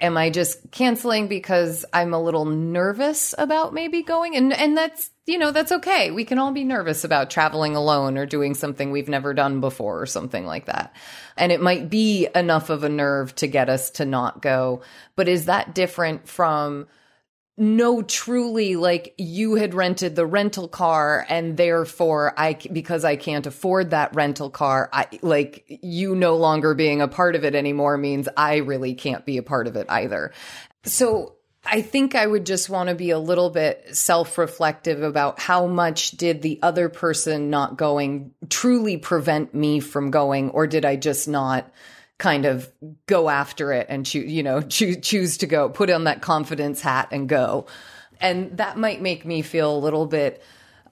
am 0.00 0.16
I 0.16 0.30
just 0.30 0.70
canceling 0.70 1.28
because 1.28 1.84
I'm 1.92 2.14
a 2.14 2.22
little 2.22 2.44
nervous 2.44 3.34
about 3.36 3.74
maybe 3.74 4.02
going? 4.02 4.36
And 4.36 4.52
and 4.52 4.76
that's 4.76 5.10
you 5.26 5.38
know 5.38 5.52
that's 5.52 5.72
okay. 5.72 6.10
We 6.10 6.24
can 6.24 6.38
all 6.38 6.52
be 6.52 6.64
nervous 6.64 7.04
about 7.04 7.30
traveling 7.30 7.76
alone 7.76 8.18
or 8.18 8.26
doing 8.26 8.54
something 8.54 8.90
we've 8.90 9.08
never 9.08 9.32
done 9.32 9.60
before 9.60 10.00
or 10.00 10.06
something 10.06 10.44
like 10.44 10.66
that. 10.66 10.94
And 11.36 11.50
it 11.50 11.62
might 11.62 11.88
be 11.88 12.28
enough 12.34 12.68
of 12.70 12.84
a 12.84 12.88
nerve 12.88 13.34
to 13.36 13.46
get 13.46 13.68
us 13.68 13.90
to 13.92 14.04
not 14.04 14.42
go. 14.42 14.82
But 15.16 15.28
is 15.28 15.46
that 15.46 15.74
different 15.74 16.28
from 16.28 16.86
no 17.56 18.02
truly 18.02 18.74
like 18.74 19.14
you 19.16 19.54
had 19.54 19.74
rented 19.74 20.16
the 20.16 20.26
rental 20.26 20.66
car 20.66 21.24
and 21.28 21.56
therefore 21.56 22.34
I 22.36 22.54
because 22.54 23.04
I 23.04 23.14
can't 23.14 23.46
afford 23.46 23.90
that 23.90 24.12
rental 24.16 24.50
car 24.50 24.90
I 24.92 25.06
like 25.22 25.64
you 25.68 26.16
no 26.16 26.36
longer 26.36 26.74
being 26.74 27.00
a 27.00 27.06
part 27.06 27.36
of 27.36 27.44
it 27.44 27.54
anymore 27.54 27.96
means 27.96 28.28
I 28.36 28.56
really 28.56 28.94
can't 28.94 29.24
be 29.24 29.38
a 29.38 29.42
part 29.42 29.68
of 29.68 29.76
it 29.76 29.86
either. 29.88 30.32
So 30.84 31.36
I 31.66 31.80
think 31.80 32.14
I 32.14 32.26
would 32.26 32.44
just 32.44 32.68
want 32.68 32.88
to 32.88 32.94
be 32.94 33.10
a 33.10 33.18
little 33.18 33.50
bit 33.50 33.96
self-reflective 33.96 35.02
about 35.02 35.40
how 35.40 35.66
much 35.66 36.12
did 36.12 36.42
the 36.42 36.58
other 36.62 36.88
person 36.88 37.48
not 37.48 37.76
going 37.76 38.32
truly 38.50 38.98
prevent 38.98 39.54
me 39.54 39.80
from 39.80 40.10
going 40.10 40.50
or 40.50 40.66
did 40.66 40.84
I 40.84 40.96
just 40.96 41.26
not 41.26 41.70
kind 42.18 42.44
of 42.44 42.70
go 43.06 43.28
after 43.28 43.72
it 43.72 43.86
and 43.88 44.04
choose, 44.04 44.30
you 44.30 44.42
know, 44.42 44.60
choose, 44.60 44.98
choose 45.02 45.38
to 45.38 45.46
go, 45.46 45.68
put 45.68 45.90
on 45.90 46.04
that 46.04 46.22
confidence 46.22 46.80
hat 46.80 47.08
and 47.10 47.28
go. 47.28 47.66
And 48.20 48.56
that 48.58 48.78
might 48.78 49.00
make 49.00 49.24
me 49.24 49.42
feel 49.42 49.76
a 49.76 49.78
little 49.78 50.06
bit 50.06 50.42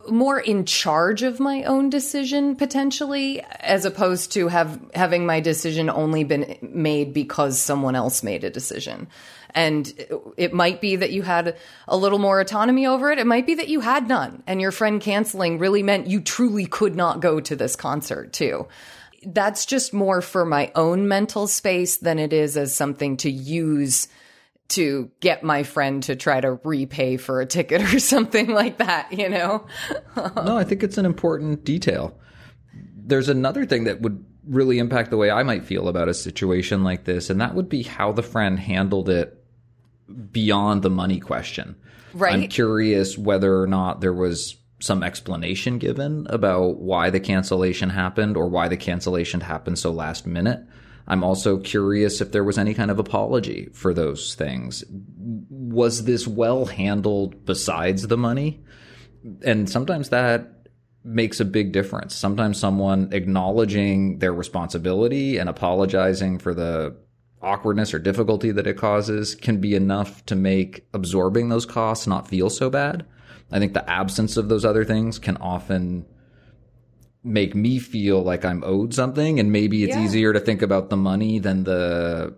more 0.08 0.38
in 0.38 0.64
charge 0.64 1.22
of 1.22 1.38
my 1.38 1.62
own 1.64 1.90
decision 1.90 2.56
potentially 2.56 3.40
as 3.60 3.84
opposed 3.84 4.32
to 4.32 4.48
have 4.48 4.80
having 4.94 5.26
my 5.26 5.40
decision 5.40 5.88
only 5.88 6.24
been 6.24 6.58
made 6.60 7.12
because 7.12 7.60
someone 7.60 7.94
else 7.94 8.22
made 8.22 8.42
a 8.42 8.50
decision 8.50 9.06
and 9.54 9.92
it 10.36 10.52
might 10.52 10.80
be 10.80 10.96
that 10.96 11.12
you 11.12 11.22
had 11.22 11.56
a 11.88 11.96
little 11.96 12.18
more 12.18 12.40
autonomy 12.40 12.86
over 12.86 13.10
it 13.10 13.18
it 13.18 13.26
might 13.26 13.46
be 13.46 13.54
that 13.54 13.68
you 13.68 13.80
had 13.80 14.08
none 14.08 14.42
and 14.46 14.60
your 14.60 14.72
friend 14.72 15.00
canceling 15.00 15.58
really 15.58 15.82
meant 15.82 16.06
you 16.06 16.20
truly 16.20 16.66
could 16.66 16.96
not 16.96 17.20
go 17.20 17.40
to 17.40 17.56
this 17.56 17.76
concert 17.76 18.32
too 18.32 18.66
that's 19.26 19.66
just 19.66 19.92
more 19.92 20.20
for 20.20 20.44
my 20.44 20.70
own 20.74 21.08
mental 21.08 21.46
space 21.46 21.96
than 21.98 22.18
it 22.18 22.32
is 22.32 22.56
as 22.56 22.74
something 22.74 23.16
to 23.18 23.30
use 23.30 24.08
to 24.72 25.10
get 25.20 25.42
my 25.42 25.62
friend 25.62 26.02
to 26.04 26.16
try 26.16 26.40
to 26.40 26.58
repay 26.64 27.18
for 27.18 27.40
a 27.40 27.46
ticket 27.46 27.82
or 27.82 27.98
something 27.98 28.48
like 28.48 28.78
that, 28.78 29.12
you 29.12 29.28
know? 29.28 29.66
no, 30.16 30.56
I 30.56 30.64
think 30.64 30.82
it's 30.82 30.98
an 30.98 31.04
important 31.04 31.64
detail. 31.64 32.18
There's 32.96 33.28
another 33.28 33.66
thing 33.66 33.84
that 33.84 34.00
would 34.00 34.24
really 34.46 34.78
impact 34.78 35.10
the 35.10 35.16
way 35.16 35.30
I 35.30 35.42
might 35.42 35.64
feel 35.64 35.88
about 35.88 36.08
a 36.08 36.14
situation 36.14 36.82
like 36.82 37.04
this, 37.04 37.30
and 37.30 37.40
that 37.40 37.54
would 37.54 37.68
be 37.68 37.82
how 37.82 38.12
the 38.12 38.22
friend 38.22 38.58
handled 38.58 39.08
it 39.08 39.41
beyond 40.30 40.82
the 40.82 40.90
money 40.90 41.20
question. 41.20 41.76
Right. 42.14 42.34
I'm 42.34 42.48
curious 42.48 43.16
whether 43.16 43.60
or 43.60 43.66
not 43.66 44.00
there 44.00 44.12
was 44.12 44.56
some 44.80 45.02
explanation 45.02 45.78
given 45.78 46.26
about 46.28 46.78
why 46.78 47.10
the 47.10 47.20
cancellation 47.20 47.90
happened 47.90 48.36
or 48.36 48.48
why 48.48 48.68
the 48.68 48.76
cancellation 48.76 49.40
happened 49.40 49.78
so 49.78 49.90
last 49.90 50.26
minute. 50.26 50.60
I'm 51.06 51.24
also 51.24 51.58
curious 51.58 52.20
if 52.20 52.32
there 52.32 52.44
was 52.44 52.58
any 52.58 52.74
kind 52.74 52.90
of 52.90 52.98
apology 52.98 53.68
for 53.72 53.94
those 53.94 54.34
things. 54.34 54.84
Was 54.88 56.04
this 56.04 56.26
well 56.26 56.66
handled 56.66 57.44
besides 57.44 58.06
the 58.06 58.16
money? 58.16 58.64
And 59.44 59.68
sometimes 59.68 60.10
that 60.10 60.66
makes 61.04 61.40
a 61.40 61.44
big 61.44 61.72
difference. 61.72 62.14
Sometimes 62.14 62.58
someone 62.58 63.08
acknowledging 63.12 64.18
their 64.18 64.32
responsibility 64.32 65.38
and 65.38 65.48
apologizing 65.48 66.38
for 66.38 66.54
the 66.54 66.96
awkwardness 67.42 67.92
or 67.92 67.98
difficulty 67.98 68.52
that 68.52 68.66
it 68.66 68.76
causes 68.76 69.34
can 69.34 69.60
be 69.60 69.74
enough 69.74 70.24
to 70.26 70.34
make 70.34 70.86
absorbing 70.94 71.48
those 71.48 71.66
costs 71.66 72.06
not 72.06 72.28
feel 72.28 72.48
so 72.48 72.70
bad. 72.70 73.04
I 73.50 73.58
think 73.58 73.74
the 73.74 73.88
absence 73.88 74.36
of 74.36 74.48
those 74.48 74.64
other 74.64 74.84
things 74.84 75.18
can 75.18 75.36
often 75.38 76.06
make 77.24 77.54
me 77.54 77.78
feel 77.78 78.22
like 78.22 78.44
I'm 78.44 78.64
owed 78.64 78.94
something 78.94 79.38
and 79.38 79.52
maybe 79.52 79.84
it's 79.84 79.94
yeah. 79.94 80.04
easier 80.04 80.32
to 80.32 80.40
think 80.40 80.62
about 80.62 80.90
the 80.90 80.96
money 80.96 81.38
than 81.38 81.64
the 81.64 82.34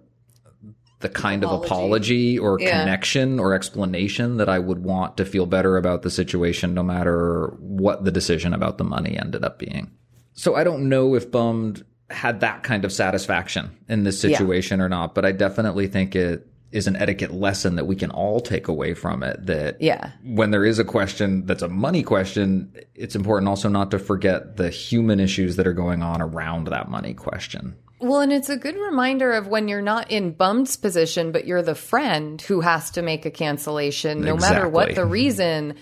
the 1.01 1.09
kind 1.11 1.45
apology. 1.45 1.65
of 1.65 1.71
apology 1.71 2.39
or 2.39 2.59
yeah. 2.59 2.81
connection 2.81 3.39
or 3.39 3.53
explanation 3.53 4.39
that 4.39 4.49
I 4.49 4.59
would 4.59 4.83
want 4.83 5.19
to 5.19 5.27
feel 5.27 5.45
better 5.45 5.77
about 5.77 6.01
the 6.01 6.11
situation 6.11 6.73
no 6.73 6.83
matter 6.83 7.55
what 7.59 8.05
the 8.05 8.11
decision 8.11 8.55
about 8.55 8.79
the 8.79 8.85
money 8.85 9.19
ended 9.19 9.45
up 9.45 9.59
being. 9.59 9.91
So 10.33 10.55
I 10.55 10.65
don't 10.65 10.89
know 10.89 11.15
if 11.15 11.31
bummed 11.31 11.85
had 12.15 12.41
that 12.41 12.63
kind 12.63 12.85
of 12.85 12.93
satisfaction 12.93 13.77
in 13.89 14.05
this 14.05 14.21
situation 14.21 14.79
yeah. 14.79 14.87
or 14.87 14.89
not, 14.89 15.15
but 15.15 15.25
I 15.25 15.33
definitely 15.33 15.89
think 15.89 16.15
it 16.17 16.47
is 16.75 16.89
an 16.89 16.97
etiquette 16.97 17.33
lesson 17.33 17.77
that 17.77 17.87
we 17.87 17.95
can 17.95 18.11
all 18.11 18.41
take 18.41 18.67
away 18.67 18.95
from 18.95 19.23
it 19.23 19.47
that 19.47 19.81
yeah 19.81 20.11
when 20.25 20.51
there 20.51 20.65
is 20.65 20.81
a 20.81 20.85
question 20.85 21.47
that's 21.47 21.63
a 21.63 21.69
money 21.69 22.03
question 22.03 22.75
it's 22.97 23.15
important 23.15 23.49
also 23.49 23.69
not 23.69 23.93
to 23.93 23.99
forget 23.99 24.57
the 24.57 24.71
human 24.71 25.21
issues 25.21 25.55
that 25.55 25.69
are 25.69 25.73
going 25.73 26.03
on 26.03 26.21
around 26.21 26.67
that 26.67 26.91
money 26.91 27.15
question 27.15 27.77
well, 28.01 28.21
and 28.21 28.33
it's 28.35 28.51
a 28.51 28.57
good 28.59 28.77
reminder 28.77 29.33
of 29.33 29.47
when 29.47 29.67
you're 29.67 29.81
not 29.81 30.11
in 30.11 30.33
bummed 30.33 30.77
position, 30.83 31.33
but 31.33 31.47
you're 31.47 31.63
the 31.63 31.75
friend 31.75 32.41
who 32.43 32.61
has 32.61 32.91
to 32.93 33.03
make 33.03 33.25
a 33.25 33.31
cancellation, 33.31 34.21
no 34.21 34.35
exactly. 34.35 34.57
matter 34.57 34.69
what 34.69 34.95
the 34.95 35.07
reason. 35.07 35.77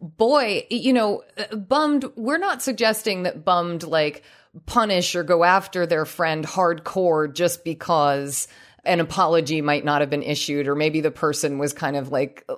Boy, 0.00 0.66
you 0.70 0.92
know, 0.92 1.22
bummed, 1.50 2.04
we're 2.14 2.38
not 2.38 2.62
suggesting 2.62 3.24
that 3.24 3.44
bummed 3.44 3.82
like 3.82 4.22
punish 4.66 5.14
or 5.14 5.22
go 5.22 5.44
after 5.44 5.86
their 5.86 6.04
friend 6.04 6.46
hardcore 6.46 7.32
just 7.32 7.64
because 7.64 8.48
an 8.84 9.00
apology 9.00 9.60
might 9.60 9.84
not 9.84 10.00
have 10.00 10.10
been 10.10 10.22
issued, 10.22 10.68
or 10.68 10.74
maybe 10.74 11.00
the 11.00 11.10
person 11.10 11.58
was 11.58 11.72
kind 11.72 11.96
of 11.96 12.10
like 12.10 12.44
uh, 12.48 12.54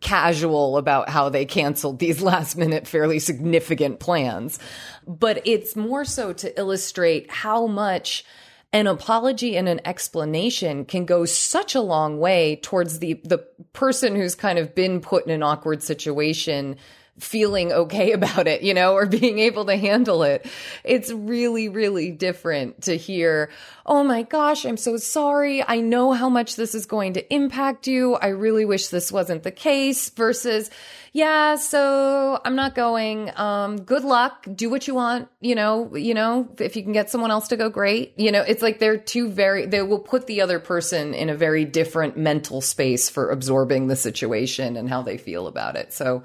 casual 0.00 0.78
about 0.78 1.08
how 1.08 1.28
they 1.28 1.44
canceled 1.44 1.98
these 1.98 2.22
last 2.22 2.56
minute, 2.56 2.86
fairly 2.86 3.18
significant 3.18 4.00
plans. 4.00 4.58
But 5.06 5.46
it's 5.46 5.76
more 5.76 6.04
so 6.04 6.32
to 6.34 6.58
illustrate 6.58 7.30
how 7.30 7.66
much 7.66 8.24
an 8.72 8.86
apology 8.88 9.56
and 9.56 9.68
an 9.68 9.80
explanation 9.84 10.84
can 10.84 11.04
go 11.04 11.24
such 11.24 11.74
a 11.76 11.80
long 11.80 12.18
way 12.18 12.56
towards 12.56 12.98
the 12.98 13.20
the 13.24 13.38
person 13.72 14.16
who's 14.16 14.34
kind 14.34 14.58
of 14.58 14.74
been 14.74 15.00
put 15.00 15.24
in 15.24 15.30
an 15.30 15.42
awkward 15.42 15.82
situation 15.82 16.76
feeling 17.18 17.72
okay 17.72 18.12
about 18.18 18.46
it, 18.46 18.62
you 18.62 18.74
know, 18.74 18.94
or 18.94 19.06
being 19.06 19.38
able 19.38 19.64
to 19.66 19.76
handle 19.76 20.22
it. 20.22 20.46
It's 20.82 21.10
really, 21.10 21.68
really 21.68 22.10
different 22.10 22.82
to 22.82 22.96
hear, 22.96 23.50
Oh 23.86 24.02
my 24.02 24.22
gosh, 24.22 24.64
I'm 24.64 24.78
so 24.78 24.96
sorry. 24.96 25.62
I 25.62 25.80
know 25.80 26.12
how 26.12 26.30
much 26.30 26.56
this 26.56 26.74
is 26.74 26.86
going 26.86 27.14
to 27.14 27.34
impact 27.34 27.86
you. 27.86 28.14
I 28.14 28.28
really 28.28 28.64
wish 28.64 28.88
this 28.88 29.12
wasn't 29.12 29.42
the 29.42 29.50
case 29.50 30.08
versus, 30.08 30.70
yeah, 31.12 31.56
so 31.56 32.40
I'm 32.42 32.56
not 32.56 32.74
going. 32.74 33.30
Um, 33.36 33.82
good 33.82 34.02
luck. 34.04 34.46
Do 34.54 34.70
what 34.70 34.88
you 34.88 34.94
want. 34.94 35.28
You 35.42 35.54
know, 35.54 35.94
you 35.94 36.14
know, 36.14 36.48
if 36.58 36.76
you 36.76 36.82
can 36.82 36.92
get 36.92 37.10
someone 37.10 37.30
else 37.30 37.48
to 37.48 37.58
go, 37.58 37.68
great. 37.68 38.18
You 38.18 38.32
know, 38.32 38.40
it's 38.40 38.62
like 38.62 38.78
they're 38.78 38.96
two 38.96 39.28
very, 39.28 39.66
they 39.66 39.82
will 39.82 39.98
put 39.98 40.26
the 40.26 40.40
other 40.40 40.58
person 40.58 41.12
in 41.12 41.28
a 41.28 41.36
very 41.36 41.66
different 41.66 42.16
mental 42.16 42.62
space 42.62 43.10
for 43.10 43.30
absorbing 43.30 43.88
the 43.88 43.96
situation 43.96 44.78
and 44.78 44.88
how 44.88 45.02
they 45.02 45.18
feel 45.18 45.46
about 45.46 45.76
it. 45.76 45.92
So, 45.92 46.22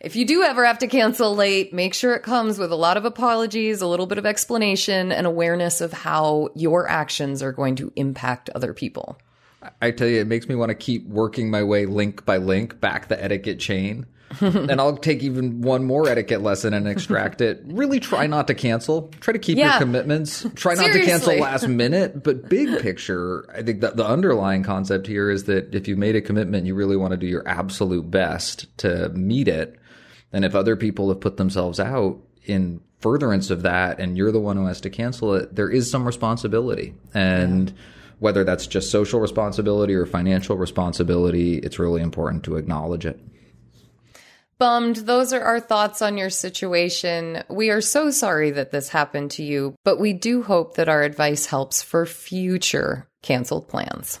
If 0.00 0.16
you 0.16 0.24
do 0.24 0.42
ever 0.42 0.64
have 0.64 0.78
to 0.78 0.86
cancel 0.86 1.34
late, 1.36 1.74
make 1.74 1.92
sure 1.92 2.14
it 2.14 2.22
comes 2.22 2.58
with 2.58 2.72
a 2.72 2.76
lot 2.76 2.96
of 2.96 3.04
apologies, 3.04 3.82
a 3.82 3.86
little 3.86 4.06
bit 4.06 4.16
of 4.16 4.24
explanation, 4.24 5.12
and 5.12 5.26
awareness 5.26 5.82
of 5.82 5.92
how 5.92 6.48
your 6.54 6.88
actions 6.88 7.42
are 7.42 7.52
going 7.52 7.76
to 7.76 7.92
impact 7.96 8.48
other 8.54 8.72
people. 8.72 9.18
I 9.82 9.90
tell 9.90 10.08
you, 10.08 10.20
it 10.20 10.26
makes 10.26 10.48
me 10.48 10.54
want 10.54 10.70
to 10.70 10.74
keep 10.74 11.06
working 11.06 11.50
my 11.50 11.62
way 11.62 11.84
link 11.84 12.24
by 12.24 12.38
link 12.38 12.80
back 12.80 13.08
the 13.08 13.22
etiquette 13.22 13.60
chain. 13.60 14.06
and 14.40 14.80
I'll 14.80 14.96
take 14.96 15.24
even 15.24 15.60
one 15.60 15.84
more 15.84 16.08
etiquette 16.08 16.40
lesson 16.40 16.72
and 16.72 16.86
extract 16.86 17.40
it. 17.40 17.62
Really 17.64 17.98
try 17.98 18.28
not 18.28 18.46
to 18.46 18.54
cancel. 18.54 19.10
Try 19.20 19.32
to 19.32 19.40
keep 19.40 19.58
Yeah. 19.58 19.72
your 19.72 19.80
commitments. 19.80 20.46
Try 20.54 20.74
not 20.74 20.92
to 20.92 21.04
cancel 21.04 21.34
last 21.40 21.66
minute. 21.66 22.22
But 22.22 22.48
big 22.48 22.80
picture, 22.80 23.44
I 23.52 23.62
think 23.62 23.80
that 23.80 23.96
the 23.96 24.06
underlying 24.06 24.62
concept 24.62 25.08
here 25.08 25.30
is 25.30 25.44
that 25.44 25.74
if 25.74 25.88
you 25.88 25.96
made 25.96 26.14
a 26.14 26.20
commitment, 26.20 26.64
you 26.64 26.76
really 26.76 26.96
want 26.96 27.10
to 27.10 27.16
do 27.16 27.26
your 27.26 27.46
absolute 27.46 28.08
best 28.08 28.66
to 28.78 29.08
meet 29.10 29.48
it. 29.48 29.79
And 30.32 30.44
if 30.44 30.54
other 30.54 30.76
people 30.76 31.08
have 31.08 31.20
put 31.20 31.36
themselves 31.36 31.80
out 31.80 32.18
in 32.44 32.80
furtherance 33.00 33.50
of 33.50 33.62
that 33.62 33.98
and 33.98 34.16
you're 34.16 34.32
the 34.32 34.40
one 34.40 34.56
who 34.56 34.66
has 34.66 34.80
to 34.82 34.90
cancel 34.90 35.34
it, 35.34 35.54
there 35.54 35.70
is 35.70 35.90
some 35.90 36.04
responsibility. 36.04 36.94
And 37.14 37.72
whether 38.18 38.44
that's 38.44 38.66
just 38.66 38.90
social 38.90 39.20
responsibility 39.20 39.94
or 39.94 40.06
financial 40.06 40.56
responsibility, 40.56 41.58
it's 41.58 41.78
really 41.78 42.02
important 42.02 42.44
to 42.44 42.56
acknowledge 42.56 43.06
it. 43.06 43.18
Bummed. 44.58 44.96
Those 44.96 45.32
are 45.32 45.40
our 45.40 45.58
thoughts 45.58 46.02
on 46.02 46.18
your 46.18 46.28
situation. 46.28 47.42
We 47.48 47.70
are 47.70 47.80
so 47.80 48.10
sorry 48.10 48.50
that 48.50 48.70
this 48.70 48.90
happened 48.90 49.30
to 49.32 49.42
you, 49.42 49.74
but 49.84 49.98
we 49.98 50.12
do 50.12 50.42
hope 50.42 50.74
that 50.74 50.88
our 50.88 51.02
advice 51.02 51.46
helps 51.46 51.82
for 51.82 52.04
future 52.04 53.08
canceled 53.22 53.68
plans. 53.68 54.20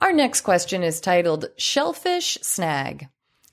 Our 0.00 0.12
next 0.12 0.42
question 0.42 0.84
is 0.84 1.00
titled 1.00 1.46
Shellfish 1.56 2.38
Snag. 2.40 3.08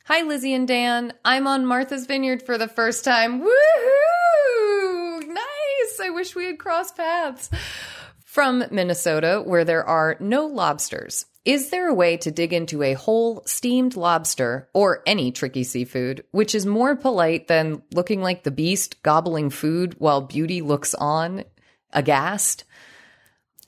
Hi, 0.06 0.22
Lizzie 0.22 0.54
and 0.54 0.68
Dan. 0.68 1.14
I'm 1.26 1.48
on 1.48 1.66
Martha's 1.66 2.06
Vineyard 2.06 2.43
for 2.43 2.60
the 2.60 2.68
first 2.68 3.04
time. 3.04 3.41
Woohoo! 3.41 5.28
Nice! 5.28 6.00
I 6.04 6.12
wish 6.12 6.36
we 6.36 6.46
had 6.46 6.60
crossed 6.60 6.96
paths. 6.96 7.50
From 8.24 8.64
Minnesota, 8.70 9.41
where 9.43 9.66
there 9.66 9.84
are 9.86 10.18
no 10.20 10.46
lobsters. 10.46 11.26
Is 11.46 11.72
there 11.72 11.88
a 11.88 11.96
way 11.96 12.16
to 12.18 12.30
dig 12.30 12.54
into 12.54 12.84
a 12.84 12.93
whole 12.93 13.41
steamed 13.48 13.96
lobster 13.96 14.70
or 14.72 15.02
any 15.08 15.32
tricky 15.32 15.64
seafood, 15.64 16.26
which 16.30 16.54
is 16.54 16.68
more 16.68 16.96
polite 16.96 17.48
than 17.48 17.82
looking 17.91 18.22
like 18.22 18.43
the 18.43 18.52
beast 18.52 19.02
gobbling 19.02 19.50
food 19.50 19.96
while 19.98 20.22
beauty 20.22 20.62
looks 20.62 20.93
on, 20.93 21.43
aghast? 21.91 22.66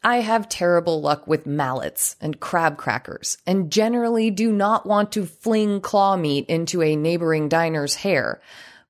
I 0.04 0.18
have 0.18 0.48
terrible 0.48 1.02
luck 1.02 1.28
with 1.28 1.46
mallets 1.46 2.16
and 2.22 2.40
crab 2.40 2.78
crackers, 2.78 3.38
and 3.46 3.72
generally 3.72 4.30
do 4.30 4.52
not 4.52 4.86
want 4.86 5.12
to 5.14 5.26
fling 5.26 5.82
claw 5.82 6.16
meat 6.16 6.46
into 6.48 6.82
a 6.82 6.96
neighboring 6.96 7.50
diner's 7.50 7.96
hair, 7.96 8.42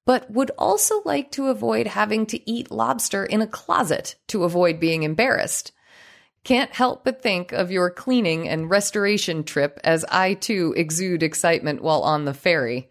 but 0.06 0.30
would 0.32 0.52
also 0.58 1.02
like 1.06 1.32
to 1.32 1.48
avoid 1.48 1.88
having 1.88 2.26
to 2.28 2.50
eat 2.50 2.72
lobster 2.72 3.26
in 3.26 3.42
a 3.42 3.48
closet 3.48 4.16
to 4.28 4.44
avoid 4.44 4.80
being 4.80 5.04
embarrassed. 5.04 5.72
Can't 6.44 6.72
help 6.72 7.04
but 7.04 7.22
think 7.22 7.52
of 7.52 7.72
your 7.72 7.90
cleaning 7.90 8.48
and 8.48 8.70
restoration 8.70 9.44
trip 9.44 9.80
as 9.84 10.06
I 10.06 10.34
too 10.34 10.74
exude 10.78 11.24
excitement 11.24 11.82
while 11.82 12.04
on 12.04 12.24
the 12.24 12.34
ferry. 12.34 12.90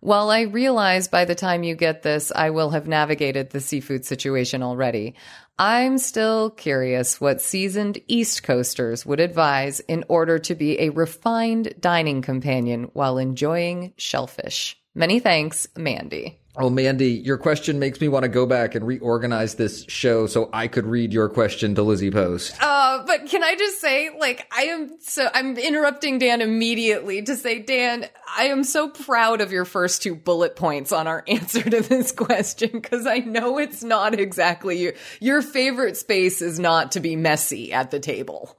While 0.00 0.30
I 0.30 0.42
realize 0.42 1.08
by 1.08 1.24
the 1.24 1.34
time 1.34 1.62
you 1.62 1.74
get 1.74 2.02
this, 2.02 2.30
I 2.34 2.50
will 2.50 2.70
have 2.70 2.86
navigated 2.86 3.50
the 3.50 3.60
seafood 3.60 4.04
situation 4.04 4.62
already, 4.62 5.14
I'm 5.60 5.98
still 5.98 6.50
curious 6.50 7.20
what 7.20 7.40
seasoned 7.40 7.98
East 8.06 8.44
Coasters 8.44 9.04
would 9.04 9.18
advise 9.18 9.80
in 9.80 10.04
order 10.08 10.38
to 10.38 10.54
be 10.54 10.80
a 10.80 10.90
refined 10.90 11.74
dining 11.80 12.22
companion 12.22 12.90
while 12.92 13.18
enjoying 13.18 13.92
shellfish. 13.96 14.76
Many 14.94 15.18
thanks, 15.18 15.66
Mandy. 15.76 16.38
Oh, 16.60 16.70
Mandy, 16.70 17.12
your 17.12 17.38
question 17.38 17.78
makes 17.78 18.00
me 18.00 18.08
want 18.08 18.24
to 18.24 18.28
go 18.28 18.44
back 18.44 18.74
and 18.74 18.84
reorganize 18.84 19.54
this 19.54 19.84
show 19.86 20.26
so 20.26 20.50
I 20.52 20.66
could 20.66 20.86
read 20.86 21.12
your 21.12 21.28
question 21.28 21.76
to 21.76 21.84
Lizzie 21.84 22.10
Post. 22.10 22.56
Uh, 22.60 23.04
but 23.06 23.26
can 23.26 23.44
I 23.44 23.54
just 23.54 23.80
say, 23.80 24.10
like, 24.18 24.44
I 24.52 24.62
am 24.62 24.90
so, 24.98 25.28
I'm 25.32 25.56
interrupting 25.56 26.18
Dan 26.18 26.40
immediately 26.40 27.22
to 27.22 27.36
say, 27.36 27.60
Dan, 27.60 28.06
I 28.36 28.46
am 28.46 28.64
so 28.64 28.88
proud 28.88 29.40
of 29.40 29.52
your 29.52 29.64
first 29.64 30.02
two 30.02 30.16
bullet 30.16 30.56
points 30.56 30.90
on 30.90 31.06
our 31.06 31.22
answer 31.28 31.62
to 31.62 31.80
this 31.80 32.10
question 32.10 32.70
because 32.72 33.06
I 33.06 33.18
know 33.18 33.58
it's 33.58 33.84
not 33.84 34.18
exactly 34.18 34.82
your, 34.82 34.94
your 35.20 35.42
favorite 35.42 35.96
space 35.96 36.42
is 36.42 36.58
not 36.58 36.90
to 36.92 37.00
be 37.00 37.14
messy 37.14 37.72
at 37.72 37.92
the 37.92 38.00
table. 38.00 38.50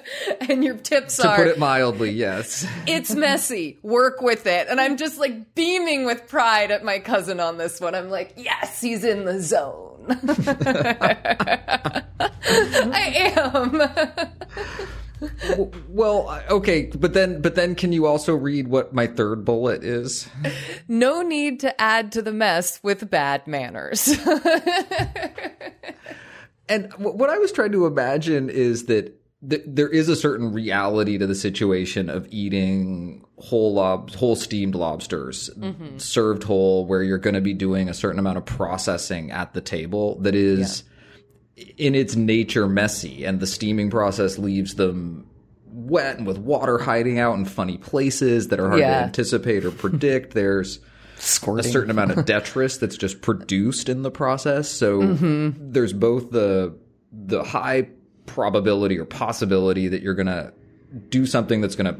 and 0.48 0.64
your 0.64 0.78
tips 0.78 1.18
To 1.18 1.28
are, 1.28 1.36
put 1.36 1.46
it 1.46 1.60
mildly, 1.60 2.10
yes. 2.10 2.66
it's 2.88 3.14
messy, 3.14 3.78
work 3.82 4.20
with 4.20 4.48
it. 4.48 4.66
And 4.68 4.80
I'm 4.80 4.96
just 4.96 5.16
like 5.20 5.54
beaming 5.54 6.06
with 6.06 6.26
pride 6.26 6.72
at 6.72 6.82
my 6.82 6.98
cousin 6.98 7.35
on 7.40 7.58
this 7.58 7.80
one. 7.80 7.94
I'm 7.94 8.10
like, 8.10 8.34
yes, 8.36 8.80
he's 8.80 9.04
in 9.04 9.24
the 9.24 9.40
zone. 9.40 10.06
I 12.48 13.32
am. 13.36 13.82
Well, 15.88 16.42
okay, 16.50 16.86
but 16.86 17.14
then 17.14 17.40
but 17.40 17.54
then 17.54 17.74
can 17.74 17.92
you 17.92 18.06
also 18.06 18.34
read 18.34 18.68
what 18.68 18.92
my 18.92 19.06
third 19.06 19.44
bullet 19.44 19.82
is? 19.82 20.28
No 20.88 21.22
need 21.22 21.60
to 21.60 21.80
add 21.80 22.12
to 22.12 22.22
the 22.22 22.32
mess 22.32 22.78
with 22.82 23.10
bad 23.10 23.46
manners. 23.46 24.16
And 26.68 26.92
what 26.94 27.30
I 27.30 27.38
was 27.38 27.52
trying 27.52 27.72
to 27.72 27.86
imagine 27.86 28.50
is 28.50 28.86
that 28.86 29.14
th- 29.48 29.62
there 29.66 29.88
is 29.88 30.08
a 30.08 30.16
certain 30.16 30.52
reality 30.52 31.18
to 31.18 31.26
the 31.26 31.34
situation 31.34 32.08
of 32.10 32.26
eating 32.30 33.24
whole 33.38 33.74
lob- 33.74 34.10
whole 34.12 34.36
steamed 34.36 34.74
lobsters 34.74 35.50
served 35.98 36.42
whole, 36.42 36.86
where 36.86 37.02
you're 37.02 37.18
going 37.18 37.34
to 37.34 37.40
be 37.40 37.54
doing 37.54 37.88
a 37.88 37.94
certain 37.94 38.18
amount 38.18 38.38
of 38.38 38.44
processing 38.46 39.30
at 39.30 39.52
the 39.54 39.60
table 39.60 40.18
that 40.20 40.34
is 40.34 40.84
in 41.78 41.94
its 41.94 42.16
nature 42.16 42.66
messy, 42.68 43.24
and 43.24 43.40
the 43.40 43.46
steaming 43.46 43.90
process 43.90 44.38
leaves 44.38 44.74
them 44.74 45.26
wet 45.66 46.16
and 46.18 46.26
with 46.26 46.38
water 46.38 46.78
hiding 46.78 47.18
out 47.18 47.34
in 47.36 47.44
funny 47.44 47.76
places 47.78 48.48
that 48.48 48.58
are 48.60 48.68
hard 48.68 48.80
Yeah. 48.80 48.98
to 49.00 49.04
anticipate 49.04 49.64
or 49.64 49.70
predict. 49.84 50.32
There's 50.34 50.78
a 51.18 51.20
certain 51.62 51.90
amount 51.90 52.12
of 52.12 52.24
detritus 52.26 52.78
that's 52.78 52.96
just 52.96 53.20
produced 53.22 53.88
in 53.88 54.02
the 54.02 54.10
process. 54.10 54.68
So 54.68 55.00
Mm-hmm. 55.00 55.72
there's 55.72 55.92
both 55.92 56.30
the 56.30 56.74
the 57.12 57.42
high 57.42 57.88
probability 58.26 58.98
or 58.98 59.04
possibility 59.04 59.88
that 59.88 60.02
you're 60.02 60.14
gonna 60.14 60.52
do 61.08 61.26
something 61.26 61.60
that's 61.60 61.76
gonna 61.76 61.98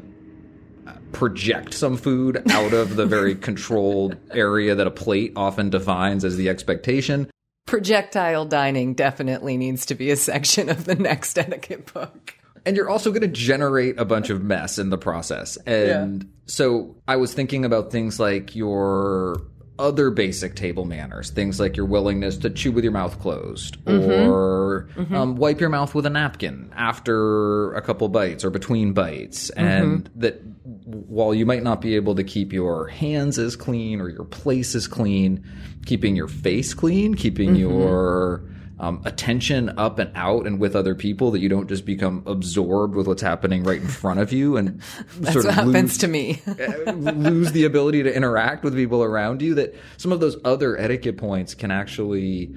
project 1.11 1.73
some 1.73 1.97
food 1.97 2.41
out 2.51 2.73
of 2.73 2.95
the 2.95 3.05
very 3.05 3.35
controlled 3.47 4.17
area 4.31 4.75
that 4.75 4.87
a 4.87 4.91
plate 4.91 5.33
often 5.35 5.69
defines 5.69 6.23
as 6.23 6.37
the 6.37 6.49
expectation. 6.49 7.29
Projectile 7.65 8.45
dining 8.45 8.93
definitely 8.93 9.57
needs 9.57 9.85
to 9.87 9.95
be 9.95 10.11
a 10.11 10.15
section 10.15 10.69
of 10.69 10.85
the 10.85 10.95
next 10.95 11.37
etiquette 11.37 11.91
book. 11.93 12.35
and 12.65 12.75
you're 12.75 12.89
also 12.89 13.11
going 13.11 13.21
to 13.21 13.27
generate 13.27 13.99
a 13.99 14.05
bunch 14.05 14.29
of 14.29 14.43
mess 14.43 14.77
in 14.77 14.89
the 14.89 14.97
process. 14.97 15.57
And 15.65 16.31
so 16.45 16.95
I 17.07 17.17
was 17.17 17.33
thinking 17.33 17.65
about 17.65 17.91
things 17.91 18.19
like 18.19 18.55
your 18.55 19.41
other 19.79 20.09
basic 20.09 20.55
table 20.55 20.85
manners, 20.85 21.29
things 21.29 21.59
like 21.59 21.77
your 21.77 21.85
willingness 21.85 22.37
to 22.37 22.49
chew 22.49 22.71
with 22.71 22.83
your 22.83 22.93
mouth 22.93 23.19
closed 23.19 23.83
mm-hmm. 23.85 24.29
or 24.29 24.89
mm-hmm. 24.95 25.15
Um, 25.15 25.35
wipe 25.35 25.59
your 25.59 25.69
mouth 25.69 25.93
with 25.95 26.05
a 26.05 26.09
napkin 26.09 26.71
after 26.75 27.73
a 27.73 27.81
couple 27.81 28.07
bites 28.09 28.43
or 28.43 28.49
between 28.49 28.93
bites. 28.93 29.51
Mm-hmm. 29.51 29.67
And 29.67 30.09
that 30.15 30.41
while 30.85 31.33
you 31.33 31.45
might 31.45 31.63
not 31.63 31.81
be 31.81 31.95
able 31.95 32.15
to 32.15 32.23
keep 32.23 32.53
your 32.53 32.87
hands 32.87 33.37
as 33.37 33.55
clean 33.55 34.01
or 34.01 34.09
your 34.09 34.25
place 34.25 34.75
as 34.75 34.87
clean, 34.87 35.45
keeping 35.85 36.15
your 36.15 36.27
face 36.27 36.73
clean, 36.73 37.15
keeping 37.15 37.55
your 37.55 38.43
um, 38.79 39.01
attention 39.05 39.77
up 39.77 39.97
and 39.99 40.11
out 40.15 40.45
and 40.45 40.59
with 40.59 40.75
other 40.75 40.93
people 40.93 41.31
that 41.31 41.39
you 41.39 41.49
don't 41.49 41.67
just 41.67 41.85
become 41.85 42.23
absorbed 42.25 42.95
with 42.95 43.07
what's 43.07 43.21
happening 43.21 43.63
right 43.63 43.81
in 43.81 43.87
front 43.87 44.19
of 44.19 44.31
you 44.31 44.57
and 44.57 44.81
That's 45.17 45.33
sort 45.33 45.45
what 45.45 45.49
of 45.49 45.55
happens 45.55 45.75
lose, 45.75 45.97
to 45.99 46.07
me. 46.07 46.41
lose 46.85 47.51
the 47.51 47.65
ability 47.65 48.03
to 48.03 48.15
interact 48.15 48.63
with 48.63 48.75
people 48.75 49.03
around 49.03 49.41
you. 49.41 49.55
That 49.55 49.75
some 49.97 50.11
of 50.11 50.19
those 50.19 50.37
other 50.45 50.77
etiquette 50.77 51.17
points 51.17 51.55
can 51.55 51.71
actually 51.71 52.53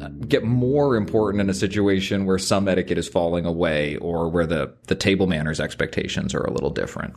uh, 0.00 0.08
get 0.28 0.44
more 0.44 0.96
important 0.96 1.40
in 1.40 1.48
a 1.48 1.54
situation 1.54 2.26
where 2.26 2.38
some 2.38 2.68
etiquette 2.68 2.98
is 2.98 3.08
falling 3.08 3.46
away 3.46 3.96
or 3.96 4.28
where 4.28 4.46
the 4.46 4.74
the 4.88 4.94
table 4.94 5.26
manners 5.26 5.58
expectations 5.58 6.34
are 6.34 6.44
a 6.44 6.52
little 6.52 6.70
different. 6.70 7.14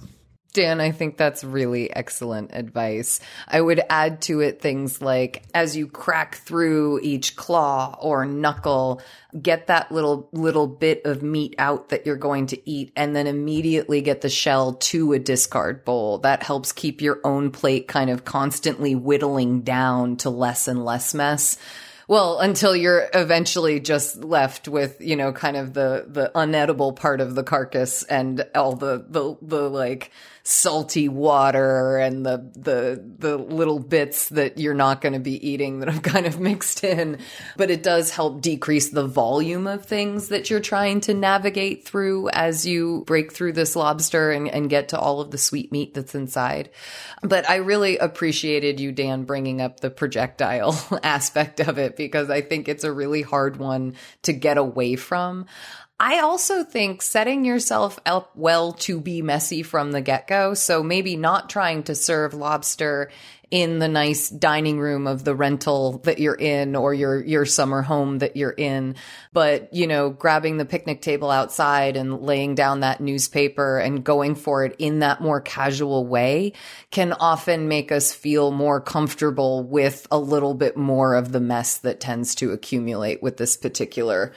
Dan, 0.56 0.80
I 0.80 0.92
think 0.92 1.18
that's 1.18 1.44
really 1.44 1.94
excellent 1.94 2.52
advice. 2.54 3.20
I 3.46 3.60
would 3.60 3.82
add 3.90 4.22
to 4.22 4.40
it 4.40 4.62
things 4.62 5.02
like 5.02 5.44
as 5.54 5.76
you 5.76 5.86
crack 5.86 6.36
through 6.36 7.02
each 7.04 7.36
claw 7.36 7.98
or 8.02 8.26
knuckle, 8.26 9.02
get 9.42 9.68
that 9.68 9.92
little 9.92 10.30
little 10.32 10.68
bit 10.68 11.02
of 11.04 11.22
meat 11.22 11.56
out 11.58 11.90
that 11.90 12.06
you're 12.06 12.16
going 12.16 12.48
to 12.48 12.70
eat 12.70 12.94
and 12.96 13.14
then 13.14 13.28
immediately 13.28 14.00
get 14.00 14.22
the 14.22 14.30
shell 14.30 14.76
to 14.76 15.12
a 15.12 15.20
discard 15.20 15.84
bowl. 15.84 16.20
That 16.20 16.42
helps 16.42 16.72
keep 16.72 17.02
your 17.02 17.20
own 17.26 17.52
plate 17.52 17.90
kind 17.90 18.10
of 18.10 18.24
constantly 18.24 18.96
whittling 18.96 19.64
down 19.64 20.16
to 20.18 20.30
less 20.30 20.70
and 20.70 20.86
less 20.86 21.14
mess. 21.14 21.58
Well, 22.08 22.40
until 22.40 22.76
you're 22.76 23.10
eventually 23.14 23.80
just 23.80 24.24
left 24.24 24.68
with, 24.68 25.02
you 25.02 25.18
know, 25.18 25.34
kind 25.34 25.58
of 25.58 25.74
the 25.74 26.06
the 26.08 26.32
unedible 26.34 26.96
part 26.96 27.20
of 27.20 27.36
the 27.36 27.44
carcass 27.44 28.04
and 28.04 28.46
all 28.56 28.74
the 28.74 29.04
the 29.10 29.36
the 29.42 29.70
like 29.70 30.12
salty 30.48 31.10
water 31.10 31.98
and 31.98 32.24
the 32.24 32.38
the 32.56 33.04
the 33.18 33.36
little 33.36 33.80
bits 33.80 34.30
that 34.30 34.60
you're 34.60 34.76
not 34.76 35.02
going 35.02 35.14
to 35.14 35.20
be 35.20 35.46
eating 35.46 35.80
that 35.80 35.90
I've 35.90 36.02
kind 36.04 36.28
of 36.28 36.40
mixed 36.40 36.84
in. 36.84 37.18
But 37.58 37.72
it 37.72 37.82
does 37.82 38.12
help 38.12 38.42
decrease 38.42 38.90
the 38.90 39.08
volume 39.08 39.66
of 39.66 39.86
things 39.86 40.28
that 40.30 40.52
you're 40.52 40.60
trying 40.60 41.02
to 41.02 41.16
navigate 41.16 41.84
through 41.84 42.30
as 42.30 42.64
you 42.66 43.04
break 43.08 43.34
through 43.34 43.54
this 43.54 43.76
lobster 43.76 44.32
and, 44.32 44.48
and 44.48 44.70
get 44.70 44.90
to 44.90 45.00
all 45.00 45.20
of 45.20 45.32
the 45.32 45.40
sweet 45.40 45.72
meat 45.72 45.96
that's 45.96 46.14
inside. 46.14 46.70
But 47.24 47.50
I 47.50 47.56
really 47.56 47.98
appreciated 47.98 48.80
you, 48.80 48.92
Dan, 48.92 49.24
bringing 49.24 49.62
up 49.62 49.80
the 49.80 49.90
projectile 49.90 50.78
aspect 51.04 51.60
of 51.60 51.80
it 51.80 51.98
because 51.98 52.30
I 52.30 52.42
think 52.42 52.70
it's 52.70 52.84
a 52.84 52.92
really 52.92 53.24
hard 53.24 53.58
one 53.58 53.96
to 54.22 54.34
get 54.34 54.60
away 54.60 54.96
from. 54.96 55.48
I 56.00 56.20
also 56.20 56.66
think 56.66 57.02
setting 57.02 57.46
yourself 57.46 58.00
up 58.06 58.32
well 58.36 58.74
to 58.74 59.00
be 59.00 59.22
messy 59.22 59.64
from 59.64 59.94
the 59.94 60.02
get 60.02 60.28
go. 60.28 60.54
So 60.54 60.84
maybe 60.84 61.16
not 61.16 61.50
trying 61.50 61.84
to 61.84 61.96
serve 61.96 62.34
lobster 62.34 63.10
in 63.52 63.80
the 63.80 63.88
nice 63.88 64.30
dining 64.30 64.80
room 64.80 65.08
of 65.08 65.24
the 65.24 65.36
rental 65.36 66.00
that 66.00 66.20
you're 66.20 66.36
in 66.36 66.76
or 66.76 66.94
your 66.94 67.24
your 67.24 67.46
summer 67.46 67.82
home 67.82 68.18
that 68.20 68.36
you're 68.36 68.50
in 68.50 68.96
but 69.34 69.72
you 69.74 69.86
know 69.88 70.10
grabbing 70.10 70.58
the 70.58 70.66
picnic 70.66 71.02
table 71.02 71.30
outside 71.30 71.96
and 71.96 72.22
laying 72.22 72.56
down 72.56 72.80
that 72.80 73.00
newspaper 73.00 73.78
and 73.78 74.04
going 74.04 74.36
for 74.36 74.66
it 74.66 74.76
in 74.80 75.00
that 75.00 75.22
more 75.22 75.40
casual 75.40 76.06
way 76.08 76.54
can 76.90 77.14
often 77.14 77.68
make 77.68 77.92
us 77.92 78.12
feel 78.12 78.52
more 78.52 78.82
comfortable 78.82 79.64
with 79.64 80.08
a 80.12 80.18
little 80.18 80.54
bit 80.54 80.76
more 80.76 81.14
of 81.14 81.32
the 81.32 81.40
mess 81.40 81.78
that 81.78 82.00
tends 82.00 82.36
to 82.36 82.52
accumulate 82.52 83.22
with 83.22 83.38
this 83.38 83.56
particular 83.56 84.34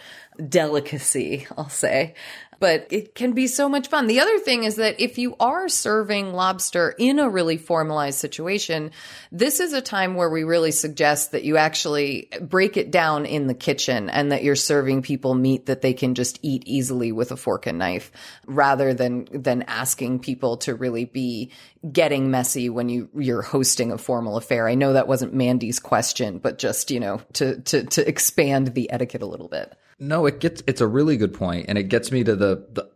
delicacy, 0.47 1.47
I'll 1.57 1.69
say. 1.69 2.15
But 2.61 2.89
it 2.91 3.15
can 3.15 3.33
be 3.33 3.47
so 3.47 3.69
much 3.69 3.87
fun. 3.87 4.09
The 4.09 4.19
other 4.19 4.39
thing 4.41 4.65
is 4.65 4.77
that 4.77 5.01
if 5.01 5.17
you 5.17 5.37
are 5.39 5.69
serving 5.69 6.33
lobster 6.33 6.93
in 6.99 7.21
a 7.21 7.29
really 7.29 7.57
formalized 7.57 8.19
situation, 8.19 8.91
this 9.31 9.61
is 9.61 9.73
a 9.73 9.81
time 9.81 10.17
where 10.17 10.29
we 10.29 10.43
really 10.43 10.73
suggest 10.73 11.31
that 11.33 11.45
you 11.45 11.57
actually 11.57 12.29
break 12.41 12.77
it 12.77 12.91
down 12.91 13.27
in 13.27 13.47
the 13.47 13.55
kitchen 13.55 14.11
and 14.11 14.33
that 14.33 14.43
you're 14.43 14.57
serving 14.57 15.03
people 15.03 15.37
meat 15.37 15.67
that 15.67 15.83
they 15.83 15.93
can 15.93 16.17
just 16.17 16.41
eat 16.43 16.65
easily 16.67 17.13
with 17.13 17.31
a 17.31 17.37
fork 17.37 17.67
and 17.67 17.79
knife 17.79 18.11
rather 18.47 18.93
than, 18.93 19.29
than 19.31 19.63
asking 19.63 20.19
people 20.19 20.57
to 20.57 20.75
really 20.75 21.05
be 21.05 21.53
getting 21.93 22.29
messy 22.29 22.69
when 22.69 22.89
you, 22.89 23.09
you're 23.17 23.43
hosting 23.43 23.93
a 23.93 23.99
formal 23.99 24.37
affair. 24.37 24.67
I 24.67 24.75
know 24.75 24.95
that 24.95 25.07
wasn't 25.07 25.33
Mandy's 25.33 25.79
question, 25.79 26.39
but 26.39 26.59
just, 26.59 26.91
you 26.91 26.99
know, 26.99 27.23
to, 27.35 27.61
to, 27.61 27.85
to 27.85 28.09
expand 28.09 28.75
the 28.75 28.91
etiquette 28.91 29.23
a 29.23 29.27
little 29.27 29.49
bit. 29.49 29.77
No, 29.99 30.27
it 30.27 30.41
gets 30.41 30.63
it's 30.67 30.81
a 30.81 30.87
really 30.87 31.17
good 31.17 31.35
point, 31.35 31.67
and 31.69 31.77
it 31.77 31.85
gets 31.85 32.13
me 32.13 32.25
to 32.25 32.37
the 32.37 32.67
the, 32.73 32.91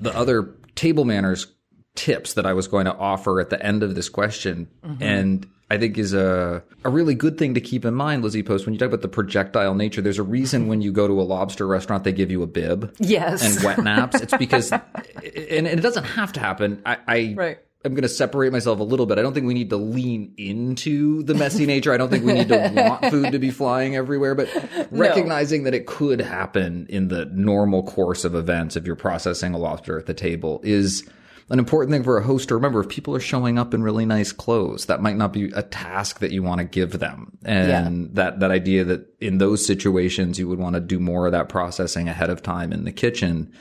the 0.00 0.16
other 0.16 0.54
table 0.74 1.04
manners 1.04 1.46
tips 1.94 2.34
that 2.34 2.46
I 2.46 2.52
was 2.52 2.68
going 2.68 2.84
to 2.84 2.94
offer 2.94 3.40
at 3.40 3.50
the 3.50 3.64
end 3.64 3.82
of 3.82 3.94
this 3.94 4.08
question, 4.08 4.68
mm-hmm. 4.84 5.02
and 5.02 5.46
I 5.70 5.78
think 5.78 5.98
is 5.98 6.14
a 6.14 6.62
a 6.84 6.90
really 6.90 7.14
good 7.14 7.38
thing 7.38 7.54
to 7.54 7.60
keep 7.60 7.84
in 7.84 7.94
mind, 7.94 8.22
Lizzie 8.22 8.42
Post, 8.42 8.66
when 8.66 8.74
you 8.74 8.78
talk 8.78 8.88
about 8.88 9.02
the 9.02 9.08
projectile 9.08 9.74
nature. 9.74 10.00
There's 10.00 10.18
a 10.18 10.22
reason 10.22 10.68
when 10.68 10.80
you 10.82 10.92
go 10.92 11.08
to 11.08 11.20
a 11.20 11.24
lobster 11.24 11.66
restaurant 11.66 12.04
they 12.04 12.12
give 12.12 12.30
you 12.30 12.42
a 12.42 12.46
bib, 12.46 12.94
yes, 12.98 13.42
and 13.42 13.64
wet 13.64 13.82
naps. 13.82 14.20
It's 14.20 14.36
because, 14.36 14.70
and 14.72 15.66
it 15.66 15.80
doesn't 15.80 16.04
have 16.04 16.32
to 16.34 16.40
happen. 16.40 16.82
I, 16.86 16.98
I 17.08 17.34
right. 17.36 17.58
I'm 17.86 17.94
going 17.94 18.02
to 18.02 18.08
separate 18.08 18.52
myself 18.52 18.80
a 18.80 18.82
little 18.82 19.06
bit. 19.06 19.18
I 19.18 19.22
don't 19.22 19.32
think 19.32 19.46
we 19.46 19.54
need 19.54 19.70
to 19.70 19.76
lean 19.76 20.34
into 20.36 21.22
the 21.22 21.34
messy 21.34 21.64
nature. 21.74 21.92
I 21.92 21.96
don't 21.96 22.10
think 22.10 22.24
we 22.24 22.32
need 22.32 22.48
to 22.48 22.72
want 22.74 23.06
food 23.06 23.32
to 23.32 23.38
be 23.38 23.50
flying 23.50 23.96
everywhere, 23.96 24.34
but 24.34 24.48
recognizing 24.90 25.62
no. 25.62 25.70
that 25.70 25.74
it 25.74 25.86
could 25.86 26.20
happen 26.20 26.86
in 26.90 27.08
the 27.08 27.26
normal 27.26 27.82
course 27.84 28.24
of 28.24 28.34
events 28.34 28.76
if 28.76 28.86
you're 28.86 28.96
processing 28.96 29.54
a 29.54 29.58
lobster 29.58 29.98
at 29.98 30.06
the 30.06 30.14
table 30.14 30.60
is 30.64 31.08
an 31.48 31.60
important 31.60 31.92
thing 31.92 32.02
for 32.02 32.18
a 32.18 32.22
host 32.24 32.48
to 32.48 32.56
remember. 32.56 32.80
If 32.80 32.88
people 32.88 33.14
are 33.14 33.20
showing 33.20 33.56
up 33.56 33.72
in 33.72 33.82
really 33.82 34.04
nice 34.04 34.32
clothes, 34.32 34.86
that 34.86 35.00
might 35.00 35.16
not 35.16 35.32
be 35.32 35.52
a 35.54 35.62
task 35.62 36.18
that 36.18 36.32
you 36.32 36.42
want 36.42 36.58
to 36.58 36.64
give 36.64 36.98
them. 36.98 37.38
And 37.44 37.68
yeah. 37.68 38.08
that, 38.14 38.40
that 38.40 38.50
idea 38.50 38.82
that 38.84 39.06
in 39.20 39.38
those 39.38 39.64
situations, 39.64 40.38
you 40.38 40.48
would 40.48 40.58
want 40.58 40.74
to 40.74 40.80
do 40.80 40.98
more 40.98 41.26
of 41.26 41.32
that 41.32 41.48
processing 41.48 42.08
ahead 42.08 42.30
of 42.30 42.42
time 42.42 42.72
in 42.72 42.84
the 42.84 42.92
kitchen 42.92 43.52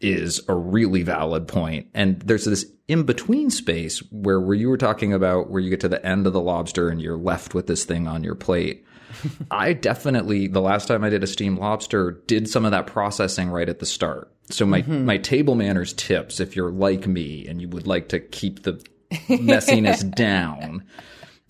is 0.00 0.40
a 0.48 0.54
really 0.54 1.02
valid 1.02 1.48
point. 1.48 1.88
And 1.94 2.20
there's 2.20 2.44
this 2.44 2.66
in 2.86 3.02
between 3.02 3.50
space 3.50 3.98
where, 4.10 4.40
where 4.40 4.54
you 4.54 4.68
were 4.68 4.78
talking 4.78 5.12
about 5.12 5.50
where 5.50 5.60
you 5.60 5.70
get 5.70 5.80
to 5.80 5.88
the 5.88 6.04
end 6.04 6.26
of 6.26 6.32
the 6.32 6.40
lobster 6.40 6.88
and 6.88 7.00
you're 7.00 7.16
left 7.16 7.54
with 7.54 7.66
this 7.66 7.84
thing 7.84 8.06
on 8.06 8.24
your 8.24 8.34
plate. 8.34 8.84
I 9.50 9.72
definitely, 9.72 10.46
the 10.46 10.60
last 10.60 10.86
time 10.86 11.02
I 11.02 11.10
did 11.10 11.22
a 11.22 11.26
steamed 11.26 11.58
lobster, 11.58 12.22
did 12.26 12.48
some 12.48 12.64
of 12.64 12.70
that 12.70 12.86
processing 12.86 13.50
right 13.50 13.68
at 13.68 13.80
the 13.80 13.86
start. 13.86 14.32
So 14.50 14.64
my, 14.64 14.82
mm-hmm. 14.82 15.04
my 15.04 15.18
table 15.18 15.54
manners 15.54 15.92
tips, 15.92 16.40
if 16.40 16.56
you're 16.56 16.70
like 16.70 17.06
me 17.06 17.46
and 17.46 17.60
you 17.60 17.68
would 17.68 17.86
like 17.86 18.08
to 18.10 18.20
keep 18.20 18.62
the 18.62 18.82
messiness 19.10 20.08
down, 20.14 20.84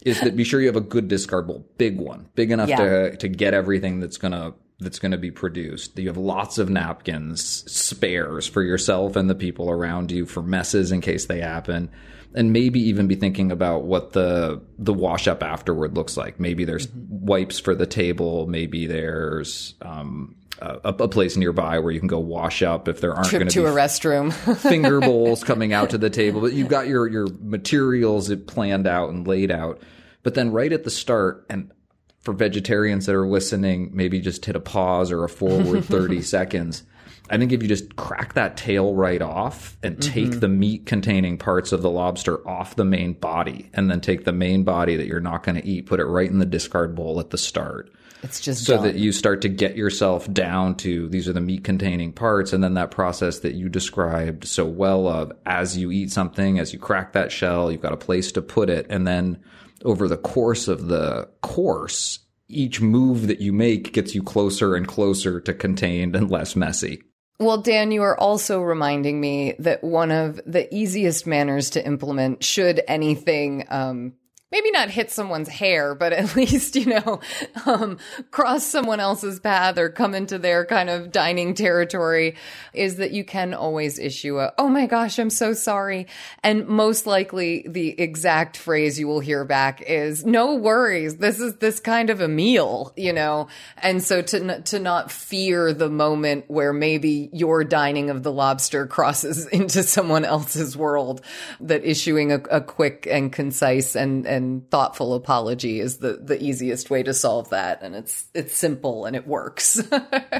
is 0.05 0.20
that 0.20 0.36
be 0.36 0.44
sure 0.44 0.61
you 0.61 0.66
have 0.66 0.76
a 0.76 0.80
good 0.80 1.09
discard 1.09 1.46
bowl, 1.46 1.66
big 1.76 1.99
one, 1.99 2.28
big 2.34 2.51
enough 2.51 2.68
yeah. 2.68 2.76
to 2.76 3.16
to 3.16 3.28
get 3.28 3.55
everything 3.55 4.01
that's 4.01 4.16
gonna 4.16 4.55
that's 4.80 4.98
going 4.98 5.12
to 5.12 5.18
be 5.18 5.30
produced. 5.30 5.98
You 5.98 6.06
have 6.08 6.16
lots 6.16 6.58
of 6.58 6.70
napkins, 6.70 7.42
spares 7.70 8.46
for 8.46 8.62
yourself 8.62 9.16
and 9.16 9.28
the 9.28 9.34
people 9.34 9.70
around 9.70 10.12
you 10.12 10.24
for 10.24 10.42
messes 10.42 10.92
in 10.92 11.00
case 11.00 11.26
they 11.26 11.40
happen. 11.40 11.90
And 12.34 12.52
maybe 12.52 12.80
even 12.80 13.08
be 13.08 13.16
thinking 13.16 13.50
about 13.50 13.84
what 13.84 14.12
the 14.12 14.60
the 14.78 14.92
wash 14.92 15.26
up 15.26 15.42
afterward 15.42 15.96
looks 15.96 16.16
like. 16.16 16.38
Maybe 16.38 16.66
there's 16.66 16.86
mm-hmm. 16.86 17.26
wipes 17.26 17.58
for 17.58 17.74
the 17.74 17.86
table. 17.86 18.46
Maybe 18.46 18.86
there's 18.86 19.74
um, 19.80 20.36
a, 20.60 20.80
a, 20.84 21.08
place 21.08 21.38
nearby 21.38 21.78
where 21.78 21.90
you 21.90 22.00
can 22.00 22.06
go 22.06 22.18
wash 22.18 22.62
up 22.62 22.86
if 22.86 23.00
there 23.00 23.14
aren't 23.14 23.30
going 23.30 23.48
to 23.48 23.62
be 23.62 23.66
a 23.66 23.72
restroom 23.72 24.32
finger 24.58 25.00
bowls 25.00 25.42
coming 25.42 25.72
out 25.72 25.90
to 25.90 25.98
the 25.98 26.10
table. 26.10 26.42
But 26.42 26.52
you've 26.52 26.68
got 26.68 26.86
your 26.86 27.08
your 27.08 27.28
materials 27.40 28.32
planned 28.46 28.86
out 28.86 29.08
and 29.08 29.26
laid 29.26 29.50
out. 29.50 29.80
But 30.22 30.34
then 30.34 30.52
right 30.52 30.72
at 30.72 30.84
the 30.84 30.90
start, 30.90 31.46
and 31.48 31.72
for 32.20 32.34
vegetarians 32.34 33.06
that 33.06 33.14
are 33.14 33.26
listening, 33.26 33.90
maybe 33.92 34.20
just 34.20 34.44
hit 34.44 34.56
a 34.56 34.60
pause 34.60 35.10
or 35.10 35.24
a 35.24 35.28
forward 35.28 35.84
30 35.86 36.22
seconds. 36.22 36.82
I 37.30 37.36
think 37.36 37.52
if 37.52 37.62
you 37.62 37.68
just 37.68 37.96
crack 37.96 38.34
that 38.34 38.56
tail 38.56 38.94
right 38.94 39.20
off 39.20 39.76
and 39.82 40.00
take 40.00 40.30
mm-hmm. 40.30 40.40
the 40.40 40.48
meat 40.48 40.86
containing 40.86 41.36
parts 41.36 41.72
of 41.72 41.82
the 41.82 41.90
lobster 41.90 42.46
off 42.48 42.76
the 42.76 42.84
main 42.84 43.12
body 43.12 43.70
and 43.74 43.90
then 43.90 44.00
take 44.00 44.24
the 44.24 44.32
main 44.32 44.64
body 44.64 44.96
that 44.96 45.06
you're 45.06 45.20
not 45.20 45.42
going 45.42 45.60
to 45.60 45.66
eat, 45.66 45.86
put 45.86 46.00
it 46.00 46.06
right 46.06 46.30
in 46.30 46.38
the 46.38 46.46
discard 46.46 46.94
bowl 46.94 47.20
at 47.20 47.30
the 47.30 47.38
start. 47.38 47.90
It's 48.22 48.40
just 48.40 48.64
so 48.64 48.76
done. 48.76 48.84
that 48.84 48.94
you 48.96 49.12
start 49.12 49.42
to 49.42 49.48
get 49.48 49.76
yourself 49.76 50.30
down 50.32 50.74
to 50.76 51.08
these 51.08 51.28
are 51.28 51.32
the 51.32 51.40
meat 51.40 51.62
containing 51.62 52.12
parts 52.12 52.52
and 52.52 52.64
then 52.64 52.74
that 52.74 52.90
process 52.90 53.40
that 53.40 53.54
you 53.54 53.68
described 53.68 54.44
so 54.44 54.64
well 54.64 55.06
of 55.06 55.32
as 55.46 55.76
you 55.76 55.92
eat 55.92 56.10
something, 56.10 56.58
as 56.58 56.72
you 56.72 56.78
crack 56.78 57.12
that 57.12 57.30
shell, 57.30 57.70
you've 57.70 57.82
got 57.82 57.92
a 57.92 57.98
place 57.98 58.32
to 58.32 58.42
put 58.42 58.70
it 58.70 58.86
and 58.88 59.06
then 59.06 59.38
over 59.84 60.08
the 60.08 60.16
course 60.16 60.68
of 60.68 60.88
the 60.88 61.28
course, 61.40 62.20
each 62.48 62.80
move 62.80 63.26
that 63.26 63.40
you 63.40 63.52
make 63.52 63.92
gets 63.92 64.14
you 64.14 64.22
closer 64.22 64.74
and 64.74 64.88
closer 64.88 65.40
to 65.40 65.54
contained 65.54 66.16
and 66.16 66.30
less 66.30 66.56
messy. 66.56 67.02
Well, 67.40 67.58
Dan, 67.58 67.92
you 67.92 68.02
are 68.02 68.18
also 68.18 68.60
reminding 68.60 69.20
me 69.20 69.54
that 69.60 69.84
one 69.84 70.10
of 70.10 70.40
the 70.44 70.72
easiest 70.74 71.26
manners 71.26 71.70
to 71.70 71.86
implement, 71.86 72.42
should 72.42 72.82
anything 72.88 73.64
um, 73.68 74.14
maybe 74.51 74.70
not 74.70 74.88
hit 74.88 75.11
someone's 75.11 75.49
hair, 75.49 75.94
but 75.94 76.12
at 76.12 76.34
least, 76.36 76.74
you 76.74 76.86
know, 76.86 77.20
um, 77.66 77.99
cross 78.30 78.64
someone 78.64 79.01
else's 79.01 79.40
path 79.40 79.76
or 79.78 79.90
come 79.90 80.14
into 80.14 80.38
their 80.38 80.64
kind 80.64 80.88
of 80.88 81.12
dining 81.12 81.55
territory 81.55 82.34
is 82.72 82.96
that 82.96 83.11
you 83.11 83.24
can 83.24 83.53
always 83.53 83.99
issue 83.99 84.38
a, 84.38 84.53
oh 84.59 84.68
my 84.68 84.86
gosh, 84.86 85.18
I'm 85.18 85.30
so 85.30 85.53
sorry. 85.53 86.07
And 86.42 86.66
most 86.66 87.07
likely 87.07 87.66
the 87.68 87.99
exact 88.01 88.57
phrase 88.57 88.99
you 88.99 89.07
will 89.07 89.20
hear 89.20 89.44
back 89.44 89.82
is, 89.82 90.24
no 90.24 90.55
worries. 90.55 91.16
This 91.16 91.40
is 91.40 91.57
this 91.57 91.80
kind 91.80 92.09
of 92.09 92.20
a 92.20 92.28
meal, 92.28 92.92
you 92.96 93.12
know? 93.12 93.49
And 93.76 94.03
so 94.03 94.22
to, 94.22 94.62
to 94.62 94.78
not 94.78 95.11
fear 95.11 95.72
the 95.72 95.90
moment 95.90 96.44
where 96.49 96.72
maybe 96.72 97.28
your 97.32 97.64
dining 97.64 98.09
of 98.09 98.22
the 98.22 98.32
lobster 98.32 98.86
crosses 98.86 99.46
into 99.59 99.82
someone 99.82 100.24
else's 100.24 100.76
world, 100.76 101.20
that 101.61 101.84
issuing 101.84 102.32
a, 102.32 102.36
a 102.51 102.61
quick 102.62 103.07
and 103.11 103.30
concise 103.30 103.94
and, 103.94 104.26
and 104.26 104.38
and 104.39 104.70
thoughtful 104.70 105.14
apology 105.14 105.80
is 105.80 105.99
the 105.99 106.12
the 106.14 106.43
easiest 106.43 106.89
way 106.89 107.03
to 107.03 107.12
solve 107.12 107.51
that. 107.51 107.82
And 107.82 107.95
it's 107.95 108.28
it's 108.32 108.57
simple 108.57 109.05
and 109.05 109.14
it 109.14 109.26
works. 109.26 109.82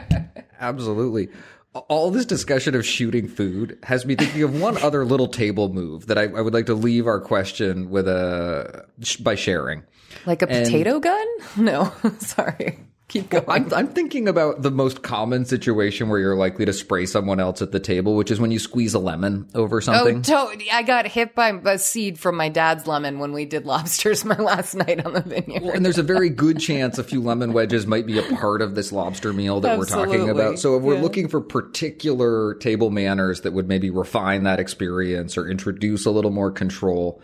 Absolutely. 0.61 1.29
All 1.75 2.11
this 2.11 2.25
discussion 2.25 2.75
of 2.75 2.87
shooting 2.87 3.29
food 3.29 3.79
has 3.83 4.07
me 4.07 4.17
thinking 4.17 4.43
of 4.43 4.59
one 4.59 4.79
other 4.79 5.05
little 5.05 5.29
table 5.29 5.73
move 5.73 6.07
that 6.07 6.17
I, 6.17 6.23
I, 6.23 6.41
would 6.41 6.55
like 6.55 6.67
to 6.67 6.75
leave 6.75 7.07
our 7.07 7.21
question 7.21 7.91
with 7.91 8.09
a 8.09 8.87
by 9.21 9.35
sharing. 9.35 9.85
Like 10.25 10.43
a 10.43 10.49
and, 10.49 10.65
potato 10.65 10.99
gun? 10.99 11.27
No 11.57 11.93
sorry 12.19 12.88
Keep 13.09 13.31
going. 13.31 13.45
I'm, 13.49 13.73
I'm, 13.73 13.89
thinking 13.89 14.29
about 14.29 14.61
the 14.61 14.71
most 14.71 15.03
common 15.03 15.47
situation 15.47 16.11
where 16.11 16.19
you're 16.19 16.37
likely 16.37 16.67
to 16.67 16.75
spray 16.75 17.07
someone 17.07 17.41
else 17.41 17.63
at 17.63 17.73
the 17.73 17.81
table, 17.81 18.17
which 18.17 18.31
is 18.31 18.39
when 18.39 18.51
you 18.51 18.59
squeeze 18.59 18.93
a 18.93 18.99
lemon 18.99 19.49
over 19.55 19.79
oh, 19.79 19.81
something. 19.81 20.19
Oh, 20.29 20.53
to- 20.53 20.71
I 20.71 20.83
got 20.83 21.07
hit 21.07 21.35
by 21.35 21.59
a 21.65 21.79
seed 21.79 22.19
from 22.19 22.37
my 22.37 22.51
dad's 22.51 22.87
lemon 22.87 23.19
when 23.19 23.33
we 23.33 23.47
did 23.47 23.65
lobsters 23.65 24.25
my 24.27 24.37
last 24.37 24.75
night 24.75 25.07
on 25.07 25.15
the 25.15 25.23
vineyard. 25.23 25.63
Well, 25.63 25.73
and 25.73 25.87
there's 25.87 25.97
a 25.97 26.03
very 26.03 26.29
good 26.29 26.61
chance 26.61 26.99
a 26.99 27.05
few 27.05 27.23
lemon 27.23 27.55
wedges 27.55 27.87
might 27.87 28.05
be 28.05 28.19
a 28.19 28.37
part 28.37 28.61
of 28.61 28.75
this 28.75 28.93
lobster 28.93 29.33
meal 29.33 29.63
that 29.63 29.79
Absolutely. 29.79 30.19
we're 30.19 30.27
talking 30.27 30.31
about. 30.31 30.59
So 30.59 30.77
if 30.77 30.83
we're 30.83 30.97
yeah. 30.97 31.03
looking 31.03 31.29
for 31.29 31.41
particular 31.41 32.57
table 32.57 32.91
manners 32.91 33.41
that 33.41 33.55
would 33.55 33.69
maybe 33.69 33.89
refine 33.89 34.43
that 34.43 34.61
experience 34.61 35.39
or 35.39 35.49
introduce 35.49 36.05
a 36.05 36.11
little 36.11 36.31
more 36.31 36.51
control, 36.51 37.23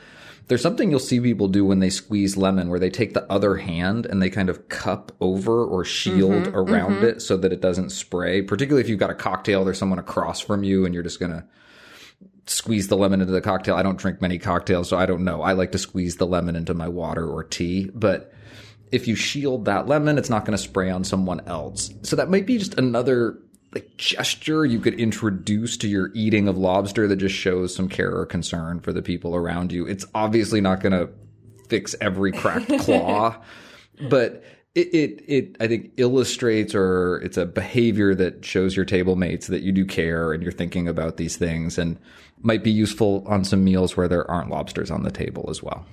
there's 0.49 0.63
something 0.63 0.91
you'll 0.91 1.01
see 1.01 1.21
people 1.21 1.49
do 1.49 1.65
when 1.65 1.79
they 1.79 1.91
squeeze 1.91 2.37
lemon 2.37 2.69
where 2.69 2.79
they 2.79 2.91
take 2.91 3.15
the 3.15 3.31
other 3.33 3.57
hand 3.57 4.05
and 4.05 4.21
they 4.21 4.29
kind 4.29 4.51
of 4.51 4.69
cup 4.69 5.13
over 5.21 5.65
or 5.65 5.85
shield 5.85 6.45
mm-hmm, 6.45 6.57
around 6.57 6.97
mm-hmm. 6.97 7.07
it 7.07 7.23
so 7.23 7.37
that 7.37 7.53
it 7.53 7.61
doesn't 7.61 7.91
spray. 7.91 8.43
Particularly 8.43 8.83
if 8.83 8.89
you've 8.89 8.99
got 8.99 9.11
a 9.11 9.15
cocktail, 9.15 9.65
there's 9.65 9.79
someone 9.79 9.99
across 9.99 10.41
from 10.41 10.63
you 10.63 10.85
and 10.85 10.93
you're 10.93 11.03
just 11.03 11.19
going 11.19 11.33
to 11.33 11.45
squeeze 12.47 12.89
the 12.89 12.97
lemon 12.97 13.23
into 13.23 13.33
the 13.33 13.41
cocktail. 13.41 13.75
I 13.75 13.83
don't 13.83 13.99
drink 13.99 14.21
many 14.21 14.39
cocktails, 14.39 14.89
so 14.89 14.99
I 14.99 15.07
don't 15.07 15.25
know. 15.25 15.41
I 15.41 15.53
like 15.53 15.73
to 15.73 15.79
squeeze 15.79 16.17
the 16.17 16.27
lemon 16.27 16.57
into 16.57 16.75
my 16.75 16.89
water 16.89 17.27
or 17.27 17.43
tea, 17.43 17.91
but 17.95 18.33
if 18.93 19.09
you 19.09 19.17
shield 19.17 19.65
that 19.65 19.89
lemon, 19.89 20.19
it's 20.19 20.31
not 20.31 20.45
going 20.45 20.57
to 20.57 20.63
spray 20.63 20.91
on 20.91 21.05
someone 21.05 21.41
else. 21.47 21.91
So 22.03 22.17
that 22.17 22.31
might 22.31 22.47
be 22.47 22.59
just 22.59 22.79
another 22.79 23.39
like 23.75 23.97
gesture 23.97 24.65
you 24.65 24.79
could 24.79 24.95
introduce 24.95 25.77
to 25.79 25.89
your 25.89 26.11
eating 26.15 26.49
of 26.49 26.57
lobster 26.57 27.09
that 27.09 27.17
just 27.17 27.35
shows 27.35 27.75
some 27.75 27.89
care 27.89 28.17
or 28.17 28.25
concern 28.25 28.81
for 28.81 28.93
the 28.93 29.03
people 29.03 29.35
around 29.35 29.73
you. 29.73 29.87
It's 29.87 30.07
obviously 30.15 30.61
not 30.61 30.81
going 30.81 30.93
to 30.93 31.11
fix 31.69 31.95
every 32.01 32.33
cracked 32.33 32.79
claw, 32.79 33.37
but 34.09 34.45
it, 34.75 34.95
it, 34.95 35.25
it, 35.27 35.57
I 35.61 35.67
think 35.67 35.93
illustrates 35.97 36.75
or 36.75 37.21
it's 37.23 37.37
a 37.37 37.47
behavior 37.47 38.15
that 38.15 38.45
shows 38.45 38.77
your 38.77 38.85
table 38.85 39.17
mates 39.17 39.49
that 39.49 39.63
you 39.63 39.73
do 39.73 39.85
care 39.85 40.33
and 40.33 40.43
you're 40.43 40.53
thinking 40.53 40.89
about 40.89 41.17
these 41.17 41.37
things 41.37 41.79
and 41.79 41.99
might 42.43 42.63
be 42.63 42.71
useful 42.71 43.25
on 43.27 43.45
some 43.45 43.65
meals 43.65 43.97
where 43.97 44.09
there 44.09 44.29
aren't 44.31 44.51
lobsters 44.51 44.91
on 44.91 45.03
the 45.03 45.11
table 45.11 45.47
as 45.49 45.63
well. 45.63 45.87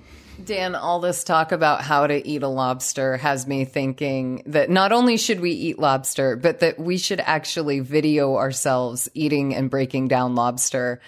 Dan, 0.44 0.74
all 0.74 0.98
this 0.98 1.24
talk 1.24 1.52
about 1.52 1.82
how 1.82 2.06
to 2.06 2.26
eat 2.26 2.42
a 2.42 2.48
lobster 2.48 3.16
has 3.16 3.46
me 3.46 3.64
thinking 3.64 4.42
that 4.46 4.70
not 4.70 4.90
only 4.90 5.16
should 5.16 5.40
we 5.40 5.50
eat 5.52 5.78
lobster, 5.78 6.36
but 6.36 6.60
that 6.60 6.78
we 6.78 6.98
should 6.98 7.20
actually 7.20 7.80
video 7.80 8.36
ourselves 8.36 9.08
eating 9.14 9.54
and 9.54 9.70
breaking 9.70 10.08
down 10.08 10.34
lobster 10.34 11.00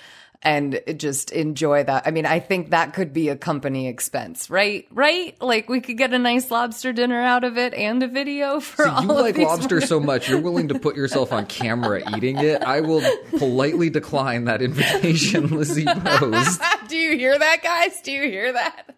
and 0.44 0.80
just 0.96 1.30
enjoy 1.32 1.84
that. 1.84 2.06
I 2.06 2.10
mean, 2.10 2.26
I 2.26 2.38
think 2.38 2.70
that 2.70 2.92
could 2.92 3.12
be 3.12 3.30
a 3.30 3.36
company 3.36 3.88
expense, 3.88 4.50
right? 4.50 4.86
Right? 4.90 5.40
Like 5.40 5.68
we 5.70 5.80
could 5.80 5.96
get 5.96 6.12
a 6.12 6.18
nice 6.18 6.50
lobster 6.50 6.92
dinner 6.92 7.20
out 7.20 7.44
of 7.44 7.56
it 7.56 7.72
and 7.72 8.02
a 8.02 8.08
video 8.08 8.60
for 8.60 8.84
See, 8.84 8.90
all 8.90 9.02
you 9.02 9.10
of 9.10 9.16
like 9.16 9.38
lobster 9.38 9.80
so 9.80 9.98
much, 10.00 10.28
you're 10.28 10.40
willing 10.40 10.68
to 10.68 10.78
put 10.78 10.96
yourself 10.96 11.32
on 11.32 11.46
camera 11.46 12.02
eating 12.14 12.38
it. 12.38 12.62
I 12.62 12.80
will 12.80 13.02
politely 13.38 13.88
decline 13.88 14.44
that 14.44 14.60
invitation, 14.60 15.48
Lizzie 15.56 15.86
Post. 15.86 16.62
Do 16.88 16.96
you 16.98 17.16
hear 17.16 17.38
that, 17.38 17.62
guys? 17.62 18.00
Do 18.02 18.12
you 18.12 18.22
hear 18.22 18.52
that? 18.52 18.90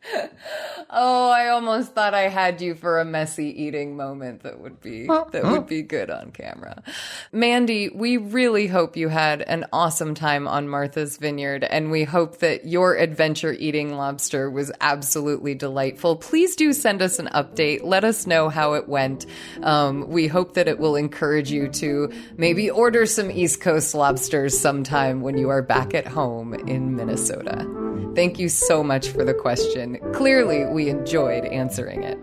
Oh, 0.91 1.31
I 1.31 1.49
almost 1.49 1.95
thought 1.95 2.13
I 2.15 2.29
had 2.29 2.61
you 2.61 2.75
for 2.75 2.99
a 2.99 3.05
messy 3.05 3.63
eating 3.63 3.97
moment 3.97 4.43
that 4.43 4.59
would 4.59 4.81
be 4.81 5.07
that 5.07 5.45
would 5.45 5.69
be 5.69 5.83
good 5.83 6.11
on 6.11 6.33
camera. 6.33 6.83
Mandy, 7.31 7.89
we 7.89 8.17
really 8.17 8.67
hope 8.67 8.97
you 8.97 9.09
had 9.09 9.43
an 9.43 9.67
awesome 9.73 10.15
time 10.15 10.49
on 10.49 10.69
Martha's 10.69 11.17
Vineyard 11.17 11.36
Vineyard, 11.37 11.65
and 11.65 11.91
we 11.91 12.05
hope 12.05 12.39
that 12.39 12.65
your 12.65 12.97
adventure 12.97 13.53
eating 13.53 13.95
lobster 13.95 14.49
was 14.49 14.73
absolutely 14.81 15.55
delightful. 15.55 16.17
Please 16.17 16.57
do 16.57 16.73
send 16.73 17.03
us 17.03 17.19
an 17.19 17.27
update. 17.35 17.81
Let 17.85 18.05
us 18.05 18.27
know 18.27 18.49
how 18.49 18.73
it 18.73 18.89
went. 18.89 19.27
Um, 19.63 20.09
we 20.09 20.29
hope 20.29 20.55
that 20.55 20.67
it 20.67 20.79
will 20.79 20.97
encourage 20.97 21.51
you 21.51 21.69
to 21.69 22.11
maybe 22.39 22.71
order 22.71 23.05
some 23.05 23.31
East 23.31 23.61
Coast 23.61 23.95
lobsters 23.95 24.59
sometime 24.59 25.21
when 25.21 25.37
you 25.37 25.51
are 25.51 25.61
back 25.61 25.93
at 25.93 26.07
home 26.07 26.55
in 26.55 26.97
Minnesota. 26.97 27.71
Thank 28.15 28.39
you 28.39 28.49
so 28.49 28.83
much 28.83 29.11
for 29.11 29.23
the 29.23 29.35
question. 29.35 29.99
Clearly, 30.15 30.65
we 30.65 30.89
enjoyed 30.89 31.45
answering 31.45 32.03
it. 32.03 32.19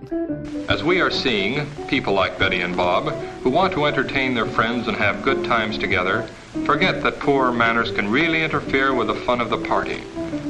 As 0.72 0.84
we 0.84 1.01
are 1.01 1.11
seeing, 1.11 1.68
people 1.88 2.14
like 2.14 2.39
Betty 2.39 2.61
and 2.61 2.76
Bob, 2.76 3.14
who 3.43 3.51
want 3.51 3.74
to 3.74 3.86
entertain 3.86 4.34
their 4.34 4.47
friends 4.47 4.88
and 4.88 4.97
have 4.97 5.22
good 5.22 5.45
times 5.45 5.78
together, 5.78 6.28
Forget 6.66 7.01
that 7.04 7.20
poor 7.20 7.51
manners 7.51 7.91
can 7.91 8.10
really 8.10 8.43
interfere 8.43 8.93
with 8.93 9.08
the 9.08 9.16
fun 9.16 9.41
of 9.41 9.49
the 9.49 9.58
party. 9.58 10.04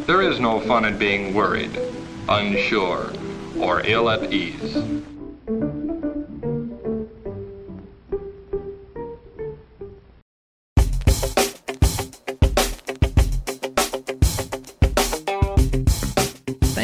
There 0.05 0.21
is 0.21 0.39
no 0.39 0.59
fun 0.59 0.85
in 0.85 0.97
being 0.97 1.33
worried, 1.33 1.79
unsure, 2.27 3.11
or 3.57 3.81
ill 3.85 4.09
at 4.09 4.31
ease. 4.31 5.03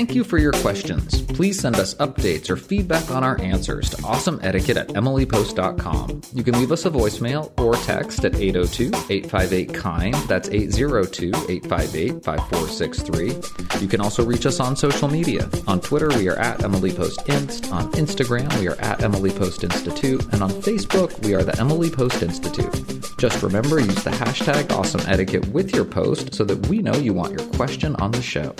Thank 0.09 0.17
you 0.17 0.23
for 0.23 0.39
your 0.39 0.53
questions. 0.53 1.21
Please 1.21 1.59
send 1.59 1.75
us 1.75 1.93
updates 1.93 2.49
or 2.49 2.57
feedback 2.57 3.11
on 3.11 3.23
our 3.23 3.39
answers 3.39 3.91
to 3.91 3.97
awesomeetiquette 3.97 4.75
at 4.75 4.87
emilypost.com. 4.87 6.21
You 6.33 6.43
can 6.43 6.55
leave 6.55 6.71
us 6.71 6.87
a 6.87 6.89
voicemail 6.89 7.53
or 7.59 7.75
text 7.75 8.25
at 8.25 8.33
802 8.33 8.87
858 8.87 9.71
KIND. 9.71 10.15
That's 10.27 10.49
802 10.49 11.27
858 11.27 12.23
5463. 12.23 13.81
You 13.81 13.87
can 13.87 14.01
also 14.01 14.25
reach 14.25 14.47
us 14.47 14.59
on 14.59 14.75
social 14.75 15.07
media. 15.07 15.47
On 15.67 15.79
Twitter, 15.79 16.07
we 16.17 16.27
are 16.27 16.39
at 16.39 16.63
Emily 16.63 16.91
Post 16.91 17.29
Inst. 17.29 17.71
On 17.71 17.91
Instagram, 17.91 18.51
we 18.59 18.67
are 18.67 18.81
at 18.81 19.03
Emily 19.03 19.29
Post 19.29 19.63
Institute. 19.63 20.25
And 20.33 20.41
on 20.41 20.49
Facebook, 20.49 21.23
we 21.23 21.35
are 21.35 21.43
the 21.43 21.55
Emily 21.59 21.91
Post 21.91 22.23
Institute. 22.23 22.73
Just 23.19 23.43
remember, 23.43 23.79
use 23.79 24.03
the 24.03 24.09
hashtag 24.09 24.69
awesomeetiquette 24.69 25.51
with 25.51 25.75
your 25.75 25.85
post 25.85 26.33
so 26.33 26.43
that 26.45 26.65
we 26.65 26.79
know 26.79 26.95
you 26.95 27.13
want 27.13 27.39
your 27.39 27.47
question 27.51 27.95
on 27.97 28.09
the 28.09 28.23
show. 28.23 28.55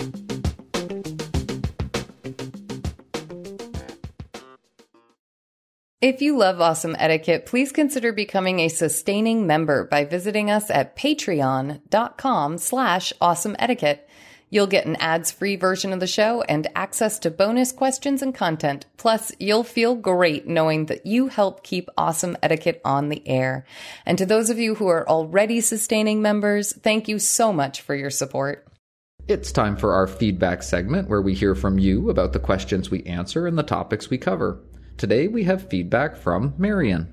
If 6.00 6.22
you 6.22 6.38
love 6.38 6.62
awesome 6.62 6.96
etiquette, 6.98 7.44
please 7.44 7.72
consider 7.72 8.10
becoming 8.10 8.60
a 8.60 8.68
sustaining 8.68 9.46
member 9.46 9.84
by 9.84 10.06
visiting 10.06 10.50
us 10.50 10.70
at 10.70 10.96
patreon.com 10.96 12.56
slash 12.56 13.12
awesome 13.20 13.54
etiquette. 13.58 14.08
You'll 14.48 14.66
get 14.66 14.86
an 14.86 14.96
ads-free 14.96 15.56
version 15.56 15.92
of 15.92 16.00
the 16.00 16.06
show 16.06 16.40
and 16.40 16.66
access 16.74 17.18
to 17.18 17.30
bonus 17.30 17.70
questions 17.70 18.22
and 18.22 18.34
content. 18.34 18.86
Plus, 18.96 19.30
you'll 19.38 19.62
feel 19.62 19.94
great 19.94 20.46
knowing 20.46 20.86
that 20.86 21.04
you 21.04 21.28
help 21.28 21.62
keep 21.62 21.90
awesome 21.98 22.34
etiquette 22.42 22.80
on 22.82 23.10
the 23.10 23.22
air. 23.28 23.66
And 24.06 24.16
to 24.16 24.24
those 24.24 24.48
of 24.48 24.58
you 24.58 24.76
who 24.76 24.88
are 24.88 25.06
already 25.06 25.60
sustaining 25.60 26.22
members, 26.22 26.72
thank 26.72 27.08
you 27.08 27.18
so 27.18 27.52
much 27.52 27.82
for 27.82 27.94
your 27.94 28.08
support. 28.08 28.66
It's 29.28 29.52
time 29.52 29.76
for 29.76 29.92
our 29.92 30.06
feedback 30.06 30.62
segment 30.62 31.10
where 31.10 31.20
we 31.20 31.34
hear 31.34 31.54
from 31.54 31.78
you 31.78 32.08
about 32.08 32.32
the 32.32 32.40
questions 32.40 32.90
we 32.90 33.02
answer 33.02 33.46
and 33.46 33.58
the 33.58 33.62
topics 33.62 34.08
we 34.08 34.16
cover. 34.16 34.62
Today 35.00 35.28
we 35.28 35.44
have 35.44 35.70
feedback 35.70 36.14
from 36.14 36.52
Marion. 36.58 37.10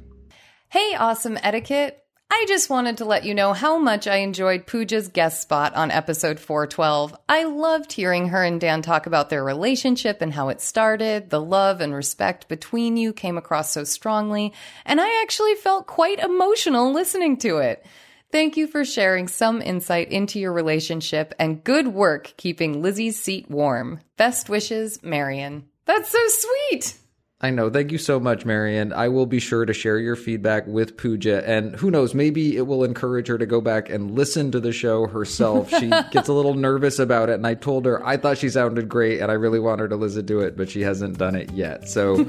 Hey, 0.67 0.95
awesome 0.95 1.39
etiquette. 1.41 2.03
I 2.29 2.43
just 2.45 2.69
wanted 2.69 2.97
to 2.97 3.05
let 3.05 3.23
you 3.23 3.33
know 3.33 3.53
how 3.53 3.77
much 3.77 4.07
I 4.07 4.17
enjoyed 4.17 4.67
Pooja's 4.67 5.07
guest 5.07 5.41
spot 5.41 5.73
on 5.73 5.89
episode 5.89 6.38
412. 6.38 7.15
I 7.29 7.45
loved 7.45 7.93
hearing 7.93 8.27
her 8.27 8.43
and 8.43 8.59
Dan 8.59 8.81
talk 8.81 9.05
about 9.05 9.29
their 9.29 9.41
relationship 9.41 10.21
and 10.21 10.33
how 10.33 10.49
it 10.49 10.59
started. 10.59 11.29
The 11.29 11.39
love 11.39 11.79
and 11.79 11.93
respect 11.93 12.49
between 12.49 12.97
you 12.97 13.13
came 13.13 13.38
across 13.38 13.71
so 13.71 13.85
strongly, 13.85 14.51
and 14.85 14.99
I 14.99 15.21
actually 15.21 15.55
felt 15.55 15.88
quite 15.88 16.19
emotional 16.19 16.91
listening 16.91 17.38
to 17.38 17.59
it. 17.59 17.85
Thank 18.33 18.57
you 18.57 18.67
for 18.67 18.83
sharing 18.83 19.29
some 19.29 19.61
insight 19.61 20.11
into 20.11 20.41
your 20.41 20.51
relationship 20.51 21.33
and 21.39 21.63
good 21.63 21.88
work 21.88 22.33
keeping 22.35 22.81
Lizzie's 22.81 23.17
seat 23.17 23.49
warm. 23.49 24.01
Best 24.17 24.49
wishes, 24.49 25.01
Marion. 25.01 25.69
That's 25.85 26.09
so 26.09 26.19
sweet. 26.27 26.97
I 27.39 27.51
know. 27.51 27.69
Thank 27.69 27.91
you 27.91 27.99
so 27.99 28.19
much, 28.19 28.45
Marion. 28.45 28.91
I 28.91 29.09
will 29.09 29.27
be 29.27 29.39
sure 29.39 29.63
to 29.63 29.71
share 29.71 29.99
your 29.99 30.15
feedback 30.15 30.65
with 30.65 30.97
Pooja. 30.97 31.47
And 31.47 31.75
who 31.75 31.91
knows, 31.91 32.15
maybe 32.15 32.57
it 32.57 32.65
will 32.65 32.83
encourage 32.83 33.27
her 33.27 33.38
to 33.38 33.45
go 33.45 33.61
back 33.61 33.91
and 33.91 34.09
listen 34.09 34.51
to 34.53 34.59
the 34.59 34.71
show 34.71 35.05
herself. 35.05 35.71
She 35.77 35.89
gets 36.11 36.27
a 36.27 36.33
little 36.33 36.55
nervous 36.55 36.97
about 36.97 37.29
it. 37.29 37.33
And 37.33 37.45
I 37.45 37.53
told 37.53 37.85
her 37.85 38.03
I 38.03 38.17
thought 38.17 38.39
she 38.39 38.49
sounded 38.49 38.89
great 38.89 39.19
and 39.19 39.29
I 39.29 39.35
really 39.35 39.59
want 39.59 39.79
her 39.79 39.88
to 39.88 39.95
listen 39.95 40.25
to 40.25 40.39
it, 40.39 40.57
but 40.57 40.71
she 40.71 40.81
hasn't 40.81 41.19
done 41.19 41.35
it 41.35 41.51
yet. 41.51 41.88
So 41.88 42.15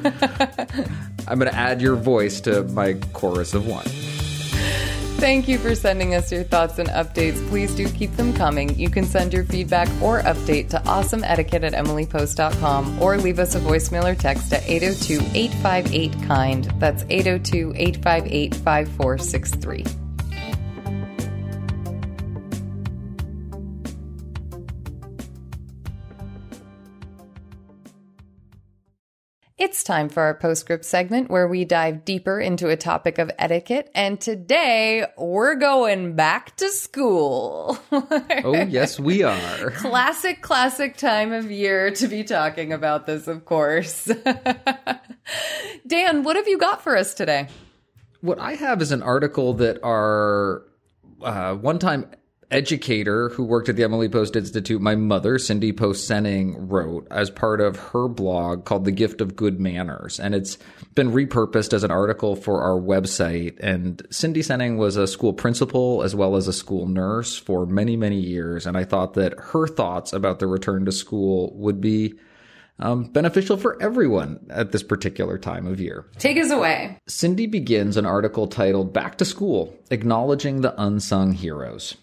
I'm 1.26 1.38
going 1.38 1.50
to 1.50 1.54
add 1.54 1.80
your 1.80 1.96
voice 1.96 2.42
to 2.42 2.64
my 2.64 2.94
chorus 3.14 3.54
of 3.54 3.66
one. 3.66 3.86
Thank 5.18 5.48
you 5.48 5.58
for 5.58 5.74
sending 5.74 6.14
us 6.14 6.30
your 6.30 6.44
thoughts 6.44 6.78
and 6.78 6.88
updates. 6.90 7.44
Please 7.48 7.74
do 7.74 7.88
keep 7.88 8.14
them 8.16 8.32
coming. 8.32 8.78
You 8.78 8.88
can 8.88 9.04
send 9.04 9.32
your 9.32 9.42
feedback 9.42 9.88
or 10.00 10.22
update 10.22 10.70
to 10.70 10.78
awesomeetiquette 10.78 11.64
at 11.64 11.72
emilypost.com 11.72 13.02
or 13.02 13.18
leave 13.18 13.40
us 13.40 13.56
a 13.56 13.60
voicemail 13.60 14.04
or 14.04 14.14
text 14.14 14.52
at 14.52 14.62
802 14.68 15.20
858 15.36 16.12
KIND. 16.28 16.64
That's 16.78 17.04
802 17.10 17.72
858 17.74 18.54
5463. 18.54 20.07
It's 29.58 29.82
time 29.82 30.08
for 30.08 30.22
our 30.22 30.34
postscript 30.34 30.84
segment 30.84 31.30
where 31.30 31.48
we 31.48 31.64
dive 31.64 32.04
deeper 32.04 32.38
into 32.38 32.68
a 32.68 32.76
topic 32.76 33.18
of 33.18 33.28
etiquette. 33.40 33.90
And 33.92 34.20
today 34.20 35.04
we're 35.16 35.56
going 35.56 36.14
back 36.14 36.56
to 36.58 36.68
school. 36.68 37.76
oh, 37.90 38.66
yes, 38.68 39.00
we 39.00 39.24
are. 39.24 39.70
Classic, 39.74 40.40
classic 40.42 40.96
time 40.96 41.32
of 41.32 41.50
year 41.50 41.90
to 41.90 42.06
be 42.06 42.22
talking 42.22 42.72
about 42.72 43.06
this, 43.06 43.26
of 43.26 43.46
course. 43.46 44.04
Dan, 45.88 46.22
what 46.22 46.36
have 46.36 46.46
you 46.46 46.56
got 46.56 46.80
for 46.80 46.96
us 46.96 47.12
today? 47.12 47.48
What 48.20 48.38
I 48.38 48.54
have 48.54 48.80
is 48.80 48.92
an 48.92 49.02
article 49.02 49.54
that 49.54 49.82
our 49.82 50.62
uh, 51.20 51.54
one 51.54 51.80
time 51.80 52.06
educator 52.50 53.28
who 53.30 53.44
worked 53.44 53.68
at 53.68 53.76
the 53.76 53.84
Emily 53.84 54.08
Post 54.08 54.36
Institute, 54.36 54.80
my 54.80 54.94
mother, 54.94 55.38
Cindy 55.38 55.72
Post 55.72 56.08
Senning, 56.08 56.54
wrote 56.56 57.06
as 57.10 57.30
part 57.30 57.60
of 57.60 57.76
her 57.76 58.08
blog 58.08 58.64
called 58.64 58.84
The 58.84 58.92
Gift 58.92 59.20
of 59.20 59.36
Good 59.36 59.60
Manners. 59.60 60.18
And 60.18 60.34
it's 60.34 60.58
been 60.94 61.12
repurposed 61.12 61.72
as 61.72 61.84
an 61.84 61.90
article 61.90 62.36
for 62.36 62.62
our 62.62 62.80
website. 62.80 63.58
And 63.60 64.06
Cindy 64.10 64.40
Senning 64.40 64.78
was 64.78 64.96
a 64.96 65.06
school 65.06 65.32
principal 65.32 66.02
as 66.02 66.14
well 66.14 66.36
as 66.36 66.48
a 66.48 66.52
school 66.52 66.86
nurse 66.86 67.36
for 67.36 67.66
many, 67.66 67.96
many 67.96 68.20
years. 68.20 68.66
And 68.66 68.76
I 68.76 68.84
thought 68.84 69.14
that 69.14 69.34
her 69.38 69.66
thoughts 69.66 70.12
about 70.12 70.38
the 70.38 70.46
return 70.46 70.84
to 70.86 70.92
school 70.92 71.52
would 71.56 71.80
be 71.80 72.14
um, 72.80 73.04
beneficial 73.04 73.56
for 73.56 73.80
everyone 73.82 74.38
at 74.50 74.72
this 74.72 74.82
particular 74.82 75.36
time 75.36 75.66
of 75.66 75.80
year. 75.80 76.06
Take 76.18 76.38
us 76.38 76.50
away. 76.50 76.98
Cindy 77.06 77.46
begins 77.46 77.96
an 77.96 78.06
article 78.06 78.46
titled 78.46 78.92
Back 78.92 79.18
to 79.18 79.24
School 79.24 79.76
Acknowledging 79.90 80.60
the 80.60 80.80
Unsung 80.80 81.32
Heroes. 81.32 81.96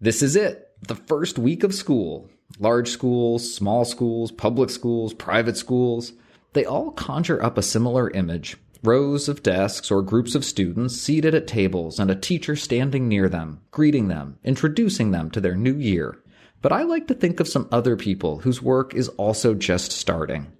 This 0.00 0.22
is 0.22 0.34
it, 0.34 0.70
the 0.82 0.96
first 0.96 1.38
week 1.38 1.62
of 1.62 1.72
school. 1.72 2.28
Large 2.58 2.88
schools, 2.88 3.54
small 3.54 3.84
schools, 3.84 4.32
public 4.32 4.70
schools, 4.70 5.14
private 5.14 5.56
schools, 5.56 6.12
they 6.52 6.64
all 6.64 6.90
conjure 6.90 7.42
up 7.42 7.56
a 7.56 7.62
similar 7.62 8.10
image. 8.10 8.56
Rows 8.82 9.28
of 9.28 9.42
desks 9.42 9.90
or 9.90 10.02
groups 10.02 10.34
of 10.34 10.44
students 10.44 10.96
seated 10.96 11.34
at 11.34 11.46
tables 11.46 11.98
and 11.98 12.10
a 12.10 12.16
teacher 12.16 12.54
standing 12.56 13.08
near 13.08 13.28
them, 13.28 13.60
greeting 13.70 14.08
them, 14.08 14.38
introducing 14.44 15.12
them 15.12 15.30
to 15.30 15.40
their 15.40 15.56
new 15.56 15.74
year. 15.74 16.18
But 16.60 16.72
I 16.72 16.82
like 16.82 17.06
to 17.08 17.14
think 17.14 17.40
of 17.40 17.48
some 17.48 17.68
other 17.70 17.96
people 17.96 18.38
whose 18.38 18.60
work 18.60 18.94
is 18.94 19.08
also 19.10 19.54
just 19.54 19.92
starting. 19.92 20.52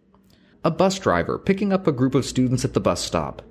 A 0.64 0.70
bus 0.70 0.98
driver 0.98 1.38
picking 1.38 1.72
up 1.72 1.86
a 1.86 1.92
group 1.92 2.14
of 2.14 2.24
students 2.24 2.64
at 2.64 2.72
the 2.72 2.80
bus 2.80 3.02
stop. 3.02 3.42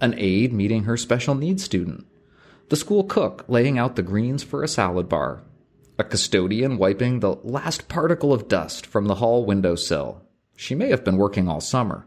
An 0.00 0.14
aide 0.16 0.52
meeting 0.52 0.84
her 0.84 0.96
special 0.96 1.34
needs 1.34 1.64
student 1.64 2.06
the 2.70 2.76
school 2.76 3.02
cook 3.02 3.44
laying 3.48 3.78
out 3.78 3.96
the 3.96 4.02
greens 4.02 4.44
for 4.44 4.62
a 4.62 4.68
salad 4.68 5.08
bar, 5.08 5.42
a 5.98 6.04
custodian 6.04 6.78
wiping 6.78 7.18
the 7.18 7.34
last 7.42 7.88
particle 7.88 8.32
of 8.32 8.46
dust 8.46 8.86
from 8.86 9.06
the 9.06 9.16
hall 9.16 9.44
windowsill. 9.44 10.22
She 10.56 10.76
may 10.76 10.88
have 10.90 11.04
been 11.04 11.16
working 11.16 11.48
all 11.48 11.60
summer. 11.60 12.06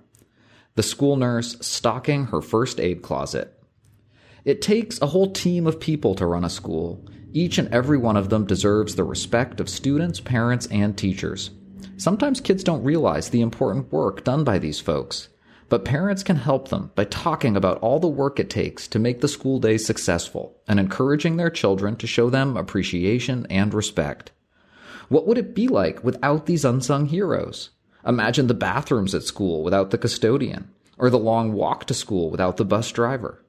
The 0.76 0.84
school 0.84 1.18
nurse 1.18 1.58
stocking 1.60 2.28
her 2.28 2.42
first 2.42 2.80
aid 2.80 3.02
closet. 3.02 3.62
It 4.46 4.62
takes 4.62 5.02
a 5.02 5.08
whole 5.08 5.32
team 5.32 5.68
of 5.68 5.82
people 5.82 6.16
to 6.16 6.26
run 6.26 6.46
a 6.46 6.50
school. 6.50 7.06
Each 7.34 7.58
and 7.58 7.68
every 7.74 7.98
one 7.98 8.16
of 8.16 8.30
them 8.30 8.46
deserves 8.46 8.96
the 8.96 9.04
respect 9.04 9.60
of 9.60 9.68
students, 9.68 10.22
parents, 10.22 10.68
and 10.68 10.98
teachers. 10.98 11.52
Sometimes 11.98 12.40
kids 12.40 12.64
don't 12.64 12.84
realize 12.84 13.30
the 13.30 13.42
important 13.42 13.92
work 13.92 14.24
done 14.24 14.46
by 14.46 14.60
these 14.60 14.80
folks. 14.80 15.28
But 15.74 15.86
parents 15.86 16.22
can 16.22 16.36
help 16.36 16.68
them 16.68 16.92
by 16.94 17.06
talking 17.06 17.58
about 17.58 17.80
all 17.80 18.00
the 18.00 18.08
work 18.08 18.40
it 18.40 18.48
takes 18.48 18.88
to 18.90 19.00
make 19.00 19.22
the 19.22 19.28
school 19.28 19.60
day 19.60 19.80
successful 19.80 20.56
and 20.68 20.80
encouraging 20.80 21.38
their 21.38 21.50
children 21.50 21.96
to 21.96 22.06
show 22.06 22.30
them 22.30 22.56
appreciation 22.56 23.48
and 23.50 23.74
respect. 23.74 24.32
What 25.10 25.26
would 25.26 25.40
it 25.40 25.56
be 25.56 25.68
like 25.68 26.04
without 26.04 26.46
these 26.46 26.64
unsung 26.64 27.08
heroes? 27.08 27.72
Imagine 28.06 28.46
the 28.46 28.54
bathrooms 28.54 29.16
at 29.16 29.24
school 29.24 29.64
without 29.64 29.90
the 29.90 29.98
custodian, 29.98 30.70
or 31.00 31.10
the 31.10 31.18
long 31.18 31.54
walk 31.54 31.86
to 31.86 31.96
school 31.96 32.30
without 32.30 32.58
the 32.58 32.66
bus 32.66 32.92
driver. 32.92 33.44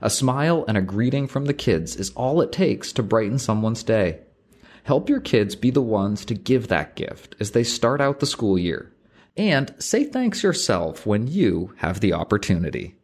A 0.00 0.10
smile 0.10 0.64
and 0.68 0.78
a 0.78 0.80
greeting 0.80 1.26
from 1.26 1.46
the 1.46 1.52
kids 1.52 1.96
is 1.96 2.10
all 2.10 2.40
it 2.40 2.52
takes 2.52 2.92
to 2.92 3.02
brighten 3.02 3.40
someone's 3.40 3.82
day. 3.82 4.20
Help 4.84 5.08
your 5.08 5.18
kids 5.18 5.56
be 5.56 5.72
the 5.72 5.82
ones 5.82 6.24
to 6.26 6.34
give 6.34 6.68
that 6.68 6.94
gift 6.94 7.34
as 7.40 7.50
they 7.50 7.64
start 7.64 8.00
out 8.00 8.20
the 8.20 8.26
school 8.26 8.56
year 8.56 8.93
and 9.36 9.74
say 9.78 10.04
thanks 10.04 10.42
yourself 10.42 11.06
when 11.06 11.26
you 11.26 11.74
have 11.78 12.00
the 12.00 12.12
opportunity. 12.12 12.94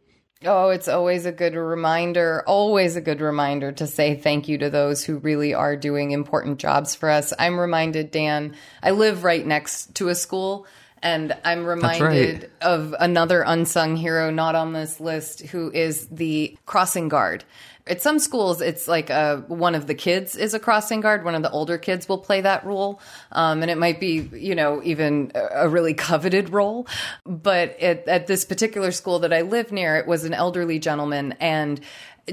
Oh, 0.43 0.69
it's 0.69 0.87
always 0.87 1.27
a 1.27 1.31
good 1.31 1.53
reminder, 1.53 2.43
always 2.47 2.95
a 2.95 3.01
good 3.01 3.21
reminder 3.21 3.71
to 3.73 3.85
say 3.85 4.15
thank 4.15 4.47
you 4.47 4.57
to 4.57 4.71
those 4.71 5.03
who 5.03 5.19
really 5.19 5.53
are 5.53 5.75
doing 5.75 6.11
important 6.11 6.57
jobs 6.57 6.95
for 6.95 7.11
us. 7.11 7.31
I'm 7.37 7.59
reminded, 7.59 8.09
Dan, 8.09 8.55
I 8.81 8.91
live 8.91 9.23
right 9.23 9.45
next 9.45 9.93
to 9.95 10.09
a 10.09 10.15
school. 10.15 10.65
And 11.03 11.35
I'm 11.43 11.65
reminded 11.65 12.43
right. 12.43 12.49
of 12.61 12.93
another 12.99 13.41
unsung 13.41 13.95
hero 13.95 14.29
not 14.29 14.53
on 14.53 14.73
this 14.73 14.99
list 14.99 15.41
who 15.47 15.71
is 15.71 16.07
the 16.09 16.55
crossing 16.67 17.09
guard. 17.09 17.43
At 17.87 18.01
some 18.01 18.19
schools, 18.19 18.61
it's 18.61 18.87
like 18.87 19.09
a, 19.09 19.43
one 19.47 19.75
of 19.75 19.87
the 19.87 19.95
kids 19.95 20.35
is 20.35 20.53
a 20.53 20.59
crossing 20.59 21.01
guard. 21.01 21.23
One 21.23 21.35
of 21.35 21.41
the 21.41 21.51
older 21.51 21.77
kids 21.77 22.07
will 22.07 22.19
play 22.19 22.41
that 22.41 22.65
role. 22.65 23.01
Um, 23.31 23.61
and 23.61 23.71
it 23.71 23.77
might 23.77 23.99
be, 23.99 24.29
you 24.33 24.55
know, 24.55 24.81
even 24.83 25.31
a 25.33 25.67
really 25.67 25.93
coveted 25.95 26.49
role. 26.49 26.87
But 27.25 27.79
at, 27.79 28.07
at 28.07 28.27
this 28.27 28.45
particular 28.45 28.91
school 28.91 29.19
that 29.19 29.33
I 29.33 29.41
live 29.41 29.71
near, 29.71 29.95
it 29.97 30.07
was 30.07 30.23
an 30.25 30.33
elderly 30.33 30.79
gentleman. 30.79 31.33
And 31.39 31.81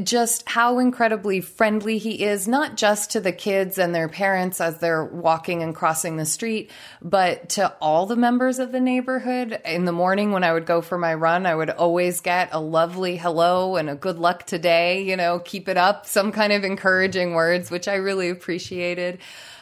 just 0.03 0.47
how 0.49 0.79
incredibly 0.79 1.41
friendly 1.41 1.99
he 1.99 2.23
is, 2.23 2.47
not 2.47 2.77
just 2.77 3.13
to 3.13 3.21
the 3.21 3.33
kids 3.33 3.79
and 3.79 3.95
their 3.95 4.09
parents 4.09 4.61
as 4.61 4.79
they're 4.79 5.05
walking 5.05 5.63
and 5.63 5.75
crossing 5.75 6.17
the 6.17 6.27
street, 6.27 6.71
but 7.01 7.49
to 7.51 7.73
all 7.81 8.07
the 8.07 8.17
members 8.17 8.59
of 8.59 8.71
the 8.71 8.81
neighborhood. 8.81 9.61
In 9.65 9.87
the 9.87 9.93
morning 9.93 10.33
when 10.33 10.45
I 10.45 10.53
would 10.53 10.67
go 10.67 10.83
for 10.83 10.99
my 10.99 11.15
run, 11.15 11.47
I 11.47 11.55
would 11.55 11.71
always 11.71 12.21
get 12.21 12.51
a 12.53 12.61
lovely 12.61 13.17
hello 13.17 13.77
and 13.77 13.89
a 13.89 13.95
good 13.95 14.19
luck 14.19 14.45
today, 14.45 15.03
you 15.03 15.17
know, 15.17 15.39
keep 15.39 15.69
it 15.69 15.77
up, 15.77 16.07
some 16.07 16.33
kind 16.33 16.53
of 16.53 16.65
encouraging 16.65 17.33
words, 17.33 17.71
which 17.71 17.89
I 17.89 17.95
really 17.95 18.29
appreciated. 18.29 19.19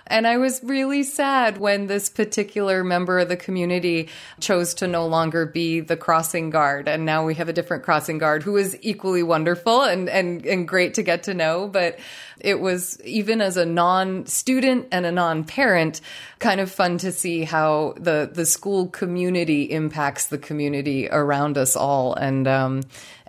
And 0.08 0.26
I 0.26 0.36
was 0.36 0.62
really 0.62 1.02
sad 1.02 1.58
when 1.58 1.86
this 1.86 2.08
particular 2.08 2.84
member 2.84 3.18
of 3.18 3.28
the 3.28 3.36
community 3.36 4.08
chose 4.40 4.74
to 4.74 4.86
no 4.86 5.06
longer 5.06 5.46
be 5.46 5.80
the 5.80 5.96
crossing 5.96 6.50
guard. 6.50 6.88
And 6.88 7.04
now 7.04 7.24
we 7.24 7.34
have 7.34 7.48
a 7.48 7.52
different 7.52 7.82
crossing 7.82 8.18
guard 8.18 8.42
who 8.42 8.56
is 8.56 8.78
equally 8.82 9.22
wonderful 9.22 9.82
and, 9.82 10.08
and, 10.08 10.46
and 10.46 10.68
great 10.68 10.94
to 10.94 11.02
get 11.02 11.24
to 11.24 11.34
know. 11.34 11.68
But 11.68 11.98
it 12.40 12.60
was 12.60 13.00
even 13.02 13.40
as 13.40 13.56
a 13.56 13.66
non-student 13.66 14.88
and 14.92 15.06
a 15.06 15.12
non-parent 15.12 16.00
kind 16.38 16.60
of 16.60 16.70
fun 16.70 16.98
to 16.98 17.10
see 17.10 17.44
how 17.44 17.94
the 17.96 18.30
the 18.32 18.44
school 18.44 18.88
community 18.88 19.62
impacts 19.62 20.26
the 20.26 20.38
community 20.38 21.08
around 21.08 21.56
us 21.56 21.74
all 21.76 22.14
and 22.14 22.46
um, 22.46 22.82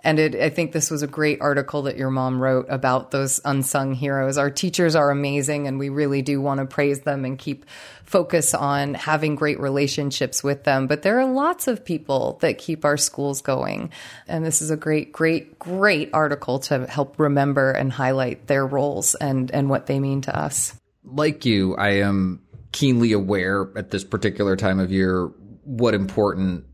and 0.08 0.18
it, 0.18 0.34
I 0.36 0.48
think 0.48 0.72
this 0.72 0.90
was 0.90 1.02
a 1.02 1.06
great 1.06 1.42
article 1.42 1.82
that 1.82 1.98
your 1.98 2.08
mom 2.08 2.40
wrote 2.40 2.64
about 2.70 3.10
those 3.10 3.42
unsung 3.44 3.92
heroes. 3.92 4.38
Our 4.38 4.50
teachers 4.50 4.96
are 4.96 5.10
amazing, 5.10 5.66
and 5.66 5.78
we 5.78 5.90
really 5.90 6.22
do 6.22 6.40
want 6.40 6.60
to 6.60 6.64
praise 6.64 7.00
them 7.00 7.26
and 7.26 7.38
keep 7.38 7.66
focus 8.04 8.54
on 8.54 8.94
having 8.94 9.34
great 9.34 9.60
relationships 9.60 10.42
with 10.42 10.64
them. 10.64 10.86
But 10.86 11.02
there 11.02 11.20
are 11.20 11.30
lots 11.30 11.68
of 11.68 11.84
people 11.84 12.38
that 12.40 12.56
keep 12.56 12.86
our 12.86 12.96
schools 12.96 13.42
going. 13.42 13.92
And 14.26 14.46
this 14.46 14.62
is 14.62 14.70
a 14.70 14.78
great, 14.78 15.12
great, 15.12 15.58
great 15.58 16.08
article 16.14 16.60
to 16.60 16.86
help 16.86 17.20
remember 17.20 17.70
and 17.70 17.92
highlight 17.92 18.46
their 18.46 18.66
roles 18.66 19.14
and, 19.14 19.50
and 19.50 19.68
what 19.68 19.84
they 19.88 20.00
mean 20.00 20.22
to 20.22 20.34
us. 20.34 20.74
Like 21.04 21.44
you, 21.44 21.76
I 21.76 21.96
am 21.96 22.40
keenly 22.72 23.12
aware 23.12 23.68
at 23.76 23.90
this 23.90 24.04
particular 24.04 24.56
time 24.56 24.78
of 24.78 24.90
year 24.90 25.26
what 25.64 25.92
important 25.92 26.64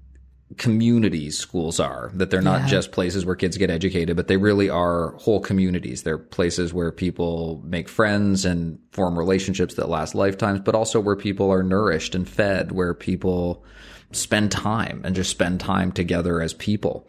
communities 0.56 1.38
schools 1.38 1.80
are 1.80 2.10
that 2.14 2.30
they're 2.30 2.40
not 2.42 2.62
Yeah. 2.62 2.66
just 2.68 2.92
places 2.92 3.24
where 3.26 3.34
kids 3.36 3.56
get 3.56 3.70
educated 3.70 4.16
but 4.16 4.28
they 4.28 4.36
really 4.36 4.68
are 4.70 5.12
whole 5.18 5.40
communities 5.40 6.02
they're 6.02 6.18
places 6.18 6.72
where 6.72 6.90
people 6.92 7.62
make 7.64 7.88
friends 7.88 8.44
and 8.44 8.78
form 8.92 9.18
relationships 9.18 9.74
that 9.74 9.88
last 9.88 10.14
lifetimes 10.14 10.60
but 10.60 10.74
also 10.74 11.00
where 11.00 11.16
people 11.16 11.50
are 11.50 11.62
nourished 11.62 12.14
and 12.14 12.28
fed 12.28 12.72
where 12.72 12.94
people 12.94 13.64
spend 14.12 14.52
time 14.52 15.00
and 15.04 15.14
just 15.16 15.30
spend 15.30 15.58
time 15.60 15.90
together 15.90 16.40
as 16.40 16.54
people 16.54 17.08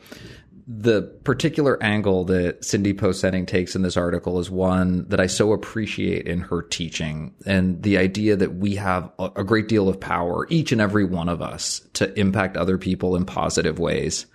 the 0.68 1.03
particular 1.24 1.82
angle 1.84 2.26
that 2.26 2.66
Cindy 2.66 2.93
Post 2.93 3.24
Senning 3.24 3.45
takes 3.45 3.76
in 3.76 3.84
this 3.84 3.97
article 3.97 4.39
is 4.39 4.49
one 4.49 5.07
that 5.09 5.20
I 5.20 5.28
so 5.28 5.53
appreciate 5.53 6.28
in 6.28 6.39
her 6.39 6.63
teaching 6.63 7.36
and 7.45 7.84
the 7.84 7.99
idea 7.99 8.36
that 8.36 8.55
we 8.55 8.76
have 8.76 9.11
a, 9.20 9.32
a 9.36 9.43
great 9.43 9.68
deal 9.68 9.88
of 9.88 9.99
power, 9.99 10.47
each 10.49 10.72
and 10.72 10.82
every 10.82 11.05
one 11.05 11.30
of 11.30 11.41
us, 11.41 11.82
to 11.93 12.11
impact 12.20 12.57
other 12.57 12.80
people 12.80 13.16
in 13.16 13.26
positive 13.26 13.78
ways. 13.78 14.26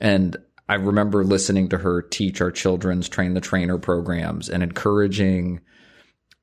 And 0.00 0.36
I 0.68 0.74
remember 0.74 1.22
listening 1.22 1.68
to 1.68 1.78
her 1.78 2.02
teach 2.02 2.40
our 2.40 2.50
children's 2.50 3.08
train 3.08 3.34
the 3.34 3.40
trainer 3.40 3.78
programs 3.78 4.48
and 4.48 4.64
encouraging 4.64 5.60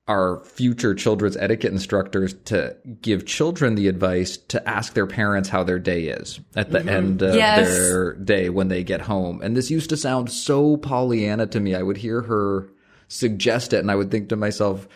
our 0.08 0.42
future 0.46 0.96
children's 0.96 1.36
etiquette 1.36 1.72
instructors 1.72 2.34
to 2.46 2.76
give 3.02 3.26
children 3.26 3.76
the 3.76 3.88
advice 3.88 4.38
to 4.38 4.68
ask 4.68 4.94
their 4.94 5.08
parents 5.08 5.50
how 5.50 5.64
their 5.64 5.80
day 5.80 6.04
is 6.04 6.40
at 6.56 6.72
the 6.72 6.80
mm-hmm. 6.80 6.90
end 6.90 7.22
of 7.22 7.36
Yes. 7.36 7.68
their 7.68 8.14
day 8.14 8.50
when 8.50 8.70
they 8.70 8.84
get 8.84 9.02
home. 9.02 9.42
And 9.42 9.56
this 9.56 9.70
used 9.70 9.90
to 9.90 9.98
sound 9.98 10.32
so 10.32 10.78
Pollyanna 10.78 11.48
to 11.48 11.60
me. 11.60 11.76
I 11.76 11.84
would 11.84 11.98
hear 11.98 12.22
her 12.22 12.70
suggest 13.10 13.74
it 13.74 13.80
and 13.80 13.92
I 13.92 13.96
would 13.96 14.12
think 14.12 14.30
to 14.30 14.36
myself, 14.36 14.88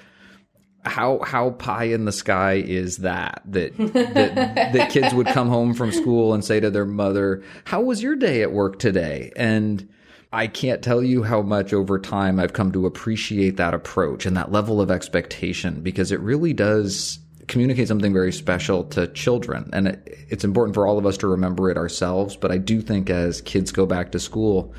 how 0.83 1.19
how 1.19 1.51
pie 1.51 1.83
in 1.85 2.05
the 2.05 2.11
sky 2.11 2.53
is 2.53 2.97
that 2.97 3.43
that 3.45 3.77
that, 3.93 4.73
that 4.73 4.89
kids 4.89 5.13
would 5.13 5.27
come 5.27 5.47
home 5.47 5.73
from 5.73 5.91
school 5.91 6.33
and 6.33 6.43
say 6.43 6.59
to 6.59 6.71
their 6.71 6.85
mother, 6.85 7.43
"How 7.65 7.81
was 7.81 8.01
your 8.01 8.15
day 8.15 8.41
at 8.41 8.51
work 8.51 8.79
today?" 8.79 9.31
and 9.35 9.87
I 10.33 10.47
can't 10.47 10.81
tell 10.81 11.03
you 11.03 11.23
how 11.23 11.41
much 11.41 11.73
over 11.73 11.99
time 11.99 12.39
I've 12.39 12.53
come 12.53 12.71
to 12.71 12.85
appreciate 12.85 13.57
that 13.57 13.73
approach 13.73 14.25
and 14.25 14.37
that 14.37 14.51
level 14.51 14.79
of 14.79 14.89
expectation 14.89 15.81
because 15.81 16.11
it 16.11 16.21
really 16.21 16.53
does 16.53 17.19
communicate 17.47 17.89
something 17.89 18.13
very 18.13 18.31
special 18.31 18.85
to 18.85 19.07
children. 19.07 19.69
And 19.73 19.89
it, 19.89 20.17
it's 20.29 20.45
important 20.45 20.73
for 20.73 20.87
all 20.87 20.97
of 20.97 21.05
us 21.05 21.17
to 21.17 21.27
remember 21.27 21.69
it 21.69 21.77
ourselves. 21.77 22.37
But 22.37 22.51
I 22.51 22.57
do 22.57 22.81
think 22.81 23.09
as 23.09 23.41
kids 23.41 23.73
go 23.73 23.85
back 23.85 24.13
to 24.13 24.19
school, 24.19 24.73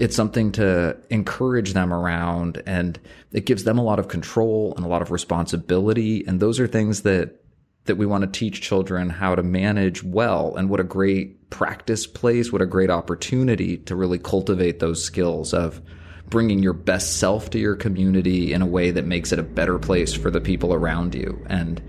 it's 0.00 0.16
something 0.16 0.52
to 0.52 0.96
encourage 1.10 1.74
them 1.74 1.92
around 1.92 2.62
and 2.66 2.98
it 3.32 3.44
gives 3.44 3.64
them 3.64 3.78
a 3.78 3.82
lot 3.82 3.98
of 3.98 4.08
control 4.08 4.72
and 4.76 4.84
a 4.86 4.88
lot 4.88 5.02
of 5.02 5.10
responsibility. 5.10 6.24
And 6.26 6.40
those 6.40 6.58
are 6.58 6.66
things 6.66 7.02
that 7.02 7.42
that 7.84 7.96
we 7.96 8.06
want 8.06 8.22
to 8.22 8.38
teach 8.38 8.62
children 8.62 9.10
how 9.10 9.34
to 9.36 9.42
manage 9.44 10.02
well 10.02 10.56
and 10.56 10.68
what 10.68 10.80
a 10.80 10.84
great 10.84 11.35
practice 11.50 12.06
place, 12.06 12.52
what 12.52 12.62
a 12.62 12.66
great 12.66 12.90
opportunity 12.90 13.78
to 13.78 13.96
really 13.96 14.18
cultivate 14.18 14.80
those 14.80 15.02
skills 15.02 15.54
of 15.54 15.80
bringing 16.28 16.62
your 16.62 16.72
best 16.72 17.18
self 17.18 17.50
to 17.50 17.58
your 17.58 17.76
community 17.76 18.52
in 18.52 18.62
a 18.62 18.66
way 18.66 18.90
that 18.90 19.04
makes 19.04 19.32
it 19.32 19.38
a 19.38 19.44
better 19.44 19.78
place 19.78 20.12
for 20.12 20.30
the 20.30 20.40
people 20.40 20.74
around 20.74 21.14
you. 21.14 21.44
And 21.48 21.80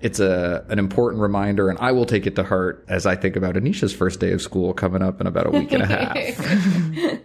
it's 0.00 0.20
a 0.20 0.66
an 0.68 0.78
important 0.78 1.22
reminder 1.22 1.70
and 1.70 1.78
I 1.78 1.92
will 1.92 2.04
take 2.04 2.26
it 2.26 2.36
to 2.36 2.42
heart 2.42 2.84
as 2.88 3.06
I 3.06 3.16
think 3.16 3.36
about 3.36 3.54
Anisha's 3.54 3.94
first 3.94 4.20
day 4.20 4.32
of 4.32 4.42
school 4.42 4.74
coming 4.74 5.02
up 5.02 5.20
in 5.20 5.26
about 5.26 5.46
a 5.46 5.50
week 5.50 5.72
and 5.72 5.82
a 5.82 5.86
half. 5.86 7.20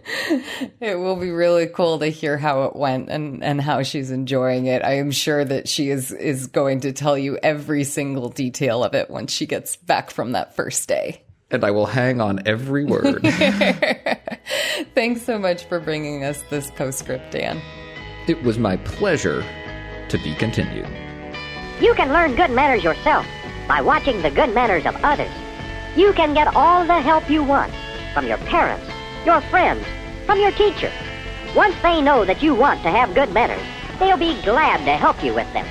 It 0.80 0.98
will 0.98 1.16
be 1.16 1.30
really 1.30 1.66
cool 1.66 1.98
to 1.98 2.06
hear 2.06 2.38
how 2.38 2.64
it 2.64 2.76
went 2.76 3.10
and, 3.10 3.42
and 3.42 3.60
how 3.60 3.82
she's 3.82 4.10
enjoying 4.10 4.66
it. 4.66 4.82
I 4.82 4.94
am 4.94 5.10
sure 5.10 5.44
that 5.44 5.68
she 5.68 5.90
is 5.90 6.12
is 6.12 6.46
going 6.46 6.80
to 6.80 6.92
tell 6.92 7.18
you 7.18 7.38
every 7.42 7.84
single 7.84 8.28
detail 8.28 8.84
of 8.84 8.94
it 8.94 9.10
once 9.10 9.32
she 9.32 9.46
gets 9.46 9.76
back 9.76 10.10
from 10.10 10.32
that 10.32 10.56
first 10.56 10.88
day. 10.88 11.22
And 11.50 11.64
I 11.64 11.70
will 11.70 11.86
hang 11.86 12.20
on 12.20 12.40
every 12.46 12.84
word. 12.84 13.22
Thanks 14.94 15.22
so 15.22 15.38
much 15.38 15.64
for 15.64 15.80
bringing 15.80 16.24
us 16.24 16.42
this 16.50 16.70
postscript, 16.72 17.32
Dan. 17.32 17.60
it 18.28 18.42
was 18.42 18.58
my 18.58 18.76
pleasure 18.78 19.44
to 20.08 20.18
be 20.18 20.34
continued. 20.34 20.88
You 21.80 21.94
can 21.94 22.12
learn 22.12 22.36
good 22.36 22.50
manners 22.50 22.84
yourself 22.84 23.26
by 23.66 23.80
watching 23.80 24.22
the 24.22 24.30
good 24.30 24.54
manners 24.54 24.86
of 24.86 24.96
others. 25.04 25.30
You 25.96 26.12
can 26.12 26.34
get 26.34 26.54
all 26.54 26.84
the 26.84 27.00
help 27.00 27.28
you 27.30 27.42
want 27.42 27.72
from 28.14 28.26
your 28.26 28.38
parents, 28.38 28.86
your 29.24 29.40
friends, 29.42 29.84
from 30.26 30.38
your 30.40 30.52
teacher. 30.52 30.92
Once 31.56 31.74
they 31.82 32.00
know 32.00 32.24
that 32.24 32.42
you 32.42 32.54
want 32.54 32.82
to 32.82 32.90
have 32.90 33.14
good 33.14 33.32
manners, 33.32 33.64
they'll 33.98 34.16
be 34.16 34.40
glad 34.42 34.84
to 34.84 34.92
help 34.96 35.22
you 35.24 35.34
with 35.34 35.52
them. 35.52 35.66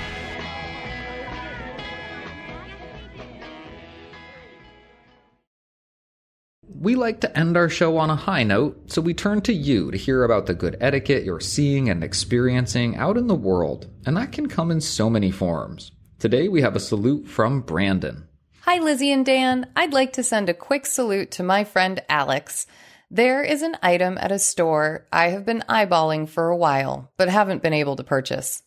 We 6.81 6.95
like 6.95 7.19
to 7.21 7.37
end 7.37 7.57
our 7.57 7.67
show 7.67 7.97
on 7.97 8.09
a 8.09 8.15
high 8.15 8.43
note, 8.43 8.89
so 8.89 9.01
we 9.01 9.13
turn 9.13 9.41
to 9.41 9.51
you 9.51 9.91
to 9.91 9.97
hear 9.97 10.23
about 10.23 10.45
the 10.45 10.53
good 10.53 10.77
etiquette 10.79 11.25
you're 11.25 11.41
seeing 11.41 11.89
and 11.89 12.01
experiencing 12.01 12.95
out 12.95 13.17
in 13.17 13.27
the 13.27 13.35
world, 13.35 13.87
and 14.05 14.15
that 14.15 14.31
can 14.31 14.47
come 14.47 14.71
in 14.71 14.79
so 14.79 15.09
many 15.09 15.29
forms. 15.29 15.91
Today 16.19 16.47
we 16.47 16.61
have 16.61 16.77
a 16.77 16.79
salute 16.79 17.27
from 17.27 17.59
Brandon. 17.59 18.29
Hi, 18.61 18.79
Lizzie 18.79 19.11
and 19.11 19.25
Dan. 19.25 19.69
I'd 19.75 19.91
like 19.91 20.13
to 20.13 20.23
send 20.23 20.47
a 20.47 20.53
quick 20.53 20.85
salute 20.85 21.31
to 21.31 21.43
my 21.43 21.65
friend 21.65 22.01
Alex. 22.07 22.65
There 23.11 23.43
is 23.43 23.61
an 23.61 23.75
item 23.83 24.17
at 24.17 24.31
a 24.31 24.39
store 24.39 25.05
I 25.11 25.31
have 25.31 25.45
been 25.45 25.65
eyeballing 25.67 26.29
for 26.29 26.47
a 26.47 26.55
while, 26.55 27.11
but 27.17 27.27
haven't 27.27 27.61
been 27.61 27.73
able 27.73 27.97
to 27.97 28.05
purchase. 28.05 28.63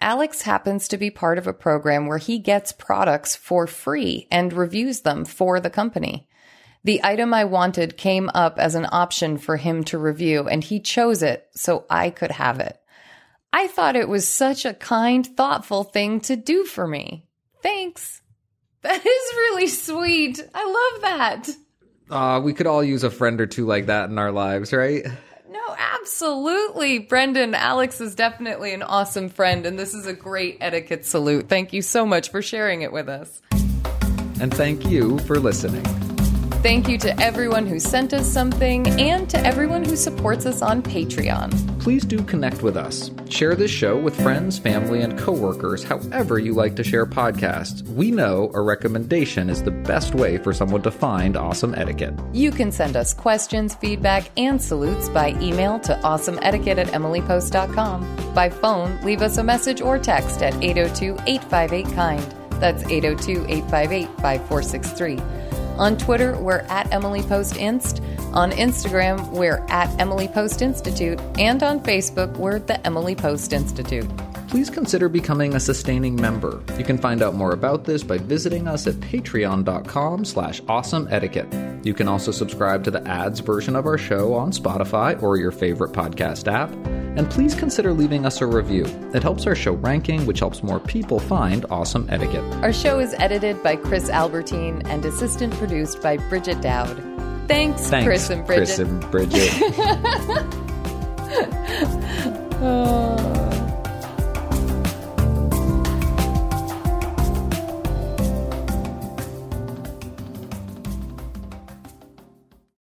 Alex 0.00 0.42
happens 0.42 0.88
to 0.88 0.96
be 0.96 1.10
part 1.10 1.38
of 1.38 1.46
a 1.46 1.52
program 1.52 2.08
where 2.08 2.18
he 2.18 2.40
gets 2.40 2.72
products 2.72 3.36
for 3.36 3.68
free 3.68 4.26
and 4.32 4.52
reviews 4.52 5.02
them 5.02 5.24
for 5.24 5.60
the 5.60 5.70
company. 5.70 6.26
The 6.84 7.00
item 7.04 7.32
I 7.32 7.44
wanted 7.44 7.96
came 7.96 8.28
up 8.34 8.58
as 8.58 8.74
an 8.74 8.86
option 8.90 9.38
for 9.38 9.56
him 9.56 9.84
to 9.84 9.98
review, 9.98 10.48
and 10.48 10.64
he 10.64 10.80
chose 10.80 11.22
it 11.22 11.48
so 11.54 11.84
I 11.88 12.10
could 12.10 12.32
have 12.32 12.58
it. 12.58 12.78
I 13.52 13.68
thought 13.68 13.96
it 13.96 14.08
was 14.08 14.26
such 14.26 14.64
a 14.64 14.74
kind, 14.74 15.24
thoughtful 15.24 15.84
thing 15.84 16.20
to 16.22 16.36
do 16.36 16.64
for 16.64 16.86
me. 16.86 17.26
Thanks. 17.62 18.20
That 18.82 18.98
is 18.98 19.32
really 19.36 19.68
sweet. 19.68 20.40
I 20.52 20.90
love 20.92 21.02
that. 21.02 21.48
Uh, 22.10 22.40
we 22.40 22.52
could 22.52 22.66
all 22.66 22.82
use 22.82 23.04
a 23.04 23.10
friend 23.10 23.40
or 23.40 23.46
two 23.46 23.64
like 23.64 23.86
that 23.86 24.10
in 24.10 24.18
our 24.18 24.32
lives, 24.32 24.72
right? 24.72 25.06
No, 25.48 25.76
absolutely. 25.78 26.98
Brendan, 26.98 27.54
Alex 27.54 28.00
is 28.00 28.16
definitely 28.16 28.74
an 28.74 28.82
awesome 28.82 29.28
friend, 29.28 29.66
and 29.66 29.78
this 29.78 29.94
is 29.94 30.06
a 30.06 30.12
great 30.12 30.58
etiquette 30.60 31.06
salute. 31.06 31.48
Thank 31.48 31.72
you 31.72 31.80
so 31.80 32.04
much 32.04 32.30
for 32.30 32.42
sharing 32.42 32.82
it 32.82 32.90
with 32.90 33.08
us. 33.08 33.40
And 34.40 34.52
thank 34.52 34.84
you 34.86 35.20
for 35.20 35.38
listening. 35.38 36.11
Thank 36.62 36.88
you 36.88 36.96
to 36.98 37.20
everyone 37.20 37.66
who 37.66 37.80
sent 37.80 38.12
us 38.12 38.32
something 38.32 38.86
and 39.00 39.28
to 39.30 39.38
everyone 39.44 39.84
who 39.84 39.96
supports 39.96 40.46
us 40.46 40.62
on 40.62 40.80
Patreon. 40.80 41.50
Please 41.80 42.04
do 42.04 42.22
connect 42.22 42.62
with 42.62 42.76
us. 42.76 43.10
Share 43.28 43.56
this 43.56 43.72
show 43.72 43.98
with 43.98 44.14
friends, 44.22 44.60
family, 44.60 45.00
and 45.02 45.18
coworkers, 45.18 45.82
however 45.82 46.38
you 46.38 46.54
like 46.54 46.76
to 46.76 46.84
share 46.84 47.04
podcasts. 47.04 47.82
We 47.88 48.12
know 48.12 48.52
a 48.54 48.60
recommendation 48.60 49.50
is 49.50 49.64
the 49.64 49.72
best 49.72 50.14
way 50.14 50.38
for 50.38 50.52
someone 50.52 50.82
to 50.82 50.92
find 50.92 51.36
awesome 51.36 51.74
etiquette. 51.74 52.14
You 52.32 52.52
can 52.52 52.70
send 52.70 52.94
us 52.94 53.12
questions, 53.12 53.74
feedback, 53.74 54.30
and 54.36 54.62
salutes 54.62 55.08
by 55.08 55.30
email 55.40 55.80
to 55.80 55.94
awesomeetiquette 56.04 56.78
at 56.78 56.86
emilypost.com. 56.86 58.34
By 58.34 58.50
phone, 58.50 59.00
leave 59.02 59.20
us 59.22 59.36
a 59.36 59.42
message 59.42 59.80
or 59.80 59.98
text 59.98 60.42
at 60.42 60.54
802 60.62 61.14
858 61.26 61.86
KIND. 61.92 62.34
That's 62.60 62.84
802 62.84 63.46
858 63.48 64.06
5463. 64.20 65.51
On 65.78 65.96
Twitter, 65.96 66.38
we're 66.38 66.60
at 66.68 66.92
Emily 66.92 67.22
Post 67.22 67.56
Inst. 67.56 68.02
On 68.34 68.50
Instagram, 68.50 69.30
we're 69.30 69.62
at 69.68 69.88
Emily 70.00 70.26
Post 70.26 70.62
Institute. 70.62 71.20
And 71.38 71.62
on 71.62 71.80
Facebook, 71.80 72.34
we're 72.38 72.60
the 72.60 72.84
Emily 72.86 73.14
Post 73.14 73.52
Institute. 73.52 74.08
Please 74.48 74.70
consider 74.70 75.08
becoming 75.08 75.54
a 75.54 75.60
sustaining 75.60 76.16
member. 76.16 76.62
You 76.78 76.84
can 76.84 76.96
find 76.96 77.22
out 77.22 77.34
more 77.34 77.52
about 77.52 77.84
this 77.84 78.02
by 78.02 78.18
visiting 78.18 78.68
us 78.68 78.86
at 78.86 78.94
patreon.com 78.96 80.24
slash 80.24 80.62
awesome 80.66 81.08
etiquette. 81.10 81.46
You 81.84 81.92
can 81.92 82.08
also 82.08 82.32
subscribe 82.32 82.84
to 82.84 82.90
the 82.90 83.06
ads 83.06 83.40
version 83.40 83.76
of 83.76 83.86
our 83.86 83.98
show 83.98 84.34
on 84.34 84.50
Spotify 84.50 85.22
or 85.22 85.36
your 85.36 85.52
favorite 85.52 85.92
podcast 85.92 86.50
app. 86.50 86.70
And 87.18 87.30
please 87.30 87.54
consider 87.54 87.92
leaving 87.92 88.24
us 88.24 88.40
a 88.40 88.46
review. 88.46 88.84
It 89.12 89.22
helps 89.22 89.46
our 89.46 89.54
show 89.54 89.72
ranking, 89.72 90.24
which 90.24 90.40
helps 90.40 90.62
more 90.62 90.80
people 90.80 91.18
find 91.18 91.66
awesome 91.68 92.06
etiquette. 92.08 92.44
Our 92.62 92.72
show 92.72 92.98
is 92.98 93.14
edited 93.18 93.62
by 93.62 93.76
Chris 93.76 94.08
Albertine 94.08 94.80
and 94.86 95.04
assistant 95.04 95.52
produced 95.54 96.00
by 96.00 96.16
Bridget 96.16 96.62
Dowd. 96.62 97.11
Thanks, 97.48 97.88
Thanks, 97.88 98.06
Chris 98.06 98.30
and 98.30 98.46
Bridget. 98.46 98.66
Chris 98.66 98.78
and 98.78 99.10
Bridget. 99.10 99.52
Oh. 102.64 103.48